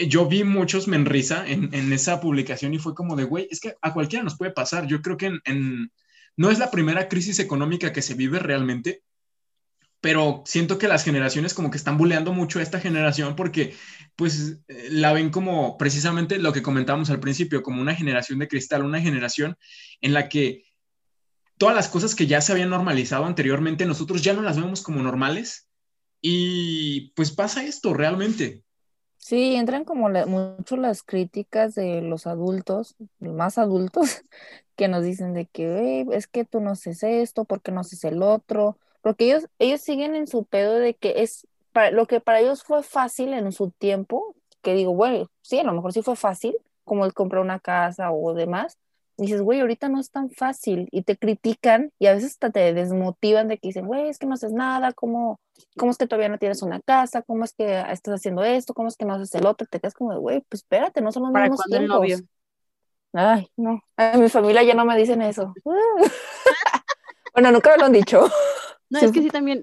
yo 0.08 0.26
vi 0.26 0.44
muchos 0.44 0.88
menrisa 0.88 1.46
en, 1.46 1.72
en 1.72 1.92
esa 1.92 2.20
publicación 2.20 2.74
y 2.74 2.78
fue 2.78 2.94
como 2.94 3.16
de, 3.16 3.24
güey, 3.24 3.48
es 3.50 3.60
que 3.60 3.76
a 3.80 3.92
cualquiera 3.92 4.24
nos 4.24 4.36
puede 4.36 4.50
pasar. 4.50 4.86
Yo 4.86 5.00
creo 5.02 5.16
que 5.16 5.38
en, 5.44 5.92
no 6.36 6.50
es 6.50 6.58
la 6.58 6.70
primera 6.70 7.08
crisis 7.08 7.38
económica 7.38 7.92
que 7.92 8.02
se 8.02 8.14
vive 8.14 8.38
realmente, 8.38 9.02
pero 10.00 10.44
siento 10.46 10.78
que 10.78 10.88
las 10.88 11.04
generaciones 11.04 11.54
como 11.54 11.70
que 11.70 11.78
están 11.78 11.98
buleando 11.98 12.32
mucho 12.32 12.58
a 12.60 12.62
esta 12.62 12.80
generación 12.80 13.34
porque 13.34 13.74
pues 14.14 14.60
eh, 14.68 14.88
la 14.90 15.12
ven 15.12 15.30
como 15.30 15.76
precisamente 15.76 16.38
lo 16.38 16.52
que 16.52 16.62
comentábamos 16.62 17.10
al 17.10 17.20
principio, 17.20 17.62
como 17.62 17.82
una 17.82 17.94
generación 17.94 18.38
de 18.38 18.48
cristal, 18.48 18.84
una 18.84 19.00
generación 19.00 19.56
en 20.00 20.12
la 20.12 20.28
que 20.28 20.64
todas 21.56 21.74
las 21.74 21.88
cosas 21.88 22.14
que 22.14 22.28
ya 22.28 22.40
se 22.40 22.52
habían 22.52 22.70
normalizado 22.70 23.24
anteriormente, 23.24 23.86
nosotros 23.86 24.22
ya 24.22 24.32
no 24.32 24.42
las 24.42 24.56
vemos 24.60 24.82
como 24.82 25.02
normales 25.02 25.68
y 26.20 27.10
pues 27.16 27.32
pasa 27.32 27.64
esto 27.64 27.94
realmente. 27.94 28.62
Sí, 29.28 29.56
entran 29.56 29.84
como 29.84 30.08
mucho 30.08 30.78
las 30.78 31.02
críticas 31.02 31.74
de 31.74 32.00
los 32.00 32.26
adultos, 32.26 32.96
más 33.20 33.58
adultos, 33.58 34.22
que 34.74 34.88
nos 34.88 35.04
dicen 35.04 35.34
de 35.34 35.44
que 35.44 36.06
es 36.12 36.26
que 36.26 36.46
tú 36.46 36.60
no 36.60 36.70
haces 36.70 37.02
esto, 37.02 37.44
porque 37.44 37.70
no 37.70 37.80
haces 37.80 38.04
el 38.04 38.22
otro, 38.22 38.78
porque 39.02 39.26
ellos, 39.26 39.46
ellos 39.58 39.82
siguen 39.82 40.14
en 40.14 40.28
su 40.28 40.44
pedo 40.46 40.76
de 40.76 40.94
que 40.94 41.20
es 41.22 41.46
para, 41.74 41.90
lo 41.90 42.06
que 42.06 42.20
para 42.20 42.40
ellos 42.40 42.62
fue 42.64 42.82
fácil 42.82 43.34
en 43.34 43.52
su 43.52 43.70
tiempo, 43.70 44.34
que 44.62 44.72
digo, 44.72 44.94
bueno, 44.94 45.30
sí, 45.42 45.58
a 45.58 45.64
lo 45.64 45.74
mejor 45.74 45.92
sí 45.92 46.00
fue 46.00 46.16
fácil, 46.16 46.56
como 46.84 47.04
el 47.04 47.12
comprar 47.12 47.42
una 47.42 47.60
casa 47.60 48.10
o 48.10 48.32
demás, 48.32 48.78
dices, 49.18 49.42
güey, 49.42 49.60
ahorita 49.60 49.88
no 49.88 50.00
es 50.00 50.10
tan 50.10 50.30
fácil 50.30 50.88
y 50.92 51.02
te 51.02 51.16
critican 51.16 51.92
y 51.98 52.06
a 52.06 52.14
veces 52.14 52.32
hasta 52.32 52.50
te 52.50 52.72
desmotivan 52.72 53.48
de 53.48 53.58
que 53.58 53.68
dicen, 53.68 53.86
güey, 53.86 54.08
es 54.08 54.18
que 54.18 54.26
no 54.26 54.34
haces 54.34 54.52
nada, 54.52 54.92
¿cómo, 54.92 55.40
¿cómo 55.76 55.90
es 55.90 55.98
que 55.98 56.06
todavía 56.06 56.28
no 56.28 56.38
tienes 56.38 56.62
una 56.62 56.80
casa? 56.80 57.22
¿Cómo 57.22 57.44
es 57.44 57.52
que 57.52 57.80
estás 57.90 58.14
haciendo 58.14 58.44
esto? 58.44 58.74
¿Cómo 58.74 58.88
es 58.88 58.96
que 58.96 59.04
no 59.04 59.14
haces 59.14 59.34
el 59.34 59.46
otro? 59.46 59.66
Te 59.66 59.80
quedas 59.80 59.94
como 59.94 60.12
de, 60.12 60.18
güey, 60.18 60.40
pues 60.48 60.62
espérate, 60.62 61.00
no 61.00 61.12
son 61.12 61.24
los 61.24 61.32
mismos 61.32 61.60
tiempos. 61.68 61.88
novio? 61.88 62.18
Ay, 63.12 63.50
no, 63.56 63.82
a 63.96 64.16
mi 64.16 64.28
familia 64.28 64.62
ya 64.62 64.74
no 64.74 64.84
me 64.84 64.96
dicen 64.96 65.20
eso. 65.22 65.52
bueno, 67.34 67.52
nunca 67.52 67.72
me 67.72 67.78
lo 67.78 67.84
han 67.86 67.92
dicho. 67.92 68.30
No, 68.90 68.98
es 69.00 69.12
que 69.12 69.22
sí 69.22 69.28
también, 69.28 69.62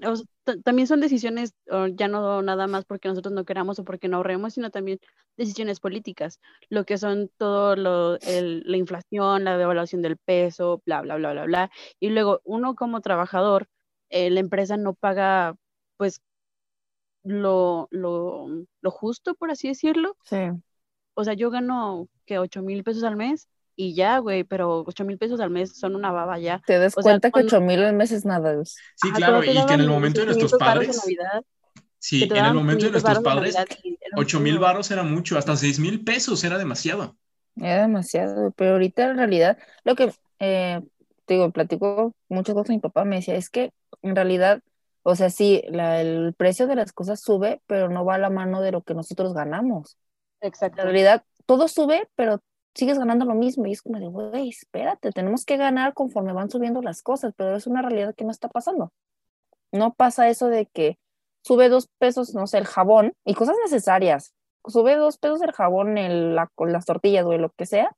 también 0.64 0.86
son 0.86 1.00
decisiones, 1.00 1.54
ya 1.94 2.08
no 2.08 2.42
nada 2.42 2.66
más 2.66 2.84
porque 2.84 3.08
nosotros 3.08 3.34
no 3.34 3.44
queramos 3.44 3.78
o 3.78 3.84
porque 3.84 4.08
no 4.08 4.18
ahorremos, 4.18 4.54
sino 4.54 4.70
también 4.70 5.00
decisiones 5.36 5.80
políticas, 5.80 6.40
lo 6.68 6.84
que 6.84 6.96
son 6.96 7.30
todo 7.36 7.74
lo, 7.76 8.18
la 8.18 8.76
inflación, 8.76 9.44
la 9.44 9.58
devaluación 9.58 10.02
del 10.02 10.16
peso, 10.16 10.82
bla, 10.86 11.00
bla, 11.02 11.16
bla, 11.16 11.32
bla, 11.32 11.44
bla. 11.44 11.70
Y 11.98 12.10
luego 12.10 12.40
uno 12.44 12.74
como 12.74 13.00
trabajador, 13.00 13.66
eh, 14.10 14.30
la 14.30 14.40
empresa 14.40 14.76
no 14.76 14.94
paga, 14.94 15.56
pues, 15.96 16.20
lo, 17.24 17.88
lo, 17.90 18.46
lo 18.80 18.90
justo, 18.90 19.34
por 19.34 19.50
así 19.50 19.68
decirlo. 19.68 20.16
Sí. 20.24 20.36
O 21.14 21.24
sea, 21.24 21.34
yo 21.34 21.50
gano 21.50 22.08
que 22.26 22.38
8 22.38 22.62
mil 22.62 22.84
pesos 22.84 23.02
al 23.02 23.16
mes 23.16 23.48
y 23.76 23.94
ya, 23.94 24.18
güey, 24.18 24.42
pero 24.42 24.82
8 24.86 25.04
mil 25.04 25.18
pesos 25.18 25.38
al 25.38 25.50
mes 25.50 25.78
son 25.78 25.94
una 25.94 26.10
baba 26.10 26.38
ya. 26.38 26.62
Te 26.66 26.78
das 26.78 26.94
cuenta 26.94 27.30
que 27.30 27.40
8 27.40 27.60
mil 27.60 27.82
al 27.84 27.94
mes 27.94 28.10
es 28.10 28.24
nada. 28.24 28.56
Sí, 28.64 29.12
claro, 29.12 29.44
y 29.44 29.64
que 29.66 29.74
en 29.74 29.80
el 29.80 29.88
momento 29.88 30.20
de 30.20 30.26
nuestros 30.26 30.54
padres. 30.54 31.00
sí, 31.98 32.24
en 32.24 32.44
el 32.44 32.54
momento 32.54 32.86
de 32.86 32.92
nuestros 32.92 33.20
padres, 33.20 33.54
8 34.16 34.40
mil 34.40 34.58
baros 34.58 34.90
era 34.90 35.02
mucho, 35.02 35.36
hasta 35.36 35.54
6 35.54 35.78
mil 35.78 36.02
pesos 36.02 36.42
era 36.42 36.56
demasiado. 36.56 37.16
Era 37.56 37.82
demasiado, 37.82 38.50
pero 38.52 38.72
ahorita 38.72 39.10
en 39.10 39.18
realidad, 39.18 39.58
lo 39.84 39.94
que, 39.94 40.12
eh, 40.40 40.80
digo, 41.28 41.50
platico 41.50 42.14
muchas 42.28 42.54
cosas, 42.54 42.70
mi 42.70 42.80
papá 42.80 43.04
me 43.04 43.16
decía, 43.16 43.34
es 43.34 43.50
que 43.50 43.72
en 44.02 44.16
realidad, 44.16 44.60
o 45.02 45.14
sea, 45.16 45.30
sí, 45.30 45.62
la, 45.68 46.00
el 46.00 46.34
precio 46.34 46.66
de 46.66 46.76
las 46.76 46.92
cosas 46.92 47.20
sube, 47.20 47.60
pero 47.66 47.88
no 47.88 48.04
va 48.04 48.14
a 48.14 48.18
la 48.18 48.30
mano 48.30 48.62
de 48.62 48.72
lo 48.72 48.82
que 48.82 48.94
nosotros 48.94 49.34
ganamos. 49.34 49.98
Exacto. 50.40 50.82
En 50.82 50.88
realidad, 50.88 51.24
todo 51.46 51.68
sube, 51.68 52.08
pero 52.14 52.42
sigues 52.76 52.98
ganando 52.98 53.24
lo 53.24 53.34
mismo 53.34 53.66
y 53.66 53.72
es 53.72 53.82
como 53.82 53.98
de, 53.98 54.06
güey, 54.06 54.50
espérate, 54.50 55.10
tenemos 55.10 55.44
que 55.44 55.56
ganar 55.56 55.94
conforme 55.94 56.34
van 56.34 56.50
subiendo 56.50 56.82
las 56.82 57.02
cosas, 57.02 57.32
pero 57.36 57.56
es 57.56 57.66
una 57.66 57.80
realidad 57.80 58.14
que 58.14 58.24
no 58.24 58.30
está 58.30 58.48
pasando. 58.48 58.92
No 59.72 59.94
pasa 59.94 60.28
eso 60.28 60.48
de 60.48 60.66
que 60.66 60.98
sube 61.42 61.70
dos 61.70 61.88
pesos, 61.98 62.34
no 62.34 62.46
sé, 62.46 62.58
el 62.58 62.66
jabón 62.66 63.14
y 63.24 63.34
cosas 63.34 63.56
necesarias. 63.64 64.34
Sube 64.66 64.96
dos 64.96 65.16
pesos 65.16 65.40
el 65.42 65.52
jabón, 65.52 65.96
el, 65.96 66.34
la, 66.34 66.50
las 66.58 66.84
tortillas, 66.84 67.24
o 67.24 67.32
lo 67.38 67.50
que 67.50 67.66
sea, 67.66 67.96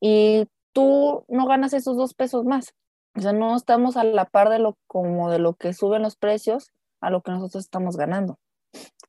y 0.00 0.48
tú 0.72 1.24
no 1.28 1.46
ganas 1.46 1.72
esos 1.72 1.96
dos 1.96 2.14
pesos 2.14 2.44
más. 2.44 2.74
O 3.16 3.20
sea, 3.20 3.32
no 3.32 3.54
estamos 3.54 3.96
a 3.96 4.04
la 4.04 4.24
par 4.24 4.48
de 4.48 4.58
lo, 4.58 4.76
como 4.86 5.30
de 5.30 5.38
lo 5.38 5.54
que 5.54 5.72
suben 5.72 6.02
los 6.02 6.16
precios 6.16 6.72
a 7.00 7.10
lo 7.10 7.22
que 7.22 7.30
nosotros 7.30 7.64
estamos 7.64 7.96
ganando. 7.96 8.38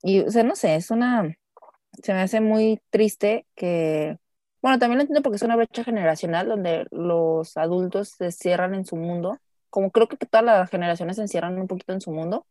Y, 0.04 0.22
o 0.22 0.32
sea, 0.32 0.44
no 0.44 0.56
sé, 0.56 0.76
es 0.76 0.92
una, 0.92 1.36
se 2.04 2.14
me 2.14 2.22
hace 2.22 2.40
muy 2.40 2.80
triste 2.92 3.48
que 3.56 4.18
bueno, 4.62 4.80
también 4.80 4.98
lo 4.98 5.02
entiendo 5.02 5.22
porque 5.22 5.38
es 5.38 5.44
una 5.44 5.56
brecha 5.56 5.84
generacional 5.84 6.48
donde 6.48 6.88
los 6.92 7.58
adultos 7.58 8.10
se 8.18 8.32
cierran 8.32 8.74
en 8.74 8.86
su 8.86 8.96
mundo, 8.96 9.38
como 9.70 9.92
creo 9.92 10.08
que 10.08 10.18
todas 10.18 10.46
las 10.46 10.70
generaciones 10.70 11.18
se 11.18 11.24
encierran 11.24 11.60
un 11.60 11.68
poquito 11.68 11.94
en 11.94 12.02
su 12.02 12.12
mundo, 12.12 12.46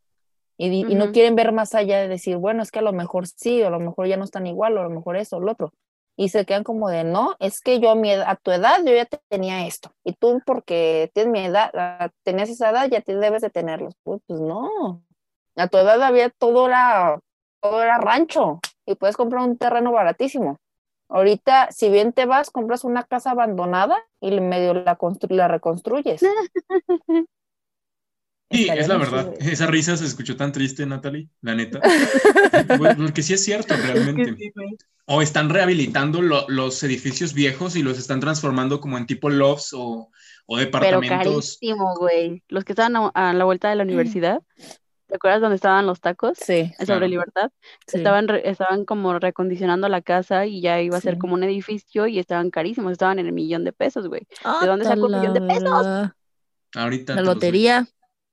y, 0.59 0.85
no 0.95 1.13
quieren 1.13 1.37
ver 1.37 1.53
más 1.53 1.75
allá 1.75 2.01
de 2.01 2.09
decir, 2.09 2.37
bueno, 2.39 2.63
es 2.63 2.71
que 2.71 2.79
a 2.79 2.83
lo 2.83 2.93
mejor 2.93 3.27
sí, 3.27 3.63
o 3.63 3.67
a 3.67 3.71
lo 3.71 3.79
mejor 3.79 4.07
ya 4.07 4.17
no 4.17 4.25
están 4.25 4.47
igual, 4.47 4.77
o 4.77 4.81
a 4.81 4.85
lo 4.85 4.91
mejor 4.91 5.17
eso, 5.17 5.37
o 5.37 5.41
lo 5.41 5.53
otro. 5.53 5.73
Y 6.17 6.31
se 6.31 6.47
quedan 6.47 6.65
como 6.65 6.89
de, 6.89 7.05
no, 7.05 7.37
es 7.41 7.61
que 7.61 7.79
yo 7.79 7.91
a, 7.91 7.95
mi 7.95 8.11
a 8.11 8.37
tu 8.37 8.51
edad 8.51 8.79
yo 8.83 8.95
ya 8.95 9.07
tenía 9.29 9.67
esto. 9.67 9.93
Y 10.03 10.15
tú 10.15 10.41
porque 10.47 11.11
tienes 11.13 11.31
mi 11.31 11.41
edad, 11.41 11.71
ah, 11.75 12.09
tenías 12.23 12.49
esa 12.49 12.71
edad, 12.71 12.89
ya 12.89 13.03
te 13.03 13.15
debes 13.17 13.43
de 13.43 13.51
tenerlos. 13.51 13.95
Pues, 14.03 14.23
pues 14.27 14.41
no, 14.41 15.03
a 15.57 15.69
tu 15.69 15.77
edad 15.77 16.03
había 16.03 16.31
todo 16.31 16.69
era, 16.69 17.21
todo 17.61 17.83
era 17.83 17.99
rancho 17.99 18.61
y 18.87 18.95
puedes 18.95 19.17
comprar 19.17 19.43
un 19.43 19.59
terreno 19.59 19.93
baratísimo. 19.93 20.59
Ahorita, 21.09 21.69
si 21.71 21.89
bien 21.89 22.13
te 22.13 22.27
vas, 22.27 22.51
compras 22.51 22.85
una 22.85 23.05
casa 23.05 23.31
abandonada 23.31 23.97
y 24.21 24.41
medio 24.41 24.75
la, 24.75 24.99
la 25.31 25.49
reconstruyes. 25.49 26.23
Sí, 28.49 28.69
es 28.69 28.87
la 28.87 28.97
verdad. 28.97 29.35
Esa 29.41 29.67
risa 29.67 29.97
se 29.97 30.05
escuchó 30.05 30.37
tan 30.37 30.53
triste, 30.53 30.87
Natalie, 30.87 31.29
la 31.41 31.55
neta. 31.55 31.81
Porque 32.97 33.23
sí 33.23 33.35
es 33.35 33.45
cierto, 33.45 33.75
realmente. 33.77 34.53
O 35.07 35.21
están 35.21 35.51
rehabilitando 35.51 36.23
los 36.23 36.83
edificios 36.85 37.35
viejos 37.35 37.75
y 37.75 37.83
los 37.83 37.99
están 37.99 38.21
transformando 38.21 38.81
como 38.81 38.99
en 38.99 39.07
tipo 39.07 39.31
lofts 39.31 39.73
o, 39.73 40.11
o 40.47 40.57
departamentos. 40.57 41.09
Pero 41.09 41.33
carísimo, 41.33 41.97
güey. 41.97 42.43
Los 42.49 42.65
que 42.65 42.73
estaban 42.73 43.11
a, 43.13 43.33
la 43.33 43.45
vuelta 43.45 43.69
de 43.69 43.77
la 43.77 43.83
universidad, 43.83 44.41
¿te 45.07 45.17
acuerdas 45.17 45.41
dónde 45.41 45.57
estaban 45.57 45.87
los 45.87 46.01
tacos? 46.01 46.39
Sí. 46.39 46.73
Sobre 46.85 47.09
Libertad. 47.09 47.51
Estaban, 47.87 48.27
estaban 48.45 48.85
como 48.85 49.19
recondicionando 49.19 49.89
la 49.89 50.03
casa 50.03 50.47
y 50.47 50.61
ya 50.61 50.81
iba 50.81 50.97
a 50.97 51.01
ser 51.01 51.19
como 51.19 51.35
un 51.35 51.43
edificio 51.43 52.07
y 52.07 52.19
estaban 52.19 52.51
carísimos, 52.51 52.93
estaban 52.93 53.19
en 53.19 53.27
el 53.27 53.33
millón 53.33 53.65
de 53.65 53.73
pesos, 53.73 54.09
güey. 54.09 54.27
¿De 54.61 54.67
dónde 54.67 54.85
sacó 54.85 55.07
un 55.07 55.21
millón 55.21 55.35
de 55.35 55.43
pesos? 55.43 56.13
Ahorita. 56.75 57.15
La 57.15 57.23
lotería. 57.23 57.87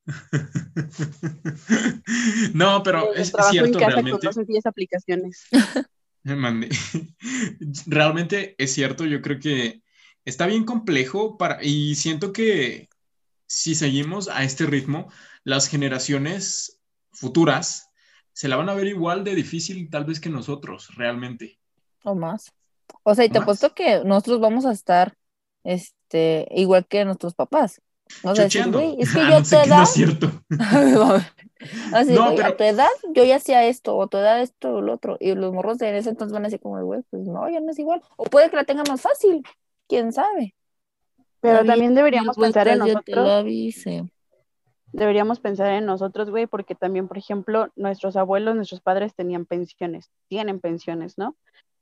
no, 2.53 2.83
pero 2.83 3.13
es 3.13 3.31
cierto 3.49 3.79
realmente. 3.79 4.29
aplicaciones. 4.65 5.47
realmente 7.85 8.55
es 8.57 8.73
cierto, 8.73 9.05
yo 9.05 9.21
creo 9.21 9.39
que 9.39 9.81
está 10.25 10.47
bien 10.47 10.65
complejo 10.65 11.37
para 11.37 11.63
y 11.63 11.95
siento 11.95 12.33
que 12.33 12.89
si 13.45 13.75
seguimos 13.75 14.29
a 14.29 14.43
este 14.43 14.65
ritmo, 14.65 15.11
las 15.43 15.67
generaciones 15.67 16.79
futuras 17.11 17.89
se 18.33 18.47
la 18.47 18.55
van 18.55 18.69
a 18.69 18.73
ver 18.73 18.87
igual 18.87 19.23
de 19.23 19.35
difícil 19.35 19.89
tal 19.89 20.05
vez 20.05 20.19
que 20.19 20.29
nosotros, 20.29 20.89
realmente. 20.95 21.59
O 22.03 22.15
más. 22.15 22.51
O 23.03 23.15
sea, 23.15 23.25
y 23.25 23.29
te 23.29 23.37
apuesto 23.37 23.73
que 23.73 24.03
nosotros 24.03 24.39
vamos 24.39 24.65
a 24.65 24.71
estar 24.71 25.15
este 25.63 26.47
igual 26.51 26.85
que 26.87 27.05
nuestros 27.05 27.35
papás. 27.35 27.81
No 28.23 28.35
sé, 28.35 28.45
es 28.45 28.53
que 28.53 28.59
ah, 28.61 29.29
yo 29.29 29.39
no 29.39 29.43
te 29.43 29.55
edad... 29.55 29.77
No 29.77 29.83
es 29.83 29.89
cierto. 29.89 30.31
Así, 31.93 32.13
pero... 32.13 32.45
a 32.45 32.57
tu 32.57 32.63
edad 32.63 32.89
yo 33.13 33.23
ya 33.23 33.37
hacía 33.37 33.65
esto, 33.65 33.95
o 33.95 34.03
a 34.03 34.07
tu 34.07 34.17
edad 34.17 34.41
esto 34.41 34.75
o 34.75 34.81
lo 34.81 34.93
otro. 34.93 35.17
Y 35.19 35.33
los 35.35 35.53
morros 35.53 35.77
de 35.77 35.97
ese 35.97 36.09
entonces 36.09 36.33
van 36.33 36.43
a 36.43 36.47
decir 36.47 36.59
como, 36.59 36.83
güey, 36.83 37.01
pues 37.09 37.25
no, 37.27 37.49
ya 37.49 37.59
no 37.59 37.71
es 37.71 37.79
igual. 37.79 38.01
O 38.17 38.25
puede 38.25 38.49
que 38.49 38.57
la 38.57 38.65
tenga 38.65 38.83
más 38.83 39.01
fácil, 39.01 39.43
quién 39.87 40.11
sabe. 40.11 40.55
Pero 41.39 41.65
también 41.65 41.93
deberíamos 41.93 42.37
pensar 42.37 42.67
en 42.67 42.79
nosotros. 42.79 43.45
Deberíamos 44.93 45.39
pensar 45.39 45.71
en 45.73 45.85
nosotros, 45.85 46.29
güey, 46.29 46.45
porque 46.45 46.75
también, 46.75 47.07
por 47.07 47.17
ejemplo, 47.17 47.67
nuestros 47.75 48.15
abuelos, 48.15 48.55
nuestros 48.55 48.79
padres 48.79 49.15
tenían 49.15 49.45
pensiones, 49.45 50.11
tienen 50.27 50.59
pensiones, 50.59 51.17
¿no? 51.17 51.35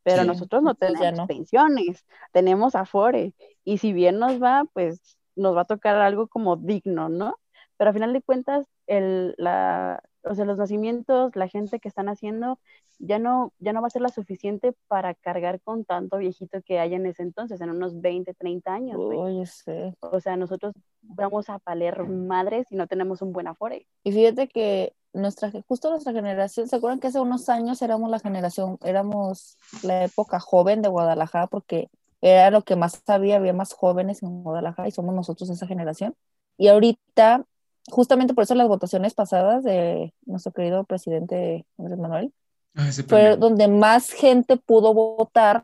Pero 0.03 0.23
nosotros 0.23 0.63
no 0.63 0.73
tenemos 0.73 1.27
pensiones, 1.27 2.05
tenemos 2.31 2.73
afore. 2.73 3.33
Y 3.63 3.77
si 3.77 3.93
bien 3.93 4.17
nos 4.17 4.41
va, 4.41 4.63
pues 4.73 5.17
nos 5.35 5.55
va 5.55 5.61
a 5.61 5.65
tocar 5.65 5.97
algo 5.97 6.27
como 6.27 6.55
digno, 6.55 7.09
¿no? 7.09 7.37
Pero 7.77 7.89
a 7.89 7.93
final 7.93 8.13
de 8.13 8.21
cuentas, 8.21 8.65
el, 8.87 9.35
la, 9.37 10.01
o 10.23 10.35
sea, 10.35 10.45
los 10.45 10.57
nacimientos, 10.57 11.35
la 11.35 11.47
gente 11.47 11.79
que 11.79 11.87
están 11.87 12.09
haciendo, 12.09 12.59
ya 12.99 13.19
no, 13.19 13.53
ya 13.59 13.73
no 13.73 13.81
va 13.81 13.87
a 13.87 13.91
ser 13.91 14.01
la 14.01 14.09
suficiente 14.09 14.73
para 14.87 15.13
cargar 15.13 15.59
con 15.61 15.85
tanto 15.85 16.17
viejito 16.17 16.61
que 16.61 16.79
hay 16.79 16.93
en 16.93 17.05
ese 17.05 17.23
entonces, 17.23 17.59
en 17.61 17.69
unos 17.69 17.99
20, 18.01 18.33
30 18.33 18.73
años. 18.73 18.97
Oye, 18.99 19.45
sí. 19.45 19.95
O 19.99 20.19
sea, 20.19 20.37
nosotros 20.37 20.73
vamos 21.01 21.49
a 21.49 21.59
paler 21.59 22.03
madres 22.03 22.67
si 22.69 22.75
no 22.75 22.87
tenemos 22.87 23.21
un 23.21 23.33
buen 23.33 23.47
afore. 23.47 23.87
Y 24.03 24.11
fíjate 24.11 24.47
que 24.47 24.93
nuestra, 25.13 25.51
justo 25.67 25.89
nuestra 25.89 26.13
generación, 26.13 26.67
¿se 26.67 26.75
acuerdan 26.75 26.99
que 26.99 27.07
hace 27.07 27.19
unos 27.19 27.49
años 27.49 27.81
éramos 27.81 28.09
la 28.09 28.19
generación, 28.19 28.77
éramos 28.83 29.57
la 29.83 30.05
época 30.05 30.39
joven 30.39 30.81
de 30.81 30.89
Guadalajara 30.89 31.47
porque 31.47 31.89
era 32.21 32.51
lo 32.51 32.61
que 32.61 32.75
más 32.75 33.01
había, 33.07 33.37
había 33.37 33.53
más 33.53 33.73
jóvenes 33.73 34.21
en 34.21 34.43
Guadalajara 34.43 34.87
y 34.87 34.91
somos 34.91 35.15
nosotros 35.15 35.49
esa 35.49 35.67
generación. 35.67 36.15
Y 36.57 36.67
ahorita, 36.67 37.45
justamente 37.89 38.33
por 38.33 38.43
eso 38.43 38.55
las 38.55 38.67
votaciones 38.67 39.13
pasadas 39.13 39.63
de 39.63 40.13
nuestro 40.25 40.51
querido 40.51 40.83
presidente 40.83 41.65
Andrés 41.77 41.99
Manuel, 41.99 42.33
ah, 42.75 42.89
fue 43.07 43.37
donde 43.37 43.67
más 43.67 44.11
gente 44.11 44.57
pudo 44.57 44.93
votar 44.93 45.63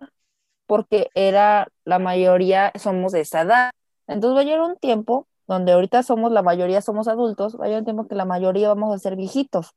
porque 0.65 1.09
era 1.15 1.67
la 1.85 1.99
mayoría, 1.99 2.73
somos 2.77 3.13
de 3.13 3.21
esa 3.21 3.41
edad. 3.41 3.71
Entonces 4.07 4.35
va 4.35 4.41
a 4.41 4.43
llegar 4.43 4.61
un 4.61 4.77
tiempo 4.77 5.27
donde 5.47 5.71
ahorita 5.71 6.03
somos, 6.03 6.31
la 6.31 6.41
mayoría 6.41 6.81
somos 6.81 7.07
adultos, 7.07 7.57
va 7.59 7.65
a 7.65 7.67
llegar 7.67 7.81
un 7.81 7.85
tiempo 7.85 8.07
que 8.07 8.15
la 8.15 8.25
mayoría 8.25 8.67
vamos 8.67 8.93
a 8.93 8.99
ser 8.99 9.15
viejitos 9.15 9.73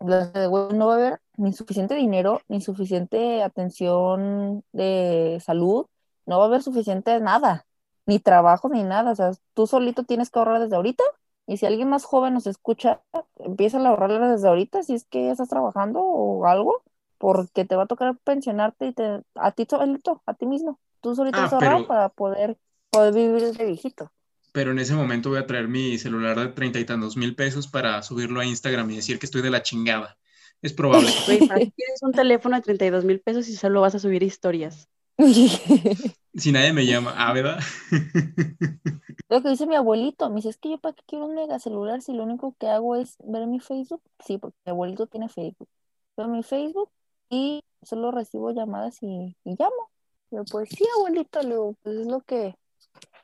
no 0.00 0.86
va 0.86 0.92
a 0.92 0.96
haber 0.96 1.20
ni 1.36 1.52
suficiente 1.52 1.94
dinero, 1.94 2.42
ni 2.48 2.60
suficiente 2.60 3.42
atención 3.42 4.64
de 4.72 5.40
salud, 5.44 5.86
no 6.26 6.38
va 6.38 6.44
a 6.44 6.48
haber 6.48 6.62
suficiente 6.62 7.18
nada, 7.20 7.66
ni 8.06 8.18
trabajo, 8.18 8.68
ni 8.68 8.82
nada. 8.82 9.12
O 9.12 9.14
sea, 9.14 9.32
tú 9.54 9.66
solito 9.66 10.04
tienes 10.04 10.30
que 10.30 10.38
ahorrar 10.38 10.60
desde 10.60 10.76
ahorita. 10.76 11.04
Y 11.46 11.58
si 11.58 11.66
alguien 11.66 11.88
más 11.88 12.04
joven 12.04 12.34
nos 12.34 12.46
escucha, 12.46 13.00
empieza 13.38 13.78
a 13.78 13.88
ahorrar 13.88 14.30
desde 14.30 14.48
ahorita 14.48 14.82
si 14.82 14.94
es 14.94 15.04
que 15.04 15.30
estás 15.30 15.48
trabajando 15.48 16.00
o 16.00 16.46
algo, 16.46 16.82
porque 17.18 17.64
te 17.64 17.76
va 17.76 17.84
a 17.84 17.86
tocar 17.86 18.16
pensionarte 18.18 18.88
y 18.88 18.92
te, 18.92 19.22
a 19.34 19.52
ti 19.52 19.66
solito, 19.68 20.22
a 20.26 20.34
ti 20.34 20.46
mismo. 20.46 20.80
Tú 21.00 21.14
solito 21.14 21.38
ah, 21.38 21.48
ahorrar 21.50 21.86
para 21.86 22.08
poder, 22.08 22.58
poder 22.90 23.14
vivir 23.14 23.52
de 23.52 23.64
viejito 23.64 24.10
pero 24.56 24.70
en 24.70 24.78
ese 24.78 24.94
momento 24.94 25.28
voy 25.28 25.38
a 25.38 25.46
traer 25.46 25.68
mi 25.68 25.98
celular 25.98 26.40
de 26.40 26.48
treinta 26.48 26.80
y 26.80 26.86
tantos 26.86 27.14
mil 27.14 27.34
pesos 27.34 27.68
para 27.68 28.02
subirlo 28.02 28.40
a 28.40 28.46
Instagram 28.46 28.90
y 28.90 28.96
decir 28.96 29.18
que 29.18 29.26
estoy 29.26 29.42
de 29.42 29.50
la 29.50 29.62
chingada. 29.62 30.16
Es 30.62 30.72
probable. 30.72 31.10
tienes 31.26 31.74
un 32.00 32.12
teléfono 32.12 32.56
de 32.56 32.62
32 32.62 33.04
mil 33.04 33.20
pesos 33.20 33.48
y 33.48 33.54
solo 33.54 33.82
vas 33.82 33.94
a 33.96 33.98
subir 33.98 34.22
historias. 34.22 34.88
si 36.34 36.52
nadie 36.52 36.72
me 36.72 36.86
llama, 36.86 37.14
ah, 37.16 37.32
¿verdad? 37.32 37.58
Lo 39.28 39.42
que 39.42 39.48
dice 39.48 39.66
mi 39.66 39.74
abuelito, 39.74 40.28
me 40.28 40.36
dice, 40.36 40.50
es 40.50 40.58
que 40.58 40.70
yo 40.70 40.78
para 40.78 40.94
qué 40.94 41.02
quiero 41.06 41.26
un 41.26 41.34
mega 41.34 41.58
celular 41.58 42.00
si 42.00 42.12
lo 42.12 42.22
único 42.22 42.54
que 42.58 42.68
hago 42.68 42.94
es 42.94 43.16
ver 43.24 43.46
mi 43.48 43.58
Facebook. 43.58 44.02
Sí, 44.24 44.38
porque 44.38 44.56
mi 44.64 44.70
abuelito 44.70 45.06
tiene 45.08 45.28
Facebook. 45.28 45.68
Veo 46.16 46.28
mi 46.28 46.42
Facebook 46.44 46.90
y 47.28 47.64
solo 47.82 48.12
recibo 48.12 48.52
llamadas 48.52 49.02
y, 49.02 49.36
llamo. 49.44 49.90
Yo, 50.30 50.44
pues 50.44 50.68
sí, 50.70 50.84
abuelito, 50.96 51.42
le 51.42 51.56
pues 51.82 51.96
es 51.98 52.06
lo 52.06 52.20
que 52.20 52.54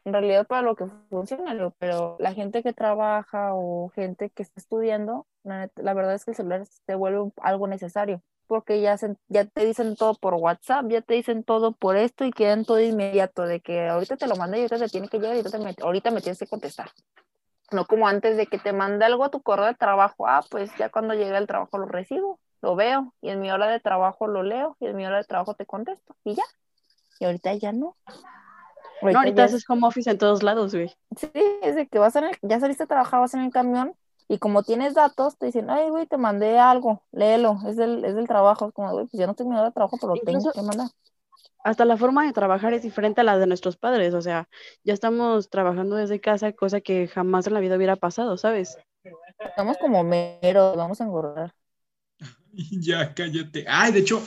en 0.05 0.12
realidad 0.12 0.47
para 0.47 0.62
lo 0.62 0.74
que 0.74 0.86
funciona, 1.11 1.72
pero 1.78 2.16
la 2.18 2.34
gente 2.34 2.62
que 2.62 2.72
trabaja 2.72 3.55
o 3.55 3.90
gente 3.90 4.30
que 4.30 4.43
está 4.43 4.61
estudiando, 4.61 5.26
la, 5.45 5.68
verdad 5.95 6.14
es 6.14 6.24
que 6.24 6.32
el 6.32 6.36
celular 6.36 6.66
se 6.66 6.95
vuelve 6.95 7.30
algo 7.36 7.68
necesario, 7.68 8.22
porque 8.53 8.83
ya, 8.83 8.99
ya 9.29 9.47
te 9.47 9.65
dicen 9.65 9.97
todo 9.97 10.13
por 10.13 10.35
WhatsApp, 10.35 10.85
ya 10.91 11.01
te 11.01 11.15
dicen 11.15 11.43
todo 11.43 11.73
por 11.73 11.97
esto 11.97 12.27
y 12.27 12.33
quedan 12.33 12.67
todo 12.67 12.81
inmediato, 12.81 13.45
de 13.45 13.61
que 13.61 13.89
ahorita 13.89 14.19
te 14.19 14.27
lo 14.27 14.37
mandé 14.37 14.59
y 14.59 14.61
ahorita 14.61 14.79
te 14.79 14.89
tiene 14.91 15.09
que 15.09 15.19
llegar 15.19 15.37
y 15.37 15.39
ahorita, 15.39 15.59
me, 15.59 15.75
ahorita 15.81 16.11
me 16.11 16.21
tienes 16.21 16.39
que 16.39 16.47
contestar. 16.47 16.91
No 17.71 17.87
como 17.87 18.07
antes 18.07 18.37
de 18.37 18.47
que 18.47 18.59
te 18.59 18.75
mande 18.75 19.07
algo 19.07 19.25
a 19.25 19.31
tu 19.31 19.41
correo 19.41 19.65
de 19.65 19.75
trabajo, 19.75 20.27
ah, 20.29 20.45
pues 20.51 20.71
ya 20.77 20.91
cuando 20.91 21.15
llegue 21.15 21.35
el 21.35 21.47
trabajo 21.47 21.79
lo 21.79 21.87
recibo, 21.87 22.41
lo 22.61 22.77
veo, 22.77 23.15
y 23.23 23.31
en 23.31 23.41
mi 23.41 23.51
hora 23.51 23.69
de 23.69 23.81
trabajo 23.81 24.27
lo 24.27 24.43
leo, 24.43 24.77
y 24.81 24.89
en 24.89 24.97
mi 24.97 25.07
hora 25.07 25.17
de 25.17 25.25
trabajo 25.25 25.55
te 25.55 25.65
contesto, 25.65 26.15
y 26.23 26.35
ya. 26.35 26.45
Y 27.21 27.25
ahorita 27.25 27.55
ya 27.55 27.73
no. 27.73 27.97
No, 29.01 29.19
ahorita 29.19 29.45
haces 29.45 29.65
home 29.67 29.87
office 29.87 30.11
en 30.11 30.19
todos 30.19 30.43
lados, 30.43 30.75
güey. 30.75 30.95
Sí, 31.17 31.33
es 31.63 31.75
de 31.75 31.89
que 31.89 31.99
vas 31.99 32.15
en 32.17 32.25
el, 32.25 32.39
ya 32.43 32.61
saliste 32.61 32.83
a 32.83 32.87
trabajar, 32.87 33.21
vas 33.21 33.33
en 33.33 33.41
el 33.41 33.51
camión 33.51 33.95
y 34.33 34.39
como 34.39 34.62
tienes 34.62 34.95
datos, 34.95 35.37
te 35.37 35.45
dicen, 35.45 35.68
ay, 35.68 35.91
güey, 35.91 36.07
te 36.07 36.16
mandé 36.16 36.59
algo, 36.59 37.05
léelo, 37.12 37.59
es 37.68 37.76
del, 37.76 38.03
es 38.03 38.14
del 38.14 38.26
trabajo. 38.26 38.68
Es 38.68 38.72
como, 38.72 38.91
güey, 38.91 39.05
pues 39.05 39.20
ya 39.20 39.26
no 39.26 39.35
tengo 39.35 39.53
nada 39.53 39.66
de 39.66 39.72
trabajo, 39.72 39.99
pero 40.01 40.14
lo 40.14 40.22
tengo 40.22 40.51
que 40.53 40.62
mandar. 40.62 40.89
Hasta 41.62 41.85
la 41.85 41.99
forma 41.99 42.24
de 42.24 42.33
trabajar 42.33 42.72
es 42.72 42.80
diferente 42.80 43.20
a 43.20 43.24
la 43.24 43.37
de 43.37 43.47
nuestros 43.47 43.76
padres, 43.76 44.14
o 44.14 44.22
sea, 44.22 44.49
ya 44.85 44.95
estamos 44.95 45.51
trabajando 45.51 45.97
desde 45.97 46.18
casa, 46.18 46.51
cosa 46.55 46.80
que 46.80 47.09
jamás 47.09 47.47
en 47.47 47.53
la 47.53 47.61
vida 47.61 47.76
hubiera 47.76 47.97
pasado, 47.97 48.39
¿sabes? 48.39 48.78
Estamos 49.39 49.76
como 49.76 50.03
meros, 50.03 50.78
vamos 50.78 51.03
a 51.03 51.05
engordar. 51.05 51.55
Ya, 52.70 53.14
cállate. 53.14 53.64
Ay, 53.66 53.93
de 53.93 54.01
hecho, 54.01 54.22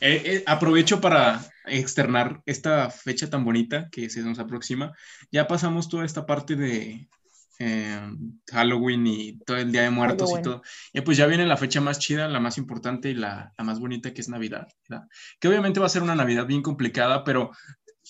eh, 0.00 0.22
eh, 0.24 0.44
aprovecho 0.46 1.00
para 1.00 1.40
externar 1.64 2.42
esta 2.44 2.90
fecha 2.90 3.30
tan 3.30 3.44
bonita 3.44 3.88
que 3.90 4.10
se 4.10 4.20
nos 4.20 4.38
aproxima. 4.38 4.92
Ya 5.30 5.46
pasamos 5.46 5.88
toda 5.88 6.04
esta 6.04 6.26
parte 6.26 6.54
de 6.54 7.08
eh, 7.64 8.00
Halloween 8.50 9.06
y 9.06 9.38
todo 9.38 9.56
el 9.56 9.70
Día 9.70 9.82
de 9.82 9.90
Muertos 9.90 10.30
y 10.36 10.42
todo. 10.42 10.62
Y 10.92 11.00
pues 11.02 11.16
ya 11.16 11.26
viene 11.26 11.46
la 11.46 11.56
fecha 11.56 11.80
más 11.80 12.00
chida, 12.00 12.26
la 12.26 12.40
más 12.40 12.58
importante 12.58 13.10
y 13.10 13.14
la, 13.14 13.54
más 13.58 13.78
bonita 13.78 14.12
que 14.12 14.20
es 14.20 14.28
Navidad. 14.28 14.66
Que 15.38 15.46
obviamente 15.46 15.78
va 15.78 15.86
a 15.86 15.90
ser 15.90 16.02
una 16.02 16.16
Navidad 16.16 16.46
bien 16.46 16.60
complicada, 16.60 17.22
pero 17.22 17.52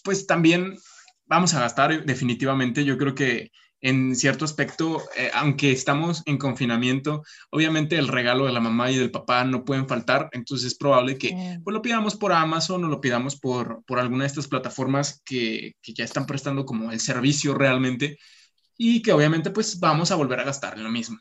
pues 0.05 0.27
también 0.27 0.79
vamos 1.27 1.53
a 1.53 1.61
gastar 1.61 2.07
definitivamente. 2.07 2.87
Yo 2.87 2.97
creo 2.97 3.15
que 3.15 3.51
en 3.83 4.17
cierto 4.17 4.47
aspecto, 4.47 5.03
eh, 5.19 5.31
aunque 5.35 5.71
estamos 5.71 6.23
en 6.25 6.39
confinamiento, 6.39 7.23
obviamente 7.51 7.99
el 7.99 8.09
regalo 8.09 8.47
de 8.47 8.53
la 8.53 8.61
mamá 8.61 8.91
y 8.91 8.97
del 8.97 9.11
papá 9.11 9.45
no 9.45 9.67
pueden 9.67 9.87
faltar, 9.87 10.31
entonces 10.33 10.69
es 10.69 10.79
probable 10.79 11.19
que 11.19 11.59
pues, 11.63 11.75
lo 11.75 11.83
pidamos 11.83 12.17
por 12.17 12.33
Amazon 12.33 12.85
o 12.85 12.89
lo 12.89 13.03
pidamos 13.03 13.39
por, 13.39 13.85
por 13.85 13.99
alguna 13.99 14.23
de 14.23 14.29
estas 14.29 14.49
plataformas 14.49 15.21
que, 15.27 15.75
que, 15.83 15.93
ya 15.93 16.05
están 16.05 16.25
prestando 16.25 16.65
como 16.65 16.91
el 16.91 17.01
servicio 17.01 17.55
realmente 17.55 18.19
y 18.77 19.03
que 19.03 19.13
obviamente 19.13 19.51
pues 19.51 19.79
vamos 19.79 20.11
a 20.11 20.17
volver 20.17 20.41
a 20.41 20.45
gastar 20.45 20.79
lo 20.79 20.89
mismo. 20.91 21.19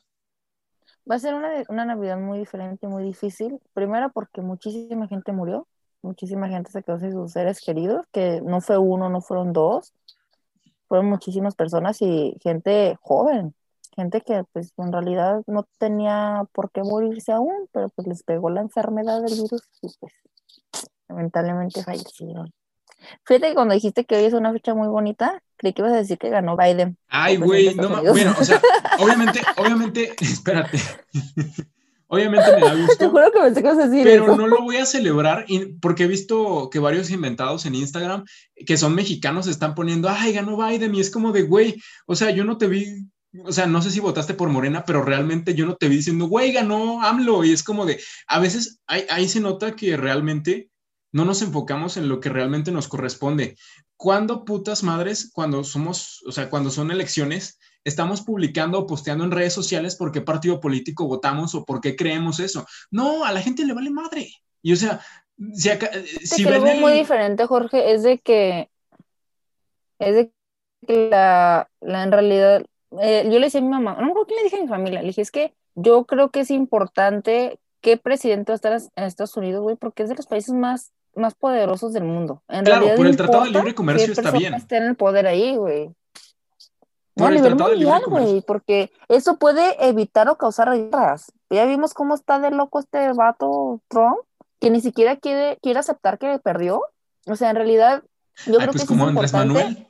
Va 1.09 1.15
a 1.15 1.19
ser 1.19 1.33
una, 1.33 1.49
una 1.69 1.85
Navidad 1.85 2.17
muy 2.19 2.39
diferente, 2.39 2.87
muy 2.87 3.03
difícil, 3.03 3.59
primero 3.73 4.11
porque 4.11 4.41
muchísima 4.41 5.07
gente 5.07 5.31
murió, 5.31 5.67
muchísima 6.01 6.47
gente 6.47 6.71
se 6.71 6.83
quedó 6.83 6.99
sin 6.99 7.11
sus 7.11 7.31
seres 7.31 7.59
queridos, 7.59 8.05
que 8.11 8.41
no 8.41 8.61
fue 8.61 8.77
uno, 8.77 9.09
no 9.09 9.21
fueron 9.21 9.53
dos, 9.53 9.93
fueron 10.87 11.07
muchísimas 11.07 11.55
personas 11.55 12.01
y 12.01 12.37
gente 12.41 12.97
joven, 13.01 13.55
gente 13.95 14.21
que 14.21 14.43
pues 14.51 14.73
en 14.77 14.91
realidad 14.91 15.41
no 15.47 15.67
tenía 15.77 16.43
por 16.53 16.71
qué 16.71 16.83
morirse 16.83 17.31
aún, 17.31 17.67
pero 17.71 17.89
pues 17.89 18.07
les 18.07 18.23
pegó 18.23 18.49
la 18.49 18.61
enfermedad 18.61 19.21
del 19.21 19.33
virus 19.33 19.63
y 19.81 19.87
pues 19.99 20.13
lamentablemente 21.07 21.83
fallecieron. 21.83 22.53
Fíjate 23.25 23.49
que 23.49 23.53
cuando 23.53 23.73
dijiste 23.73 24.05
que 24.05 24.15
hoy 24.15 24.25
es 24.25 24.33
una 24.33 24.51
fecha 24.51 24.73
muy 24.73 24.87
bonita, 24.87 25.41
creí 25.57 25.73
que 25.73 25.81
ibas 25.81 25.93
a 25.93 25.97
decir 25.97 26.17
que 26.17 26.29
ganó 26.29 26.57
Biden. 26.57 26.97
Ay, 27.07 27.37
güey, 27.37 27.73
no, 27.75 28.01
bueno, 28.03 28.35
o 28.39 28.43
sea, 28.43 28.61
obviamente, 28.99 29.41
obviamente, 29.57 30.15
espérate. 30.21 30.79
Obviamente 32.13 32.53
me 32.55 32.59
da 32.59 32.75
gusto. 32.75 32.97
Te 32.97 33.07
juro 33.07 33.31
que 33.31 33.39
pensé 33.39 33.61
que 33.61 33.67
ibas 33.69 33.79
a 33.79 33.87
decir 33.87 34.03
Pero 34.03 34.35
no 34.35 34.45
lo 34.45 34.63
voy 34.63 34.75
a 34.75 34.85
celebrar 34.85 35.45
porque 35.79 36.03
he 36.03 36.07
visto 36.07 36.69
que 36.69 36.79
varios 36.79 37.09
inventados 37.09 37.65
en 37.65 37.73
Instagram 37.73 38.25
que 38.65 38.75
son 38.75 38.95
mexicanos 38.95 39.47
están 39.47 39.75
poniendo, 39.75 40.09
ay, 40.09 40.33
ganó 40.33 40.57
Biden 40.57 40.93
y 40.93 40.99
es 40.99 41.09
como 41.09 41.31
de, 41.31 41.43
güey, 41.43 41.81
o 42.07 42.17
sea, 42.17 42.31
yo 42.31 42.43
no 42.43 42.57
te 42.57 42.67
vi, 42.67 43.07
o 43.45 43.53
sea, 43.53 43.65
no 43.65 43.81
sé 43.81 43.91
si 43.91 44.01
votaste 44.01 44.33
por 44.33 44.49
Morena, 44.49 44.83
pero 44.85 45.03
realmente 45.03 45.55
yo 45.55 45.65
no 45.65 45.77
te 45.77 45.87
vi 45.87 45.95
diciendo, 45.95 46.25
güey, 46.25 46.51
ganó 46.51 47.01
AMLO 47.01 47.45
y 47.45 47.53
es 47.53 47.63
como 47.63 47.85
de, 47.85 47.97
a 48.27 48.39
veces 48.39 48.81
ahí, 48.87 49.05
ahí 49.09 49.29
se 49.29 49.39
nota 49.39 49.77
que 49.77 49.95
realmente 49.95 50.69
no 51.11 51.25
nos 51.25 51.41
enfocamos 51.41 51.97
en 51.97 52.09
lo 52.09 52.19
que 52.19 52.29
realmente 52.29 52.71
nos 52.71 52.87
corresponde. 52.87 53.57
¿Cuándo 53.97 54.45
putas 54.45 54.83
madres, 54.83 55.29
cuando 55.33 55.63
somos, 55.63 56.23
o 56.25 56.31
sea, 56.31 56.49
cuando 56.49 56.69
son 56.69 56.91
elecciones, 56.91 57.59
estamos 57.83 58.21
publicando 58.21 58.79
o 58.79 58.87
posteando 58.87 59.23
en 59.23 59.31
redes 59.31 59.53
sociales 59.53 59.95
por 59.95 60.11
qué 60.11 60.21
partido 60.21 60.59
político 60.59 61.07
votamos 61.07 61.55
o 61.55 61.65
por 61.65 61.81
qué 61.81 61.95
creemos 61.95 62.39
eso. 62.39 62.65
No, 62.89 63.25
a 63.25 63.31
la 63.31 63.41
gente 63.41 63.65
le 63.65 63.73
vale 63.73 63.89
madre. 63.89 64.29
Y 64.61 64.73
o 64.73 64.75
sea, 64.75 65.01
si, 65.53 65.69
acá, 65.69 65.89
si 66.23 66.45
ven 66.45 66.79
muy 66.79 66.93
diferente, 66.93 67.45
Jorge, 67.45 67.93
es 67.93 68.03
de 68.03 68.19
que 68.19 68.69
es 69.99 70.15
de 70.15 70.31
que 70.87 71.09
la, 71.09 71.69
la 71.79 72.03
en 72.03 72.11
realidad 72.11 72.65
eh, 72.99 73.23
yo 73.25 73.39
le 73.39 73.45
decía 73.45 73.61
a 73.61 73.63
mi 73.63 73.69
mamá, 73.69 73.97
no 74.01 74.13
creo 74.13 74.25
que 74.25 74.35
le 74.35 74.43
dije 74.43 74.57
a 74.57 74.61
mi 74.61 74.67
familia, 74.67 75.01
le 75.01 75.07
dije, 75.07 75.21
es 75.21 75.31
que 75.31 75.53
yo 75.75 76.05
creo 76.05 76.29
que 76.29 76.41
es 76.41 76.51
importante 76.51 77.59
qué 77.79 77.97
presidente 77.97 78.51
va 78.51 78.55
a 78.55 78.55
estar 78.55 78.91
en 78.95 79.03
Estados 79.03 79.37
Unidos, 79.37 79.61
güey, 79.61 79.75
porque 79.75 80.03
es 80.03 80.09
de 80.09 80.15
los 80.15 80.27
países 80.27 80.53
más, 80.53 80.91
más 81.15 81.35
poderosos 81.35 81.93
del 81.93 82.03
mundo. 82.03 82.41
En 82.47 82.65
claro, 82.65 82.87
por 82.95 83.07
el 83.07 83.17
Tratado 83.17 83.43
de 83.43 83.51
Libre 83.51 83.75
Comercio 83.75 84.13
está 84.13 84.31
bien. 84.31 84.53
Está 84.53 84.77
en 84.77 84.83
el 84.83 84.95
poder 84.95 85.27
ahí, 85.27 85.55
güey. 85.55 85.91
No, 87.15 87.25
a 87.25 87.31
nivel 87.31 87.55
mundial, 87.55 88.03
güey, 88.07 88.41
porque 88.41 88.91
eso 89.09 89.37
puede 89.37 89.87
evitar 89.87 90.29
o 90.29 90.37
causar 90.37 90.73
guerras. 90.73 91.31
Ya 91.49 91.65
vimos 91.65 91.93
cómo 91.93 92.15
está 92.15 92.39
de 92.39 92.51
loco 92.51 92.79
este 92.79 93.11
vato 93.13 93.81
Trump, 93.89 94.19
que 94.59 94.69
ni 94.69 94.79
siquiera 94.79 95.17
quiere, 95.17 95.57
quiere 95.61 95.79
aceptar 95.79 96.17
que 96.17 96.39
perdió. 96.39 96.83
O 97.27 97.35
sea, 97.35 97.49
en 97.49 97.57
realidad, 97.57 98.03
yo 98.45 98.55
creo 98.55 98.71
pues 98.71 98.83
que 98.83 98.87
como 98.87 99.07
Andrés 99.07 99.33
Manuel. 99.33 99.87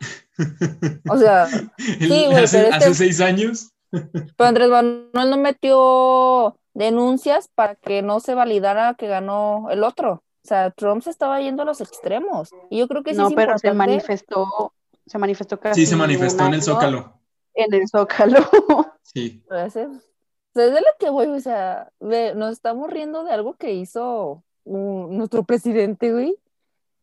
O 1.10 1.18
sea, 1.18 1.46
sí, 1.78 2.26
güey, 2.26 2.44
hace, 2.44 2.64
este 2.64 2.76
hace 2.76 2.94
seis 2.96 3.22
años. 3.22 3.72
Pero 3.92 4.48
Andrés 4.48 4.70
Manuel 4.70 5.30
no 5.30 5.38
metió 5.38 6.58
denuncias 6.74 7.50
para 7.54 7.76
que 7.76 8.02
no 8.02 8.20
se 8.20 8.34
validara 8.34 8.96
que 8.96 9.08
ganó 9.08 9.68
el 9.70 9.84
otro. 9.84 10.24
O 10.44 10.48
sea, 10.48 10.72
Trump 10.72 11.04
se 11.04 11.10
estaba 11.10 11.40
yendo 11.40 11.62
a 11.62 11.66
los 11.66 11.82
extremos. 11.82 12.50
Y 12.70 12.80
yo 12.80 12.88
creo 12.88 13.04
que 13.04 13.12
sí 13.12 13.18
no, 13.18 13.28
es 13.28 13.34
pero 13.36 13.52
importante. 13.52 13.68
se 13.68 13.74
manifestó 13.74 14.74
se 15.06 15.18
manifestó 15.18 15.60
casi 15.60 15.82
Sí, 15.82 15.88
se 15.88 15.96
manifestó 15.96 16.46
en 16.46 16.54
el 16.54 16.64
Zócalo. 16.64 17.20
En 17.54 17.74
el 17.74 17.88
Zócalo. 17.88 18.40
Sí. 19.04 19.44
Gracias. 19.50 19.90
O 19.90 20.54
sea, 20.54 20.66
es 20.68 20.74
de 20.74 20.80
lo 20.80 20.88
que 20.98 21.10
voy, 21.10 21.28
o 21.28 21.40
sea, 21.42 21.92
ve, 22.00 22.34
nos 22.34 22.54
estamos 22.54 22.90
riendo 22.90 23.26
de 23.26 23.32
algo 23.32 23.56
que 23.56 23.74
hizo 23.74 24.42
uh, 24.64 25.08
nuestro 25.08 25.44
presidente, 25.44 26.14
güey, 26.14 26.38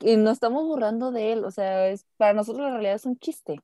y 0.01 0.16
nos 0.16 0.34
estamos 0.34 0.64
burlando 0.64 1.12
de 1.12 1.32
él, 1.32 1.45
o 1.45 1.51
sea, 1.51 1.89
es, 1.89 2.07
para 2.16 2.32
nosotros 2.32 2.64
la 2.64 2.70
realidad 2.72 2.95
es 2.95 3.05
un 3.05 3.18
chiste, 3.18 3.61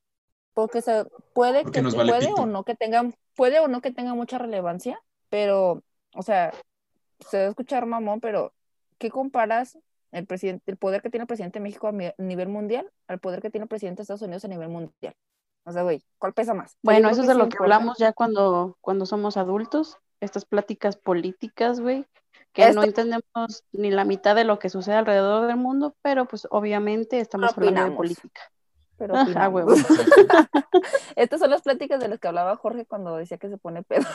porque 0.53 0.83
se 0.83 1.07
puede 1.33 1.63
Porque 1.63 1.79
que 1.79 1.83
nos 1.83 1.97
vale 1.97 2.13
puede 2.13 2.29
pito. 2.29 2.43
o 2.43 2.47
no 2.47 2.65
que 2.65 2.75
tenga, 2.75 3.03
puede 3.35 3.61
o 3.61 3.69
no 3.69 3.81
que 3.81 3.93
tenga 3.93 4.15
mucha 4.15 4.37
relevancia, 4.37 5.01
pero, 5.31 5.83
o 6.15 6.23
sea, 6.23 6.53
se 7.21 7.39
va 7.39 7.45
a 7.45 7.49
escuchar 7.49 7.87
mamón, 7.87 8.21
pero 8.21 8.53
¿qué 9.05 9.11
comparas 9.11 9.79
el 10.13 10.25
presidente, 10.27 10.63
el 10.71 10.79
poder 10.79 11.03
que 11.03 11.11
tiene 11.11 11.25
el 11.25 11.27
presidente 11.27 11.59
de 11.59 11.63
México 11.63 11.89
a 11.89 11.93
mi- 11.93 12.11
nivel 12.17 12.49
mundial 12.49 12.91
al 13.07 13.19
poder 13.19 13.43
que 13.43 13.51
tiene 13.51 13.65
el 13.65 13.69
presidente 13.69 13.99
de 13.99 14.03
Estados 14.05 14.23
Unidos 14.23 14.45
a 14.47 14.49
nivel 14.49 14.71
mundial? 14.71 15.15
O 15.67 15.73
sea, 15.73 15.83
güey, 15.83 16.03
¿cuál 16.19 16.33
pesa 16.33 16.55
más? 16.55 16.73
Yo 16.73 16.79
Bueno, 16.85 17.11
eso 17.11 17.21
es 17.21 17.29
de 17.29 17.35
lo 17.35 17.49
que 17.51 17.59
hablamos 17.61 17.99
ya 17.99 18.13
cuando, 18.15 18.79
cuando 18.81 19.05
somos 19.05 19.37
adultos, 19.37 19.99
estas 20.21 20.47
pláticas 20.47 20.97
políticas, 20.97 21.81
güey, 21.81 22.07
que 22.55 22.63
no 22.73 22.83
Esto- 22.83 22.85
entendemos 22.85 23.65
ni 23.73 23.91
la 23.91 24.05
mitad 24.07 24.35
de 24.35 24.45
lo 24.45 24.59
que 24.59 24.71
sucede 24.71 24.95
alrededor 24.95 25.47
del 25.49 25.57
mundo, 25.57 25.95
pero 26.01 26.25
pues 26.25 26.47
obviamente 26.51 27.21
estamos 27.21 27.51
hablando 27.51 27.81
de 27.81 27.87
Opinamos. 27.89 27.97
política. 27.99 28.41
Pero 28.97 29.17
Ah, 29.17 29.23
opinamos. 29.25 29.65
Estas 31.17 31.41
son 31.41 31.51
las 31.51 31.63
pláticas 31.63 32.01
de 32.01 32.09
las 32.09 32.19
que 32.21 32.29
hablaba 32.29 32.57
Jorge 32.57 32.87
cuando 32.87 33.17
decía 33.17 33.39
que 33.39 33.49
se 33.49 33.59
pone 33.59 33.83
pedo. 33.83 34.07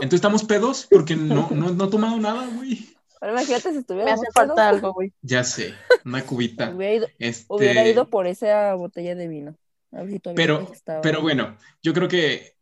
Entonces 0.00 0.14
estamos 0.14 0.44
pedos 0.44 0.86
porque 0.90 1.14
no, 1.16 1.48
no, 1.50 1.70
no 1.70 1.84
he 1.84 1.90
tomado 1.90 2.16
nada, 2.18 2.46
güey. 2.56 2.93
Ahora 3.20 3.32
imagínate 3.34 3.68
si 3.68 3.74
Me 3.74 3.80
estuviéramos 3.80 4.20
hace 4.22 4.32
falta 4.32 4.68
algo, 4.68 4.92
güey. 4.92 5.12
Ya 5.22 5.44
sé, 5.44 5.74
una 6.04 6.24
cubita. 6.24 6.70
Hubiera 6.74 6.94
ido, 6.94 7.06
Este, 7.18 7.44
hubiera 7.48 7.86
ido 7.86 8.08
por 8.08 8.26
esa 8.26 8.74
botella 8.74 9.14
de 9.14 9.28
vino. 9.28 9.56
A 9.92 10.02
ver 10.02 10.10
si 10.10 10.18
Pero, 10.34 10.70
estaba. 10.72 11.00
pero 11.00 11.22
bueno, 11.22 11.56
yo 11.82 11.92
creo 11.92 12.08
que 12.08 12.54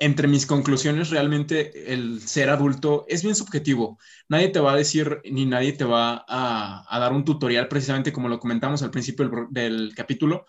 entre 0.00 0.26
mis 0.26 0.46
conclusiones 0.46 1.10
realmente 1.10 1.92
el 1.92 2.20
ser 2.20 2.50
adulto 2.50 3.04
es 3.08 3.22
bien 3.22 3.34
subjetivo. 3.34 3.98
Nadie 4.28 4.48
te 4.48 4.58
va 4.58 4.72
a 4.72 4.76
decir 4.76 5.20
ni 5.30 5.46
nadie 5.46 5.72
te 5.74 5.84
va 5.84 6.24
a, 6.26 6.84
a 6.88 6.98
dar 6.98 7.12
un 7.12 7.24
tutorial 7.24 7.68
precisamente 7.68 8.12
como 8.12 8.28
lo 8.28 8.40
comentamos 8.40 8.82
al 8.82 8.90
principio 8.90 9.28
del, 9.28 9.46
del 9.50 9.94
capítulo. 9.94 10.46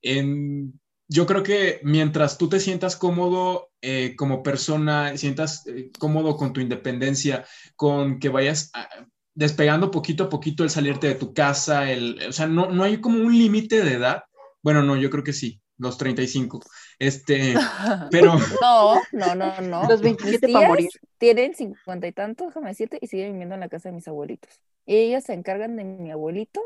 En- 0.00 0.78
yo 1.08 1.26
creo 1.26 1.42
que 1.42 1.80
mientras 1.82 2.38
tú 2.38 2.48
te 2.48 2.60
sientas 2.60 2.96
cómodo 2.96 3.70
eh, 3.82 4.14
como 4.16 4.42
persona, 4.42 5.16
sientas 5.16 5.66
eh, 5.66 5.90
cómodo 5.98 6.36
con 6.36 6.52
tu 6.52 6.60
independencia, 6.60 7.44
con 7.76 8.18
que 8.18 8.28
vayas 8.28 8.70
a- 8.74 8.88
despegando 9.34 9.90
poquito 9.90 10.24
a 10.24 10.28
poquito 10.28 10.62
el 10.64 10.70
salirte 10.70 11.08
de 11.08 11.14
tu 11.14 11.32
casa, 11.34 11.90
el, 11.90 12.18
o 12.28 12.32
sea, 12.32 12.46
no, 12.46 12.70
no 12.70 12.84
hay 12.84 13.00
como 13.00 13.18
un 13.24 13.36
límite 13.36 13.82
de 13.84 13.94
edad. 13.94 14.22
Bueno, 14.62 14.82
no, 14.82 14.96
yo 14.96 15.10
creo 15.10 15.24
que 15.24 15.32
sí, 15.32 15.60
los 15.78 15.98
35. 15.98 16.60
Este, 16.98 17.54
pero 18.10 18.34
No, 18.60 19.02
no, 19.12 19.34
no, 19.34 19.60
no. 19.60 19.88
Los 19.88 20.00
Mis 20.02 20.12
27 20.12 20.48
para 20.48 20.68
morir. 20.68 20.90
Tienen 21.18 21.54
cincuenta 21.54 22.06
y 22.06 22.12
tantos, 22.12 22.48
déjame 22.48 22.68
decirte, 22.70 22.98
y 23.00 23.06
siguen 23.06 23.32
viviendo 23.32 23.54
en 23.54 23.60
la 23.60 23.68
casa 23.68 23.88
de 23.88 23.94
mis 23.94 24.08
abuelitos. 24.08 24.60
Y 24.86 24.96
ellas 24.96 25.24
se 25.24 25.32
encargan 25.34 25.76
de 25.76 25.84
mi 25.84 26.10
abuelito 26.10 26.60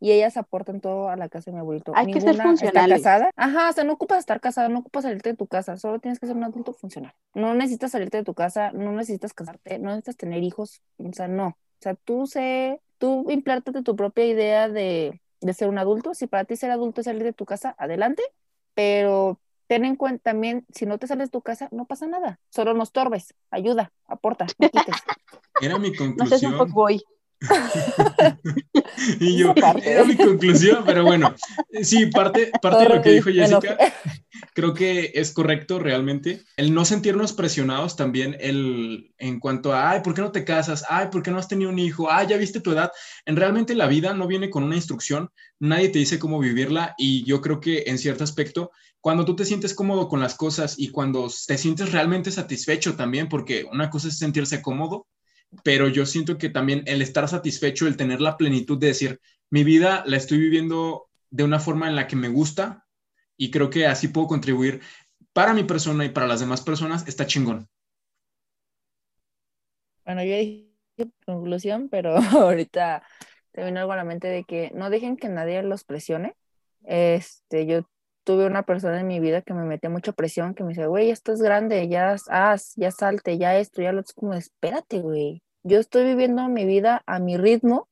y 0.00 0.12
ellas 0.12 0.36
aportan 0.38 0.80
todo 0.80 1.10
a 1.10 1.16
la 1.16 1.28
casa 1.28 1.50
de 1.50 1.54
mi 1.54 1.60
abuelito. 1.60 1.92
Hay 1.94 2.06
que 2.06 2.20
ser 2.20 2.36
Ninguna 2.36 2.54
está 2.54 2.88
casada. 2.88 3.30
Ajá, 3.36 3.68
o 3.68 3.72
sea, 3.72 3.84
no 3.84 3.92
ocupas 3.92 4.18
estar 4.18 4.40
casada, 4.40 4.68
no 4.70 4.78
ocupas 4.80 5.04
salirte 5.04 5.30
de 5.30 5.36
tu 5.36 5.46
casa, 5.46 5.76
solo 5.76 5.98
tienes 6.00 6.18
que 6.18 6.26
ser 6.26 6.36
un 6.36 6.44
adulto 6.44 6.72
funcional. 6.72 7.14
No 7.34 7.54
necesitas 7.54 7.92
salirte 7.92 8.16
de 8.16 8.24
tu 8.24 8.34
casa, 8.34 8.72
no 8.72 8.92
necesitas 8.92 9.34
casarte, 9.34 9.78
no 9.78 9.90
necesitas 9.90 10.16
tener 10.16 10.42
hijos, 10.42 10.82
o 10.98 11.12
sea, 11.12 11.28
no. 11.28 11.48
O 11.48 11.82
sea, 11.82 11.94
tú 11.94 12.26
sé, 12.26 12.80
tú 12.98 13.26
implántate 13.30 13.82
tu 13.82 13.94
propia 13.94 14.26
idea 14.26 14.68
de, 14.68 15.20
de 15.40 15.52
ser 15.54 15.68
un 15.68 15.78
adulto. 15.78 16.14
Si 16.14 16.26
para 16.26 16.44
ti 16.44 16.56
ser 16.56 16.70
adulto 16.70 17.00
es 17.02 17.04
salir 17.04 17.22
de 17.22 17.32
tu 17.32 17.44
casa, 17.44 17.74
adelante, 17.78 18.22
pero 18.74 19.38
ten 19.66 19.84
en 19.84 19.96
cuenta 19.96 20.30
también, 20.30 20.66
si 20.74 20.86
no 20.86 20.98
te 20.98 21.06
sales 21.06 21.28
de 21.28 21.32
tu 21.32 21.42
casa, 21.42 21.68
no 21.72 21.84
pasa 21.84 22.06
nada. 22.06 22.40
Solo 22.50 22.74
no 22.74 22.82
estorbes, 22.82 23.34
ayuda, 23.50 23.92
aporta, 24.06 24.46
no 24.58 24.68
quites. 24.68 24.96
era 25.60 25.78
mi 25.78 25.90
No 25.90 25.96
seas 25.96 26.10
un 26.10 26.16
conclusión. 26.16 26.58
fuckboy. 26.58 27.02
Y 29.18 29.38
yo, 29.38 29.54
era 29.82 30.04
mi 30.04 30.16
conclusión, 30.16 30.82
pero 30.84 31.04
bueno, 31.04 31.34
sí, 31.82 32.06
parte, 32.06 32.50
parte 32.60 32.84
de 32.84 32.96
lo 32.96 33.02
que 33.02 33.12
dijo 33.12 33.30
Jessica, 33.30 33.76
creo 34.54 34.74
que 34.74 35.12
es 35.14 35.32
correcto 35.32 35.78
realmente. 35.78 36.42
El 36.56 36.74
no 36.74 36.84
sentirnos 36.84 37.32
presionados 37.32 37.96
también, 37.96 38.36
el, 38.40 39.12
en 39.18 39.40
cuanto 39.40 39.72
a, 39.72 39.90
ay, 39.90 40.00
¿por 40.02 40.14
qué 40.14 40.20
no 40.20 40.32
te 40.32 40.44
casas? 40.44 40.84
Ay, 40.88 41.08
¿por 41.10 41.22
qué 41.22 41.30
no 41.30 41.38
has 41.38 41.48
tenido 41.48 41.70
un 41.70 41.78
hijo? 41.78 42.10
Ay, 42.10 42.28
ya 42.28 42.36
viste 42.36 42.60
tu 42.60 42.72
edad. 42.72 42.90
En 43.24 43.36
realmente 43.36 43.74
la 43.74 43.86
vida 43.86 44.12
no 44.12 44.26
viene 44.26 44.50
con 44.50 44.62
una 44.62 44.76
instrucción, 44.76 45.30
nadie 45.58 45.88
te 45.88 45.98
dice 45.98 46.18
cómo 46.18 46.38
vivirla 46.38 46.94
y 46.98 47.24
yo 47.24 47.40
creo 47.40 47.60
que 47.60 47.84
en 47.86 47.98
cierto 47.98 48.24
aspecto, 48.24 48.70
cuando 49.00 49.24
tú 49.24 49.34
te 49.34 49.46
sientes 49.46 49.74
cómodo 49.74 50.08
con 50.08 50.20
las 50.20 50.34
cosas 50.34 50.78
y 50.78 50.90
cuando 50.90 51.30
te 51.46 51.56
sientes 51.56 51.92
realmente 51.92 52.30
satisfecho 52.30 52.96
también, 52.96 53.28
porque 53.28 53.64
una 53.70 53.88
cosa 53.88 54.08
es 54.08 54.18
sentirse 54.18 54.60
cómodo, 54.60 55.06
pero 55.62 55.88
yo 55.88 56.06
siento 56.06 56.38
que 56.38 56.48
también 56.48 56.82
el 56.86 57.02
estar 57.02 57.28
satisfecho, 57.28 57.86
el 57.86 57.96
tener 57.96 58.20
la 58.20 58.36
plenitud 58.36 58.78
de 58.78 58.88
decir, 58.88 59.20
mi 59.50 59.64
vida 59.64 60.04
la 60.06 60.16
estoy 60.16 60.38
viviendo 60.38 61.08
de 61.30 61.44
una 61.44 61.58
forma 61.58 61.88
en 61.88 61.96
la 61.96 62.06
que 62.06 62.16
me 62.16 62.28
gusta 62.28 62.86
y 63.36 63.50
creo 63.50 63.70
que 63.70 63.86
así 63.86 64.08
puedo 64.08 64.26
contribuir 64.26 64.80
para 65.32 65.54
mi 65.54 65.64
persona 65.64 66.04
y 66.04 66.10
para 66.10 66.26
las 66.26 66.40
demás 66.40 66.60
personas, 66.62 67.06
está 67.08 67.26
chingón. 67.26 67.68
Bueno, 70.04 70.24
yo 70.24 70.36
dije 70.36 70.70
conclusión, 71.24 71.88
pero 71.88 72.16
ahorita 72.16 73.02
te 73.52 73.64
vino 73.64 73.80
algo 73.80 73.92
a 73.92 73.96
la 73.96 74.04
mente 74.04 74.28
de 74.28 74.44
que 74.44 74.70
no 74.74 74.90
dejen 74.90 75.16
que 75.16 75.28
nadie 75.28 75.62
los 75.62 75.84
presione. 75.84 76.34
Este, 76.84 77.66
yo 77.66 77.82
tuve 78.30 78.46
una 78.46 78.62
persona 78.62 79.00
en 79.00 79.08
mi 79.08 79.18
vida 79.18 79.42
que 79.42 79.52
me 79.54 79.64
metía 79.64 79.90
mucha 79.90 80.12
presión, 80.12 80.54
que 80.54 80.62
me 80.62 80.68
decía, 80.68 80.86
güey, 80.86 81.10
esto 81.10 81.32
es 81.32 81.42
grande, 81.42 81.88
ya 81.88 82.14
haz, 82.28 82.74
ya 82.76 82.92
salte, 82.92 83.38
ya 83.38 83.56
esto, 83.56 83.82
ya 83.82 83.90
lo 83.90 84.02
otro. 84.02 84.14
Como, 84.14 84.34
espérate, 84.34 85.00
güey. 85.00 85.42
Yo 85.64 85.80
estoy 85.80 86.04
viviendo 86.04 86.46
mi 86.48 86.64
vida 86.64 87.02
a 87.06 87.18
mi 87.18 87.36
ritmo, 87.36 87.88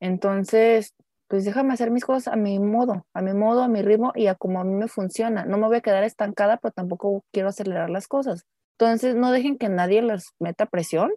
entonces, 0.00 0.92
pues 1.28 1.44
déjame 1.44 1.72
hacer 1.72 1.92
mis 1.92 2.04
cosas 2.04 2.34
a 2.34 2.36
mi 2.36 2.58
modo, 2.58 3.06
a 3.14 3.22
mi 3.22 3.32
modo, 3.32 3.62
a 3.62 3.68
mi 3.68 3.80
ritmo 3.80 4.10
y 4.16 4.26
a 4.26 4.34
como 4.34 4.60
a 4.60 4.64
mí 4.64 4.74
me 4.74 4.88
funciona. 4.88 5.44
No 5.44 5.56
me 5.56 5.68
voy 5.68 5.76
a 5.76 5.80
quedar 5.82 6.02
estancada, 6.02 6.56
pero 6.56 6.72
tampoco 6.72 7.24
quiero 7.32 7.50
acelerar 7.50 7.88
las 7.88 8.08
cosas. 8.08 8.44
Entonces, 8.72 9.14
no 9.14 9.30
dejen 9.30 9.56
que 9.56 9.68
nadie 9.68 10.02
les 10.02 10.32
meta 10.40 10.66
presión. 10.66 11.12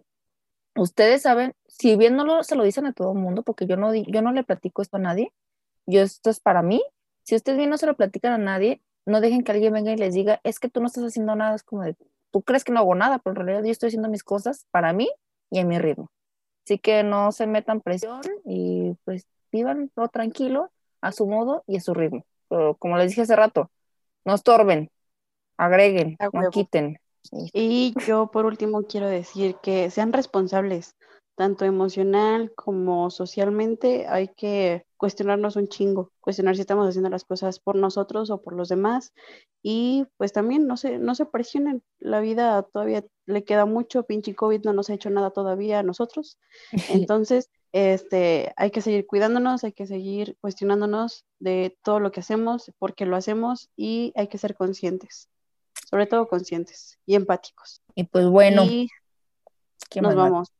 Ustedes 0.76 1.22
saben, 1.22 1.54
si 1.66 1.96
bien 1.96 2.14
no 2.14 2.24
lo, 2.24 2.44
se 2.44 2.54
lo 2.54 2.62
dicen 2.62 2.86
a 2.86 2.92
todo 2.92 3.12
el 3.14 3.18
mundo, 3.18 3.42
porque 3.42 3.66
yo 3.66 3.76
no, 3.76 3.92
yo 3.92 4.22
no 4.22 4.32
le 4.32 4.44
platico 4.44 4.80
esto 4.80 4.96
a 4.98 5.00
nadie, 5.00 5.32
yo 5.86 6.02
esto 6.02 6.30
es 6.30 6.38
para 6.38 6.62
mí, 6.62 6.80
si 7.30 7.36
ustedes 7.36 7.58
bien 7.58 7.70
no 7.70 7.78
se 7.78 7.86
lo 7.86 7.94
platican 7.94 8.32
a 8.32 8.38
nadie, 8.38 8.82
no 9.06 9.20
dejen 9.20 9.44
que 9.44 9.52
alguien 9.52 9.72
venga 9.72 9.92
y 9.92 9.96
les 9.96 10.14
diga, 10.14 10.40
es 10.42 10.58
que 10.58 10.68
tú 10.68 10.80
no 10.80 10.88
estás 10.88 11.04
haciendo 11.04 11.36
nada, 11.36 11.54
es 11.54 11.62
como 11.62 11.84
de, 11.84 11.94
tú 12.32 12.42
crees 12.42 12.64
que 12.64 12.72
no 12.72 12.80
hago 12.80 12.96
nada, 12.96 13.20
pero 13.20 13.30
en 13.40 13.46
realidad 13.46 13.64
yo 13.64 13.70
estoy 13.70 13.86
haciendo 13.86 14.08
mis 14.08 14.24
cosas 14.24 14.66
para 14.72 14.92
mí 14.92 15.08
y 15.48 15.60
a 15.60 15.64
mi 15.64 15.78
ritmo. 15.78 16.10
Así 16.64 16.78
que 16.78 17.04
no 17.04 17.30
se 17.30 17.46
metan 17.46 17.82
presión 17.82 18.20
y 18.44 18.96
pues 19.04 19.28
vivan 19.52 19.90
todo 19.94 20.08
tranquilo, 20.08 20.72
a 21.00 21.12
su 21.12 21.28
modo 21.28 21.62
y 21.68 21.76
a 21.76 21.80
su 21.80 21.94
ritmo. 21.94 22.24
Pero 22.48 22.74
como 22.74 22.96
les 22.96 23.10
dije 23.10 23.22
hace 23.22 23.36
rato, 23.36 23.70
no 24.24 24.34
estorben, 24.34 24.90
agreguen, 25.56 26.16
no 26.32 26.50
quiten. 26.50 26.98
Y 27.30 27.94
yo 28.08 28.32
por 28.32 28.44
último 28.44 28.82
quiero 28.82 29.06
decir 29.06 29.54
que 29.62 29.88
sean 29.90 30.12
responsables 30.12 30.96
tanto 31.40 31.64
emocional 31.64 32.52
como 32.54 33.08
socialmente, 33.08 34.06
hay 34.06 34.28
que 34.28 34.84
cuestionarnos 34.98 35.56
un 35.56 35.68
chingo, 35.68 36.12
cuestionar 36.20 36.54
si 36.54 36.60
estamos 36.60 36.86
haciendo 36.86 37.08
las 37.08 37.24
cosas 37.24 37.58
por 37.58 37.76
nosotros 37.76 38.28
o 38.28 38.42
por 38.42 38.52
los 38.52 38.68
demás 38.68 39.14
y 39.62 40.04
pues 40.18 40.34
también 40.34 40.66
no 40.66 40.76
se, 40.76 40.98
no 40.98 41.14
se 41.14 41.24
presionen, 41.24 41.82
la 41.98 42.20
vida 42.20 42.62
todavía 42.64 43.06
le 43.24 43.42
queda 43.42 43.64
mucho, 43.64 44.02
pinche 44.02 44.34
COVID 44.34 44.64
no 44.64 44.74
nos 44.74 44.90
ha 44.90 44.92
hecho 44.92 45.08
nada 45.08 45.30
todavía 45.30 45.78
a 45.78 45.82
nosotros, 45.82 46.36
entonces 47.08 47.48
este, 47.72 48.52
hay 48.58 48.70
que 48.70 48.82
seguir 48.82 49.06
cuidándonos, 49.06 49.64
hay 49.64 49.72
que 49.72 49.86
seguir 49.86 50.36
cuestionándonos 50.42 51.24
de 51.38 51.74
todo 51.82 52.00
lo 52.00 52.12
que 52.12 52.20
hacemos, 52.20 52.70
por 52.78 52.94
qué 52.94 53.06
lo 53.06 53.16
hacemos 53.16 53.70
y 53.78 54.12
hay 54.14 54.28
que 54.28 54.36
ser 54.36 54.54
conscientes, 54.54 55.30
sobre 55.88 56.06
todo 56.06 56.28
conscientes 56.28 56.98
y 57.06 57.14
empáticos. 57.14 57.80
Y 57.94 58.04
pues 58.04 58.26
bueno, 58.26 58.66
nos 60.02 60.14
vamos. 60.14 60.52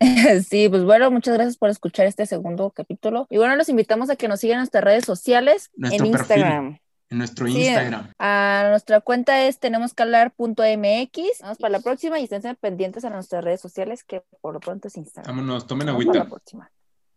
Sí, 0.48 0.68
pues 0.68 0.84
bueno, 0.84 1.10
muchas 1.10 1.34
gracias 1.34 1.56
por 1.56 1.70
escuchar 1.70 2.06
este 2.06 2.26
segundo 2.26 2.70
capítulo. 2.70 3.26
Y 3.30 3.36
bueno, 3.36 3.56
los 3.56 3.68
invitamos 3.68 4.10
a 4.10 4.16
que 4.16 4.28
nos 4.28 4.40
sigan 4.40 4.54
en 4.54 4.60
nuestras 4.60 4.84
redes 4.84 5.04
sociales, 5.04 5.70
en 5.76 6.06
Instagram. 6.06 6.78
en 7.10 7.18
nuestro 7.18 7.46
Instagram. 7.46 8.12
A 8.18 8.66
nuestra 8.70 9.00
cuenta 9.00 9.46
es 9.46 9.58
tenemoscalar.mx. 9.58 11.40
Vamos 11.42 11.58
para 11.58 11.72
la 11.72 11.80
próxima 11.80 12.18
y 12.18 12.24
estén 12.24 12.56
pendientes 12.56 13.04
a 13.04 13.10
nuestras 13.10 13.44
redes 13.44 13.60
sociales 13.60 14.04
que 14.04 14.22
por 14.40 14.54
lo 14.54 14.60
pronto 14.60 14.88
es 14.88 14.96
Instagram. 14.96 15.36
Vámonos, 15.36 15.66
tomen 15.66 15.88
agüita. 15.88 16.24
próxima. 16.26 16.70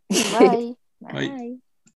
Bye. 0.09 0.77
Bye. 0.99 1.61